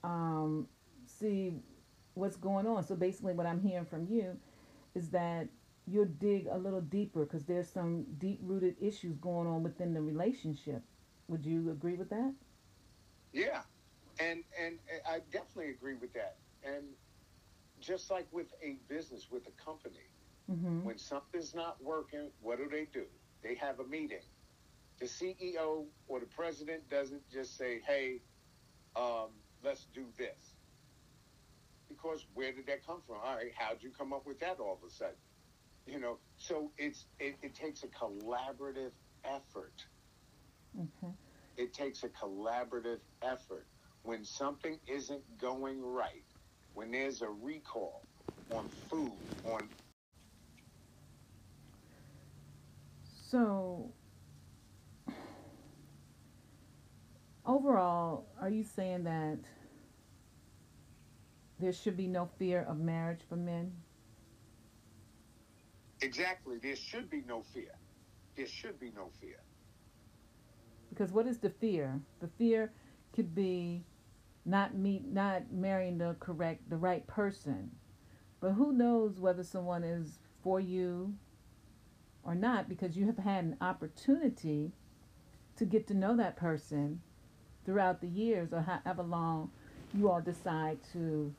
um, 0.05 0.69
see 1.07 1.55
what's 2.13 2.37
going 2.37 2.67
on. 2.67 2.83
So 2.87 2.95
basically, 2.95 3.33
what 3.33 3.47
I'm 3.47 3.63
hearing 3.63 3.87
from 3.87 4.07
you 4.11 4.37
is 4.95 5.09
that 5.09 5.49
you'll 5.87 6.05
dig 6.05 6.49
a 6.49 6.59
little 6.59 6.83
deeper 6.83 7.25
because 7.25 7.45
there's 7.45 7.71
some 7.71 8.05
deep 8.19 8.41
rooted 8.43 8.77
issues 8.79 9.17
going 9.17 9.49
on 9.49 9.63
within 9.63 9.95
the 9.95 10.03
relationship. 10.03 10.83
Would 11.29 11.47
you 11.47 11.71
agree 11.71 11.95
with 11.95 12.11
that? 12.11 12.35
Yeah, 13.33 13.63
and 14.21 14.45
and 14.59 14.79
I 15.09 15.21
definitely 15.21 15.71
agree 15.71 15.95
with 15.95 16.13
that. 16.15 16.37
And 16.63 16.97
just 17.81 18.11
like 18.11 18.33
with 18.33 18.53
a 18.63 18.75
business, 18.89 19.31
with 19.31 19.47
a 19.49 19.53
company, 19.53 20.09
Mm-hmm. 20.51 20.83
when 20.85 20.99
something's 20.99 21.55
not 21.55 21.83
working, 21.83 22.33
what 22.41 22.59
do 22.59 22.69
they 22.69 22.85
do? 22.85 23.07
They 23.43 23.55
have 23.55 23.81
a 23.81 23.85
meeting. 23.85 24.25
The 24.99 25.07
CEO 25.07 25.87
or 26.09 26.21
the 26.21 26.27
president 26.27 26.89
doesn't 26.91 27.29
just 27.31 27.57
say, 27.57 27.81
"Hey, 27.81 28.23
um, 28.97 29.31
let's 29.63 29.87
do 29.87 30.13
this," 30.19 30.57
because 31.89 32.27
where 32.35 32.53
did 32.53 32.67
that 32.67 32.85
come 32.85 33.03
from? 33.03 33.17
All 33.19 33.37
right, 33.37 33.53
how'd 33.57 33.83
you 33.83 33.93
come 33.93 34.13
up 34.13 34.27
with 34.27 34.41
that 34.41 34.59
all 34.61 34.75
of 34.75 34.83
a 34.85 34.91
sudden? 34.91 35.17
You 35.87 36.01
know, 36.01 36.19
so 36.37 36.73
it's 36.77 37.07
it, 37.19 37.37
it 37.43 37.55
takes 37.55 37.83
a 37.85 37.89
collaborative 37.89 38.93
effort. 39.25 39.87
Okay. 40.79 41.15
It 41.57 41.75
takes 41.75 42.03
a 42.05 42.09
collaborative 42.09 43.01
effort. 43.23 43.67
When 44.05 44.25
something 44.25 44.79
isn't 44.87 45.23
going 45.39 45.81
right, 45.83 46.25
when 46.75 46.91
there's 46.91 47.23
a 47.23 47.29
recall 47.29 48.03
on 48.51 48.69
food, 48.91 49.19
on 49.45 49.69
So, 53.33 53.95
overall, 57.47 58.27
are 58.41 58.51
you 58.51 58.63
saying 58.63 59.05
that 59.05 59.39
there 61.59 61.73
should 61.73 61.97
be 61.97 62.09
no 62.09 62.27
fear 62.27 62.63
of 62.69 62.79
marriage 62.79 63.21
for 63.29 63.37
men? 63.37 63.73
Exactly. 66.03 66.59
There 66.59 66.77
should 66.77 67.09
be 67.09 67.23
no 67.27 67.43
fear. 67.43 67.73
There 68.37 68.47
should 68.47 68.79
be 68.79 68.91
no 68.95 69.11
fear. 69.21 69.37
Because 70.93 71.11
what 71.11 71.27
is 71.27 71.39
the 71.39 71.51
fear? 71.51 72.01
The 72.21 72.29
fear 72.29 72.71
could 73.15 73.35
be 73.35 73.85
not 74.45 74.75
meet 74.75 75.07
not 75.07 75.53
marrying 75.53 75.99
the 75.99 76.17
correct 76.21 76.69
the 76.69 76.77
right 76.77 77.07
person. 77.07 77.71
But 78.41 78.53
who 78.53 78.73
knows 78.73 79.19
whether 79.19 79.45
someone 79.45 79.85
is 79.85 80.19
for 80.43 80.61
you 80.61 81.15
or 82.25 82.35
not 82.35 82.69
because 82.69 82.97
you 82.97 83.07
have 83.07 83.19
had 83.19 83.45
an 83.45 83.57
opportunity 83.61 84.73
to 85.57 85.65
get 85.65 85.87
to 85.87 85.95
know 85.95 86.17
that 86.17 86.37
person 86.37 87.01
throughout 87.65 88.01
the 88.01 88.09
years 88.09 88.53
or 88.53 88.63
however 88.63 89.03
long 89.03 89.51
you 89.95 90.11
all 90.11 90.21
decide 90.21 90.79
to 90.93 91.33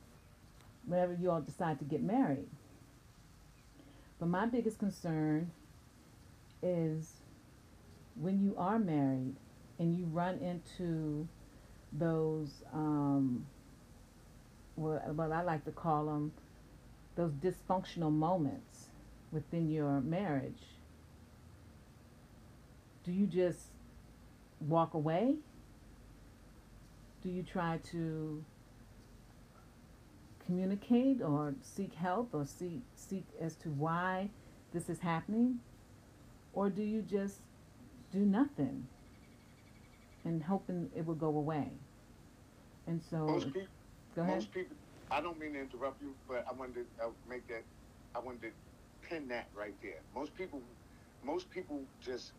whenever 0.86 1.14
you 1.14 1.30
all 1.30 1.40
decide 1.40 1.78
to 1.78 1.84
get 1.84 2.02
married. 2.02 2.48
But 4.18 4.28
my 4.28 4.46
biggest 4.46 4.78
concern 4.78 5.50
is 6.62 7.14
when 8.14 8.40
you 8.40 8.54
are 8.56 8.78
married 8.78 9.36
and 9.78 9.96
you 9.96 10.04
run 10.06 10.38
into 10.38 11.28
those 11.92 12.62
um, 12.72 13.46
what, 14.76 15.06
what 15.14 15.32
I 15.32 15.42
like 15.42 15.64
to 15.64 15.70
call 15.70 16.06
them 16.06 16.32
those 17.16 17.32
dysfunctional 17.32 18.12
moments 18.12 18.88
within 19.30 19.70
your 19.70 20.00
marriage. 20.00 20.62
Do 23.04 23.12
you 23.12 23.26
just 23.26 23.60
walk 24.60 24.94
away? 24.94 25.36
Do 27.22 27.30
you 27.30 27.42
try 27.42 27.78
to 27.92 28.44
communicate 30.44 31.22
or 31.22 31.54
seek 31.62 31.94
help 31.94 32.30
or 32.32 32.44
seek 32.44 32.82
seek 32.94 33.24
as 33.40 33.54
to 33.56 33.68
why 33.68 34.30
this 34.72 34.88
is 34.88 35.00
happening? 35.00 35.60
Or 36.52 36.70
do 36.70 36.82
you 36.82 37.02
just 37.02 37.40
do 38.12 38.20
nothing 38.20 38.86
and 40.24 40.44
hoping 40.44 40.90
it 40.94 41.06
will 41.06 41.14
go 41.14 41.36
away 41.36 41.80
and 42.86 43.02
so 43.02 43.18
most 43.26 43.52
people, 43.52 43.68
go 44.14 44.22
ahead 44.22 44.36
most 44.36 44.52
people 44.52 44.76
i 45.10 45.20
don't 45.20 45.38
mean 45.38 45.54
to 45.54 45.60
interrupt 45.60 46.00
you 46.00 46.16
but 46.26 46.44
i 46.50 46.52
wanted 46.52 46.86
to 46.98 47.04
uh, 47.04 47.10
make 47.26 47.46
that 47.48 47.64
i 48.14 48.18
wanted 48.20 48.40
to 48.42 48.52
pin 49.08 49.28
that 49.28 49.48
right 49.54 49.76
there 49.82 50.02
most 50.14 50.34
people 50.34 50.62
most 51.22 51.50
people 51.50 51.88
just 52.00 52.34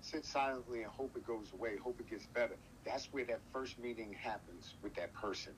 sit 0.00 0.24
silently 0.24 0.82
and 0.82 0.90
hope 0.92 1.16
it 1.16 1.24
goes 1.24 1.52
away 1.52 1.76
hope 1.76 2.00
it 2.00 2.08
gets 2.08 2.28
better 2.28 2.58
that's 2.84 3.12
where 3.12 3.26
that 3.26 3.42
first 3.52 3.78
meeting 3.78 4.12
happens 4.14 4.76
with 4.82 4.94
that 4.94 5.14
person 5.14 5.56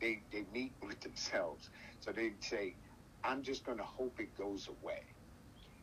they 0.00 0.24
they 0.32 0.42
meet 0.44 0.76
with 0.82 1.00
themselves. 1.00 1.70
So 2.00 2.12
they 2.12 2.34
say, 2.40 2.78
I'm 3.24 3.42
just 3.42 3.64
going 3.64 3.78
to 3.78 3.84
hope 3.84 4.20
it 4.20 4.34
goes 4.36 4.68
away. 4.68 5.00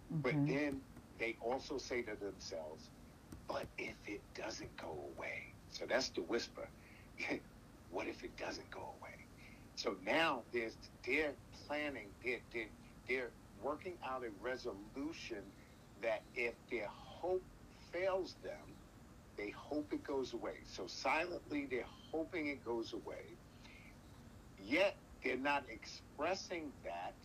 Mhm. 0.10 0.24
But 0.24 0.36
then 0.48 0.86
they 1.20 1.38
also 1.42 1.78
say 1.78 2.04
to 2.04 2.16
themselves, 2.16 2.92
but 3.52 3.68
if 3.78 3.96
it 4.08 4.22
doesn't 4.34 4.78
go 4.78 5.12
away? 5.18 5.54
So 5.70 5.86
that's 5.86 6.10
the 6.10 6.22
whisper. 6.22 6.68
what 7.92 8.08
if 8.08 8.24
it 8.24 8.38
doesn't 8.38 8.72
go 8.72 8.80
away? 8.80 9.28
So 9.76 9.96
now 10.06 10.44
there's 10.54 10.78
they're 11.06 11.34
planning, 11.68 12.08
they're, 12.24 12.40
they're, 12.54 12.70
they're 13.10 13.32
working 13.62 13.98
out 14.06 14.24
a 14.24 14.30
resolution 14.44 15.44
that 16.02 16.24
if 16.36 16.56
their 16.72 16.88
hope 16.90 17.44
fails 17.92 18.38
them, 18.44 18.78
they 19.38 19.52
hope 19.52 19.94
it 19.94 20.04
goes 20.04 20.34
away. 20.34 20.64
So 20.66 20.88
silently, 20.88 21.68
they're 21.70 21.86
hoping 22.12 22.48
it 22.48 22.64
goes 22.64 22.94
away. 22.94 23.38
Yet 24.58 24.96
they're 25.24 25.38
not 25.38 25.66
expressing 25.70 26.72
that. 26.86 27.16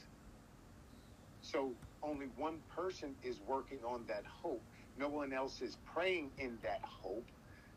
So 1.42 1.72
only 2.02 2.26
one 2.36 2.60
person 2.74 3.16
is 3.22 3.40
working 3.40 3.78
on 3.86 4.06
that 4.08 4.24
hope. 4.26 4.64
No 4.98 5.08
one 5.08 5.32
else 5.32 5.60
is 5.60 5.76
praying 5.92 6.30
in 6.38 6.58
that 6.62 6.80
hope. 6.82 7.26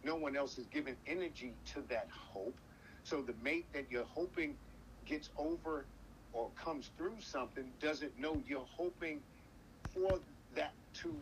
No 0.04 0.16
one 0.16 0.36
else 0.36 0.58
is 0.58 0.66
giving 0.68 0.96
energy 1.08 1.54
to 1.74 1.82
that 1.90 2.08
hope. 2.12 2.56
So 3.04 3.22
the 3.22 3.34
mate 3.44 3.66
that 3.74 3.86
you're 3.90 4.06
hoping 4.06 4.56
gets 5.06 5.30
over 5.38 5.86
or 6.32 6.50
comes 6.56 6.92
through 6.98 7.18
something 7.20 7.72
doesn't 7.82 8.18
know 8.20 8.42
you're 8.48 8.68
hoping 8.70 9.20
for 9.94 10.20
that 10.56 10.74
to 10.94 11.16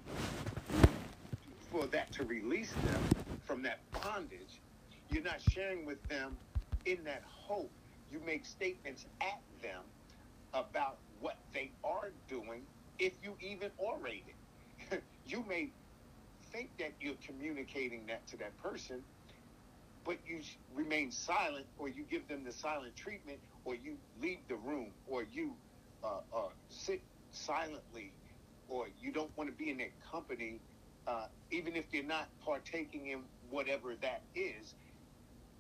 for 1.72 1.86
that 1.88 2.12
to 2.14 2.24
release 2.24 2.72
them 2.72 3.02
from 3.46 3.62
that 3.64 3.80
bondage. 3.92 4.62
You're 5.10 5.24
not 5.24 5.42
sharing 5.42 5.86
with 5.86 6.02
them 6.08 6.38
in 6.86 7.04
that 7.04 7.24
hope. 7.26 7.72
You 8.12 8.22
make 8.26 8.46
statements 8.46 9.06
at 9.22 9.40
them 9.62 9.82
about 10.54 10.98
what 11.20 11.38
they 11.54 11.72
are 11.84 12.12
doing 12.30 12.62
if 13.00 13.14
you 13.24 13.36
even 13.42 13.70
orate 13.80 14.24
it. 14.28 15.04
you 15.26 15.44
may 15.48 15.70
think 16.54 16.72
that 16.80 16.94
you're 17.02 17.16
communicating 17.26 18.08
that 18.08 18.28
to 18.30 18.38
that 18.38 18.58
person, 18.58 19.04
but 20.06 20.18
you 20.28 20.42
remain 20.74 21.12
silent 21.12 21.68
or 21.78 21.90
you 21.90 22.06
give 22.06 22.28
them 22.28 22.44
the 22.46 22.52
silent 22.54 22.96
treatment 22.96 23.40
or 23.66 23.76
you 23.76 23.98
leave 24.22 24.40
the 24.50 24.56
room 24.56 24.94
or 25.06 25.24
you 25.24 25.58
uh, 26.04 26.20
uh, 26.34 26.50
sit 26.70 27.02
silently 27.32 28.16
or 28.68 28.88
you 29.00 29.12
don't 29.14 29.32
want 29.38 29.50
to 29.50 29.56
be 29.56 29.70
in 29.72 29.78
their 29.78 29.94
company, 30.12 30.62
uh, 31.08 31.28
even 31.52 31.76
if 31.76 31.86
they're 31.92 32.04
not 32.04 32.30
partaking 32.46 33.08
in 33.08 33.24
whatever 33.50 33.96
that 34.02 34.24
is. 34.36 34.76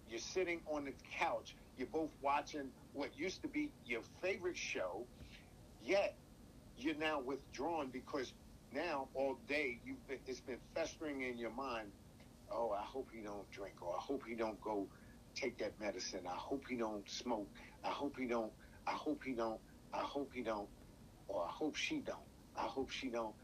You're 0.07 0.19
sitting 0.19 0.61
on 0.67 0.85
the 0.85 0.93
couch. 1.19 1.55
You're 1.77 1.87
both 1.87 2.11
watching 2.21 2.71
what 2.93 3.17
used 3.17 3.41
to 3.43 3.49
be 3.49 3.73
your 3.85 4.03
favorite 4.21 4.57
show, 4.57 5.07
yet 5.79 6.15
you're 6.75 6.95
now 6.97 7.21
withdrawn 7.21 7.91
because 7.91 8.33
now 8.77 9.09
all 9.15 9.37
day 9.37 9.81
you've 9.83 10.05
been, 10.07 10.21
it's 10.27 10.41
been 10.41 10.61
festering 10.75 11.21
in 11.23 11.37
your 11.39 11.51
mind. 11.53 11.93
Oh, 12.51 12.71
I 12.71 12.83
hope 12.85 13.09
he 13.13 13.23
don't 13.23 13.49
drink, 13.51 13.81
or 13.83 13.95
I 13.97 14.01
hope 14.01 14.23
he 14.27 14.35
don't 14.35 14.61
go 14.61 14.89
take 15.35 15.59
that 15.59 15.79
medicine. 15.79 16.27
I 16.27 16.37
hope 16.37 16.63
he 16.69 16.77
don't 16.77 17.09
smoke. 17.09 17.51
I 17.83 17.91
hope 17.91 18.17
he 18.17 18.27
don't. 18.27 18.53
I 18.87 18.93
hope 18.93 19.23
he 19.25 19.35
don't. 19.35 19.61
I 19.93 20.03
hope 20.03 20.33
he 20.33 20.43
don't. 20.43 20.71
Or 21.27 21.45
I 21.47 21.51
hope 21.51 21.75
she 21.77 22.01
don't. 22.01 22.29
I 22.55 22.67
hope 22.67 22.91
she 22.91 23.09
don't. 23.11 23.35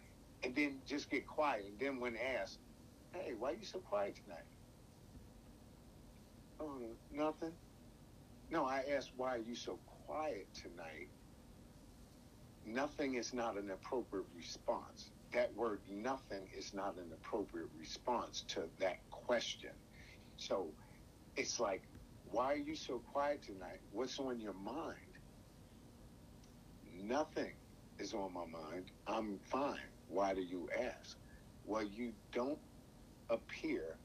And 0.44 0.56
then 0.56 0.84
just 0.86 1.10
get 1.10 1.28
quiet. 1.28 1.66
And 1.68 1.80
then 1.80 2.00
when 2.00 2.18
asked, 2.18 2.60
"Hey, 3.14 3.34
why 3.36 3.52
you 3.54 3.66
so 3.66 3.82
quiet 3.82 4.18
tonight?" 4.24 4.50
Oh, 6.60 6.98
nothing. 7.10 7.60
No, 8.50 8.66
I 8.66 8.84
asked, 8.84 9.12
"Why 9.16 9.38
are 9.38 9.44
you 9.52 9.56
so 9.56 9.82
quiet 10.08 10.54
tonight?" 10.54 11.12
Nothing 12.64 13.16
is 13.16 13.34
not 13.34 13.58
an 13.58 13.72
appropriate 13.72 14.28
response. 14.34 15.12
That 15.34 15.56
word 15.56 15.82
"nothing" 15.90 16.50
is 16.58 16.74
not 16.74 16.98
an 16.98 17.14
appropriate 17.14 17.70
response 17.78 18.44
to 18.50 18.70
that 18.80 19.10
question. 19.12 19.72
So 20.38 20.78
it's 21.36 21.60
like, 21.60 21.84
why 22.26 22.54
are 22.54 22.58
you 22.58 22.76
so 22.76 23.00
quiet 23.00 23.44
tonight? 23.44 23.82
What's 23.92 24.20
on 24.20 24.40
your 24.40 24.54
mind? 24.54 25.20
Nothing 26.84 27.54
is 28.00 28.14
on 28.14 28.34
my 28.34 28.46
mind. 28.46 28.92
I'm 29.08 29.40
fine. 29.40 29.92
Why 30.08 30.34
do 30.36 30.42
you 30.42 30.70
ask? 30.78 31.18
Well, 31.64 31.84
you 31.84 32.14
don't 32.34 32.62
appear, 33.30 34.00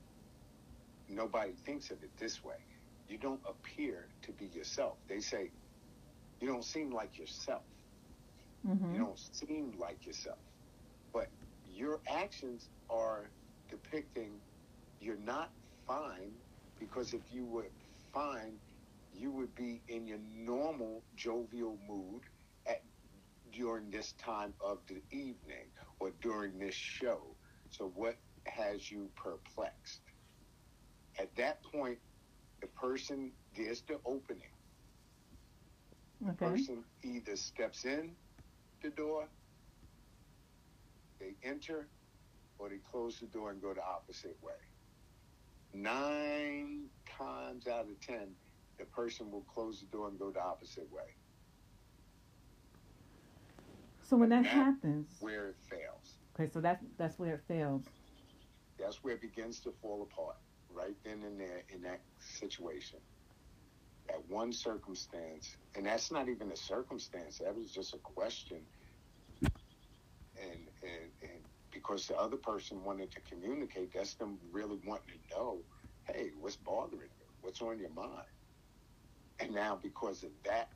nobody 1.09 1.55
thinks 1.55 1.91
of 1.91 2.03
it 2.05 2.16
this 2.18 2.45
way. 2.45 2.57
You 3.09 3.18
don't 3.18 3.43
appear 3.49 4.11
to 4.22 4.33
be 4.33 4.47
yourself. 4.47 4.99
They 5.09 5.20
say, 5.20 5.53
you 6.41 6.49
don't 6.49 6.64
seem 6.64 6.91
like 6.93 7.18
yourself. 7.18 7.64
Mhm. 8.66 8.95
You 8.95 9.01
don't 9.01 9.18
seem 9.18 9.72
like 9.79 10.07
yourself. 10.07 10.39
Your 11.79 12.03
actions 12.09 12.70
are 12.91 13.33
depicting 13.70 14.43
you're 15.01 15.18
not 15.18 15.53
fine 15.87 16.43
because 16.79 17.14
if 17.14 17.33
you 17.33 17.47
were 17.47 17.70
fine, 18.14 18.61
you 19.12 19.33
would 19.33 19.55
be 19.55 19.85
in 19.89 20.07
your 20.07 20.20
normal 20.20 21.05
jovial 21.14 21.79
mood 21.89 22.24
at 22.66 22.83
during 23.53 23.91
this 23.91 24.14
time 24.14 24.55
of 24.64 24.79
the 24.89 25.03
evening 25.12 25.72
or 26.01 26.12
during 26.22 26.59
this 26.59 26.74
show. 26.74 27.37
So 27.70 27.89
what 27.89 28.18
has 28.47 28.91
you 28.91 29.12
perplexed? 29.16 30.03
At 31.18 31.37
that 31.37 31.64
point, 31.64 32.01
the 32.62 32.68
person 32.68 33.35
there's 33.57 33.83
the 33.83 34.01
opening. 34.07 34.55
The 36.26 36.35
person 36.35 36.85
either 37.05 37.37
steps 37.37 37.85
in 37.87 38.16
the 38.83 38.91
door, 38.91 39.31
they 41.20 41.36
enter, 41.42 41.90
or 42.58 42.68
they 42.70 42.78
close 42.78 43.18
the 43.20 43.26
door 43.28 43.50
and 43.50 43.62
go 43.62 43.74
the 43.74 43.82
opposite 43.84 44.36
way. 44.42 44.52
Nine 45.74 46.90
times 47.18 47.66
out 47.68 47.88
of 47.90 48.00
ten, 48.00 48.36
the 48.78 48.86
person 48.86 49.30
will 49.30 49.44
close 49.44 49.80
the 49.80 49.86
door 49.88 50.08
and 50.08 50.18
go 50.18 50.32
the 50.32 50.40
opposite 50.42 50.90
way, 50.90 51.02
So 54.02 54.16
when 54.16 54.30
that 54.30 54.44
that- 54.44 54.50
happens, 54.50 55.16
where 55.20 55.48
it 55.50 55.56
fails. 55.60 56.18
okay, 56.38 56.50
so 56.50 56.60
that's 56.60 56.84
that's 56.96 57.18
where 57.18 57.34
it 57.36 57.42
fails. 57.48 57.84
That's 58.78 59.02
where 59.04 59.14
it 59.14 59.20
begins 59.22 59.60
to 59.62 59.72
fall 59.72 60.02
apart, 60.02 60.36
right 60.70 60.96
then 61.04 61.22
and 61.24 61.40
there 61.40 61.64
in 61.70 61.82
that 61.82 62.02
situation. 62.20 63.00
that 64.08 64.26
one 64.28 64.52
circumstance, 64.52 65.58
and 65.76 65.86
that's 65.86 66.10
not 66.10 66.28
even 66.28 66.50
a 66.52 66.56
circumstance. 66.56 67.38
That 67.38 67.54
was 67.54 67.72
just 67.72 67.94
a 67.94 67.98
question, 67.98 68.66
and 70.36 70.67
because 71.79 72.09
the 72.09 72.18
other 72.18 72.39
person 72.39 72.83
wanted 72.85 73.12
to 73.12 73.20
communicate, 73.22 73.93
that's 73.95 74.16
them 74.16 74.41
really 74.53 74.81
wanting 74.85 75.14
to 75.31 75.37
know, 75.37 75.62
hey, 76.09 76.31
what's 76.37 76.57
bothering 76.57 77.11
you? 77.20 77.26
What's 77.41 77.62
on 77.62 77.79
your 77.79 77.95
mind? 77.95 78.26
And 79.41 79.55
now 79.55 79.79
because 79.81 80.24
of 80.24 80.31
that 80.45 80.70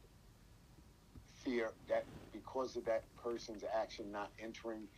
fear, 1.34 1.72
that 1.88 2.06
because 2.32 2.76
of 2.76 2.84
that 2.86 3.04
person's 3.22 3.64
action 3.74 4.12
not 4.12 4.30
entering 4.38 4.88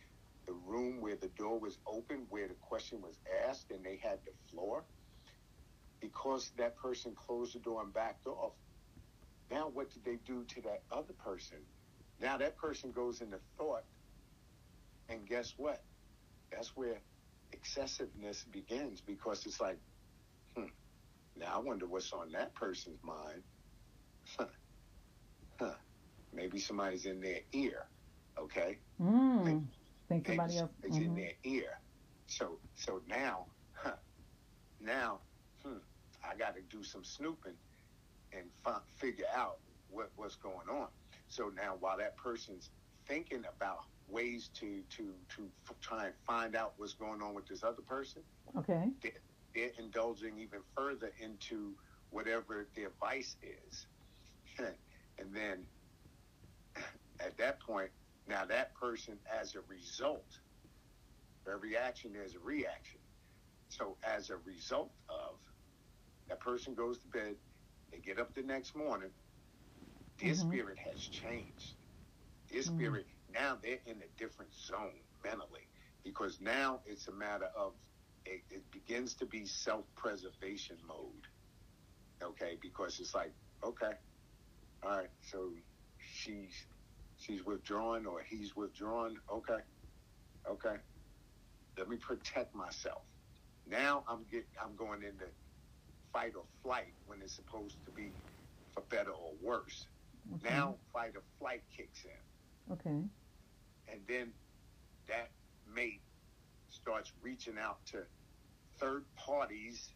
the 0.47 0.53
room 0.53 1.01
where 1.01 1.17
the 1.17 1.29
door 1.29 1.59
was 1.59 1.79
open, 1.87 2.27
where 2.29 2.47
the 2.47 2.55
question 2.61 3.01
was 3.01 3.19
asked, 3.49 3.71
and 3.71 3.83
they 3.83 3.97
had 3.97 4.19
the 4.25 4.33
floor, 4.51 4.85
because 6.01 6.51
that 6.57 6.77
person 6.77 7.15
closed 7.15 7.55
the 7.55 7.59
door 7.59 7.81
and 7.83 7.93
backed 7.93 8.27
off, 8.27 8.53
now 9.51 9.69
what 9.69 9.91
did 9.91 10.05
they 10.05 10.17
do 10.17 10.45
to 10.45 10.61
that 10.61 10.83
other 10.91 11.13
person? 11.13 11.59
Now 12.19 12.37
that 12.37 12.57
person 12.57 12.91
goes 12.91 13.21
into 13.21 13.39
thought, 13.57 13.83
and 15.09 15.27
guess 15.27 15.55
what? 15.57 15.83
That's 16.55 16.75
where 16.75 16.97
excessiveness 17.51 18.45
begins 18.51 19.01
because 19.01 19.45
it's 19.45 19.59
like, 19.59 19.77
hmm, 20.55 20.65
now 21.37 21.55
I 21.55 21.59
wonder 21.59 21.85
what's 21.85 22.13
on 22.13 22.31
that 22.31 22.55
person's 22.55 22.99
mind. 23.03 23.43
Huh. 24.37 24.45
Huh. 25.59 25.73
Maybe 26.33 26.59
somebody's 26.59 27.05
in 27.05 27.19
their 27.21 27.39
ear. 27.53 27.85
Okay. 28.39 28.77
Mm. 29.01 29.45
Maybe, 29.45 29.61
Think 30.07 30.27
somebody 30.27 30.57
else. 30.57 30.71
It's 30.83 30.95
mm-hmm. 30.97 31.05
in 31.05 31.15
their 31.15 31.31
ear. 31.43 31.79
So 32.27 32.59
so 32.75 33.01
now, 33.07 33.45
huh, 33.73 33.95
now, 34.79 35.19
hmm, 35.63 35.77
I 36.23 36.35
got 36.35 36.55
to 36.55 36.61
do 36.61 36.83
some 36.83 37.03
snooping 37.03 37.53
and 38.33 38.45
fi- 38.63 38.81
figure 38.97 39.25
out 39.33 39.57
what 39.89 40.11
what's 40.15 40.35
going 40.35 40.69
on. 40.69 40.87
So 41.27 41.51
now, 41.55 41.75
while 41.79 41.97
that 41.97 42.17
person's 42.17 42.69
thinking 43.07 43.43
about 43.55 43.85
ways 44.09 44.49
to 44.55 44.81
to 44.97 45.13
to 45.35 45.49
f- 45.69 45.75
try 45.81 46.05
and 46.05 46.13
find 46.25 46.55
out 46.55 46.73
what's 46.77 46.93
going 46.93 47.21
on 47.21 47.33
with 47.33 47.47
this 47.47 47.63
other 47.63 47.81
person, 47.81 48.21
okay, 48.57 48.89
they're, 49.01 49.11
they're 49.53 49.71
indulging 49.79 50.37
even 50.37 50.59
further 50.75 51.11
into 51.19 51.73
whatever 52.11 52.67
their 52.75 52.91
vice 52.99 53.35
is, 53.41 53.87
and 54.59 55.33
then 55.33 55.65
at 57.19 57.37
that 57.37 57.59
point, 57.59 57.89
now 58.27 58.45
that 58.45 58.73
person, 58.75 59.17
as 59.41 59.55
a 59.55 59.59
result, 59.67 60.39
every 61.51 61.77
action 61.77 62.11
there's 62.13 62.35
a 62.35 62.39
reaction. 62.39 62.99
So 63.69 63.97
as 64.03 64.29
a 64.29 64.37
result 64.45 64.91
of 65.09 65.35
that 66.29 66.39
person 66.39 66.73
goes 66.73 66.97
to 66.99 67.07
bed, 67.07 67.35
they 67.91 67.97
get 67.97 68.19
up 68.19 68.33
the 68.33 68.41
next 68.41 68.75
morning, 68.75 69.09
their 70.21 70.33
mm-hmm. 70.33 70.49
spirit 70.49 70.77
has 70.77 70.99
changed. 71.01 71.75
Their 72.51 72.61
mm-hmm. 72.61 72.75
spirit 72.75 73.07
now 73.35 73.57
they're 73.61 73.79
in 73.85 73.97
a 74.01 74.09
different 74.17 74.53
zone 74.53 75.01
mentally 75.23 75.67
because 76.03 76.39
now 76.41 76.81
it's 76.85 77.07
a 77.09 77.13
matter 77.13 77.49
of 77.57 77.73
it, 78.25 78.41
it 78.49 78.63
begins 78.71 79.15
to 79.15 79.25
be 79.27 79.45
self-preservation 79.45 80.77
mode. 80.87 81.27
Okay, 82.23 82.57
because 82.61 82.99
it's 82.99 83.13
like 83.15 83.33
okay, 83.63 83.93
all 84.83 84.97
right, 84.97 85.09
so 85.21 85.51
she's 85.97 86.55
she's 87.17 87.45
withdrawn 87.45 88.05
or 88.05 88.21
he's 88.27 88.55
withdrawn. 88.55 89.17
Okay, 89.31 89.59
okay. 90.49 90.77
Let 91.77 91.89
me 91.89 91.97
protect 91.97 92.55
myself. 92.55 93.03
Now 93.67 94.05
I'm 94.07 94.25
get 94.31 94.45
I'm 94.63 94.75
going 94.77 95.03
into 95.03 95.25
fight 96.13 96.33
or 96.37 96.45
flight 96.63 96.93
when 97.05 97.21
it's 97.21 97.35
supposed 97.35 97.77
to 97.85 97.91
be 97.91 98.13
for 98.73 98.83
better 98.89 99.11
or 99.11 99.33
worse. 99.43 99.87
Okay. 100.35 100.49
Now 100.49 100.77
fight 100.93 101.13
or 101.15 101.23
flight 101.39 101.63
kicks 101.75 102.05
in. 102.05 102.73
Okay. 102.73 103.03
And 103.91 104.01
then 104.07 104.33
that 105.07 105.29
mate 105.73 106.01
starts 106.69 107.11
reaching 107.21 107.57
out 107.57 107.85
to 107.87 108.03
third 108.79 109.05
parties, 109.15 109.89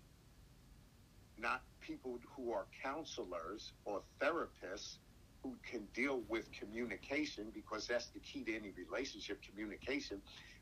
not 1.37 1.61
people 1.81 2.19
who 2.35 2.51
are 2.51 2.65
counselors 2.83 3.73
or 3.85 4.01
therapists 4.21 4.97
who 5.43 5.55
can 5.69 5.85
deal 5.93 6.21
with 6.27 6.51
communication 6.51 7.51
because 7.53 7.87
that's 7.87 8.07
the 8.09 8.19
key 8.19 8.43
to 8.43 8.55
any 8.55 8.71
relationship 8.71 9.41
communication. 9.41 10.21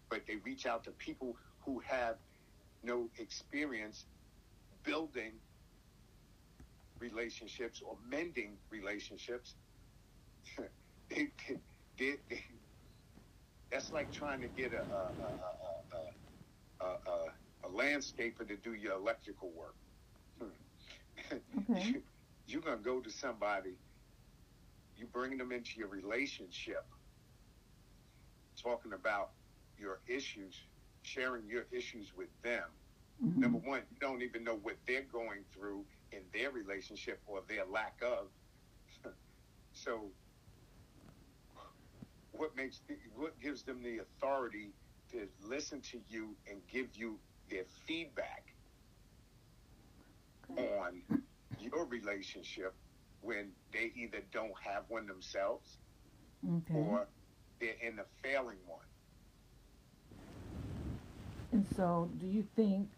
But 0.10 0.22
they 0.28 0.38
reach 0.38 0.66
out 0.66 0.84
to 0.86 0.92
people 0.92 1.36
who 1.66 1.82
have 1.88 2.16
no 2.84 3.10
experience 3.18 4.06
building 4.84 5.34
relationships 7.00 7.82
or 7.86 7.98
mending 8.10 8.58
relationships. 8.70 9.56
They, 11.10 11.30
they, 11.98 12.16
they, 12.30 12.44
that's 13.72 13.92
like 13.92 14.12
trying 14.12 14.42
to 14.42 14.48
get 14.48 14.74
a, 14.74 14.86
a, 16.82 16.86
a, 16.86 17.66
a, 17.66 17.70
landscaper 17.70 18.48
to 18.48 18.56
do 18.64 18.74
your 18.74 18.94
electrical 18.94 19.50
work 19.50 19.76
okay. 21.70 21.84
you, 21.86 22.02
you're 22.48 22.62
going 22.62 22.78
to 22.78 22.84
go 22.84 23.00
to 23.00 23.12
somebody 23.12 23.76
you 24.98 25.06
bring 25.06 25.38
them 25.38 25.52
into 25.52 25.78
your 25.78 25.88
relationship, 25.88 26.84
talking 28.62 28.94
about 28.94 29.30
your 29.78 30.00
issues, 30.08 30.60
sharing 31.04 31.48
your 31.48 31.66
issues 31.72 32.12
with 32.18 32.30
them. 32.44 32.64
Mm-hmm. 33.24 33.42
Number 33.42 33.58
one, 33.60 33.82
you 33.92 33.98
don't 34.00 34.22
even 34.24 34.44
know 34.44 34.60
what 34.64 34.76
they're 34.88 35.06
going 35.12 35.44
through 35.54 35.86
in 36.12 36.20
their 36.34 36.52
relationship 36.52 37.20
or 37.28 37.42
their 37.48 37.66
lack 37.66 38.02
of. 38.02 38.28
so, 39.74 40.06
what 42.38 42.56
makes 42.56 42.82
what 43.16 43.40
gives 43.42 43.64
them 43.64 43.82
the 43.84 44.00
authority 44.00 44.72
to 45.12 45.28
listen 45.44 45.82
to 45.82 46.00
you 46.10 46.36
and 46.50 46.60
give 46.72 46.88
you 46.94 47.18
their 47.50 47.64
feedback 47.86 48.44
on 50.58 51.02
your 51.60 51.86
relationship 51.86 52.74
when 53.22 53.52
they 53.74 53.92
either 53.96 54.20
don't 54.32 54.54
have 54.62 54.84
one 54.88 55.08
themselves 55.08 55.78
okay. 56.58 56.76
or 56.76 57.08
they're 57.60 57.76
in 57.82 58.00
a 58.00 58.06
failing 58.22 58.58
one. 58.66 58.80
And 61.52 61.66
so, 61.76 62.10
do 62.18 62.28
you 62.28 62.46
think 62.56 62.90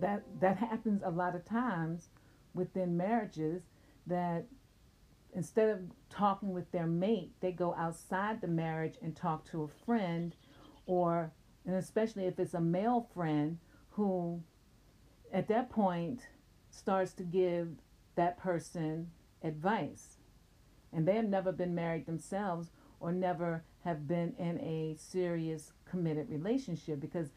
that 0.00 0.22
that 0.40 0.58
happens 0.58 1.02
a 1.04 1.10
lot 1.10 1.34
of 1.34 1.44
times 1.44 2.08
within 2.54 2.96
marriages 2.96 3.62
that 4.06 4.44
instead 5.34 5.68
of 5.68 5.80
talking 6.10 6.52
with 6.52 6.70
their 6.72 6.86
mate, 6.86 7.32
they 7.40 7.52
go 7.52 7.74
outside 7.74 8.40
the 8.40 8.48
marriage 8.48 8.96
and 9.02 9.14
talk 9.14 9.44
to 9.50 9.62
a 9.62 9.84
friend 9.84 10.34
or 10.86 11.32
and 11.66 11.76
especially 11.76 12.24
if 12.24 12.38
it's 12.38 12.54
a 12.54 12.60
male 12.60 13.06
friend 13.14 13.58
who 13.90 14.42
at 15.32 15.48
that 15.48 15.68
point 15.68 16.22
starts 16.70 17.12
to 17.12 17.22
give 17.22 17.68
that 18.14 18.38
person 18.38 19.10
advice. 19.42 20.16
And 20.92 21.06
they 21.06 21.16
have 21.16 21.28
never 21.28 21.52
been 21.52 21.74
married 21.74 22.06
themselves 22.06 22.70
or 23.00 23.12
never 23.12 23.62
have 23.84 24.08
been 24.08 24.34
in 24.38 24.58
a 24.60 24.96
serious 24.98 25.72
committed 25.84 26.30
relationship 26.30 27.00
because 27.00 27.28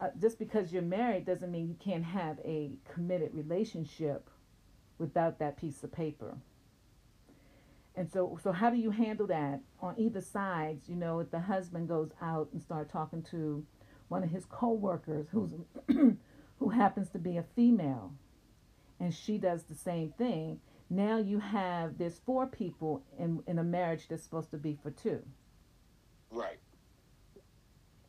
uh, 0.00 0.08
just 0.20 0.38
because 0.38 0.72
you're 0.72 0.82
married 0.82 1.24
doesn't 1.24 1.52
mean 1.52 1.68
you 1.68 1.76
can't 1.78 2.04
have 2.04 2.38
a 2.44 2.72
committed 2.92 3.32
relationship 3.34 4.30
without 4.98 5.38
that 5.38 5.56
piece 5.56 5.84
of 5.84 5.92
paper. 5.92 6.34
And 7.96 8.10
so, 8.10 8.38
so 8.42 8.50
how 8.52 8.70
do 8.70 8.76
you 8.76 8.90
handle 8.90 9.26
that 9.28 9.60
on 9.80 9.94
either 9.98 10.20
sides? 10.20 10.88
You 10.88 10.96
know, 10.96 11.20
if 11.20 11.30
the 11.30 11.40
husband 11.40 11.88
goes 11.88 12.10
out 12.20 12.48
and 12.52 12.60
start 12.60 12.90
talking 12.90 13.22
to 13.30 13.64
one 14.08 14.24
of 14.24 14.30
his 14.30 14.44
coworkers 14.44 15.26
who's 15.30 15.52
who 16.58 16.68
happens 16.70 17.10
to 17.10 17.18
be 17.18 17.36
a 17.36 17.44
female, 17.54 18.12
and 18.98 19.14
she 19.14 19.38
does 19.38 19.64
the 19.64 19.74
same 19.74 20.12
thing, 20.18 20.60
now 20.90 21.18
you 21.18 21.38
have 21.38 21.98
there's 21.98 22.18
four 22.26 22.46
people 22.46 23.04
in 23.18 23.42
in 23.46 23.58
a 23.58 23.64
marriage 23.64 24.08
that's 24.08 24.24
supposed 24.24 24.50
to 24.50 24.58
be 24.58 24.76
for 24.82 24.90
two. 24.90 25.22
Right. 26.30 26.58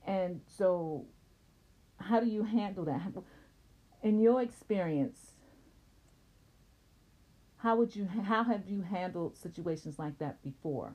And 0.07 0.41
so, 0.57 1.05
how 1.99 2.19
do 2.19 2.27
you 2.27 2.43
handle 2.43 2.85
that? 2.85 3.13
In 4.01 4.19
your 4.19 4.41
experience, 4.41 5.34
how 7.65 7.75
would 7.75 7.95
you 7.95 8.05
how 8.05 8.43
have 8.43 8.67
you 8.67 8.83
handled 8.83 9.35
situations 9.35 9.97
like 9.97 10.19
that 10.19 10.39
before? 10.43 10.93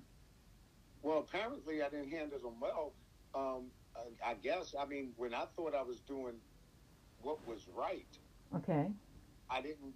Well, 1.02 1.18
apparently 1.18 1.82
I 1.82 1.88
didn't 1.88 2.10
handle 2.10 2.38
them 2.38 2.60
well. 2.60 2.92
Um, 3.34 3.72
I, 3.96 4.30
I 4.30 4.34
guess 4.34 4.72
I 4.80 4.86
mean 4.86 5.10
when 5.16 5.34
I 5.34 5.46
thought 5.56 5.74
I 5.74 5.82
was 5.82 5.98
doing 5.98 6.34
what 7.22 7.44
was 7.44 7.66
right. 7.74 8.06
Okay. 8.54 8.86
I 9.50 9.60
didn't. 9.60 9.94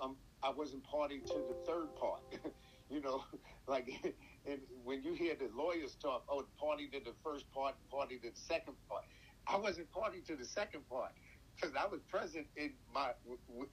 Um, 0.00 0.16
I 0.42 0.48
wasn't 0.48 0.82
party 0.82 1.20
to 1.20 1.34
the 1.34 1.56
third 1.66 1.94
part. 1.94 2.22
you 2.88 3.02
know, 3.02 3.24
like 3.66 3.90
and 4.46 4.60
when 4.82 5.02
you 5.02 5.12
hear 5.12 5.34
the 5.34 5.50
lawyers 5.54 5.94
talk, 5.96 6.24
oh, 6.30 6.46
party 6.58 6.88
to 6.88 7.00
the 7.00 7.12
first 7.22 7.52
part, 7.52 7.74
party 7.90 8.16
to 8.16 8.30
the 8.30 8.40
second 8.48 8.76
part. 8.88 9.04
I 9.46 9.58
wasn't 9.58 9.90
party 9.92 10.22
to 10.26 10.36
the 10.36 10.46
second 10.46 10.88
part. 10.88 11.12
Because 11.56 11.74
I 11.76 11.86
was 11.86 12.00
present 12.02 12.46
in 12.56 12.72
my 12.94 13.10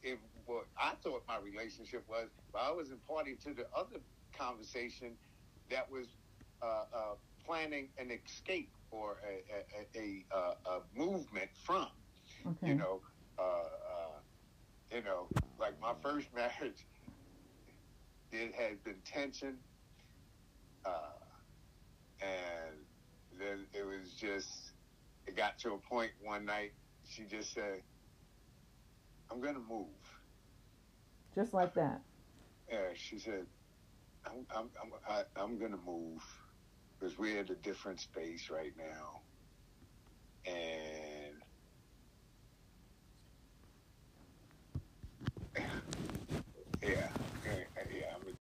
in 0.04 0.18
what 0.46 0.66
I 0.78 0.94
thought 1.04 1.24
my 1.28 1.38
relationship 1.38 2.04
was, 2.08 2.30
but 2.52 2.60
I 2.60 2.72
wasn't 2.72 3.06
party 3.08 3.36
to 3.44 3.54
the 3.54 3.66
other 3.76 4.00
conversation 4.38 5.18
that 5.70 5.90
was 5.92 6.08
uh, 6.62 6.66
uh, 6.66 7.16
planning 7.46 7.90
an 7.98 8.12
escape 8.12 8.72
or 8.92 9.18
a, 9.28 10.00
a, 10.00 10.26
a, 10.34 10.70
a 10.70 10.82
movement 10.96 11.50
from. 11.66 11.88
Okay. 12.46 12.70
You 12.70 12.76
know, 12.76 13.02
uh, 13.40 13.42
uh, 13.42 14.20
you 14.92 15.04
know, 15.04 15.28
like 15.60 15.80
my 15.82 15.94
first 16.02 16.28
marriage, 16.36 16.86
it 18.32 18.54
had 18.56 18.84
been 18.84 19.02
tension, 19.06 19.58
uh, 20.86 20.92
and 22.22 22.76
then 23.40 23.66
it 23.74 23.86
was 23.86 24.14
just. 24.14 24.72
It 25.26 25.38
got 25.38 25.58
to 25.60 25.72
a 25.72 25.78
point 25.78 26.12
one 26.22 26.46
night 26.46 26.74
she 27.10 27.24
just 27.24 27.54
said, 27.54 27.82
I'm 29.32 29.42
going 29.42 29.56
to 29.56 29.60
move. 29.60 29.88
Just 31.36 31.54
like 31.54 31.74
that. 31.76 32.02
Yeah, 32.72 32.90
she 32.96 33.20
said, 33.20 33.46
I'm, 34.26 34.46
I'm, 34.56 34.70
I'm, 34.82 34.92
I, 35.08 35.42
am 35.42 35.58
going 35.58 35.72
to 35.72 35.80
move 35.86 36.22
because 37.00 37.18
we're 37.18 37.40
at 37.40 37.50
a 37.50 37.56
different 37.56 38.00
space 38.00 38.50
right 38.50 38.74
now. 38.78 39.22
And 40.46 41.42
yeah, 46.84 47.10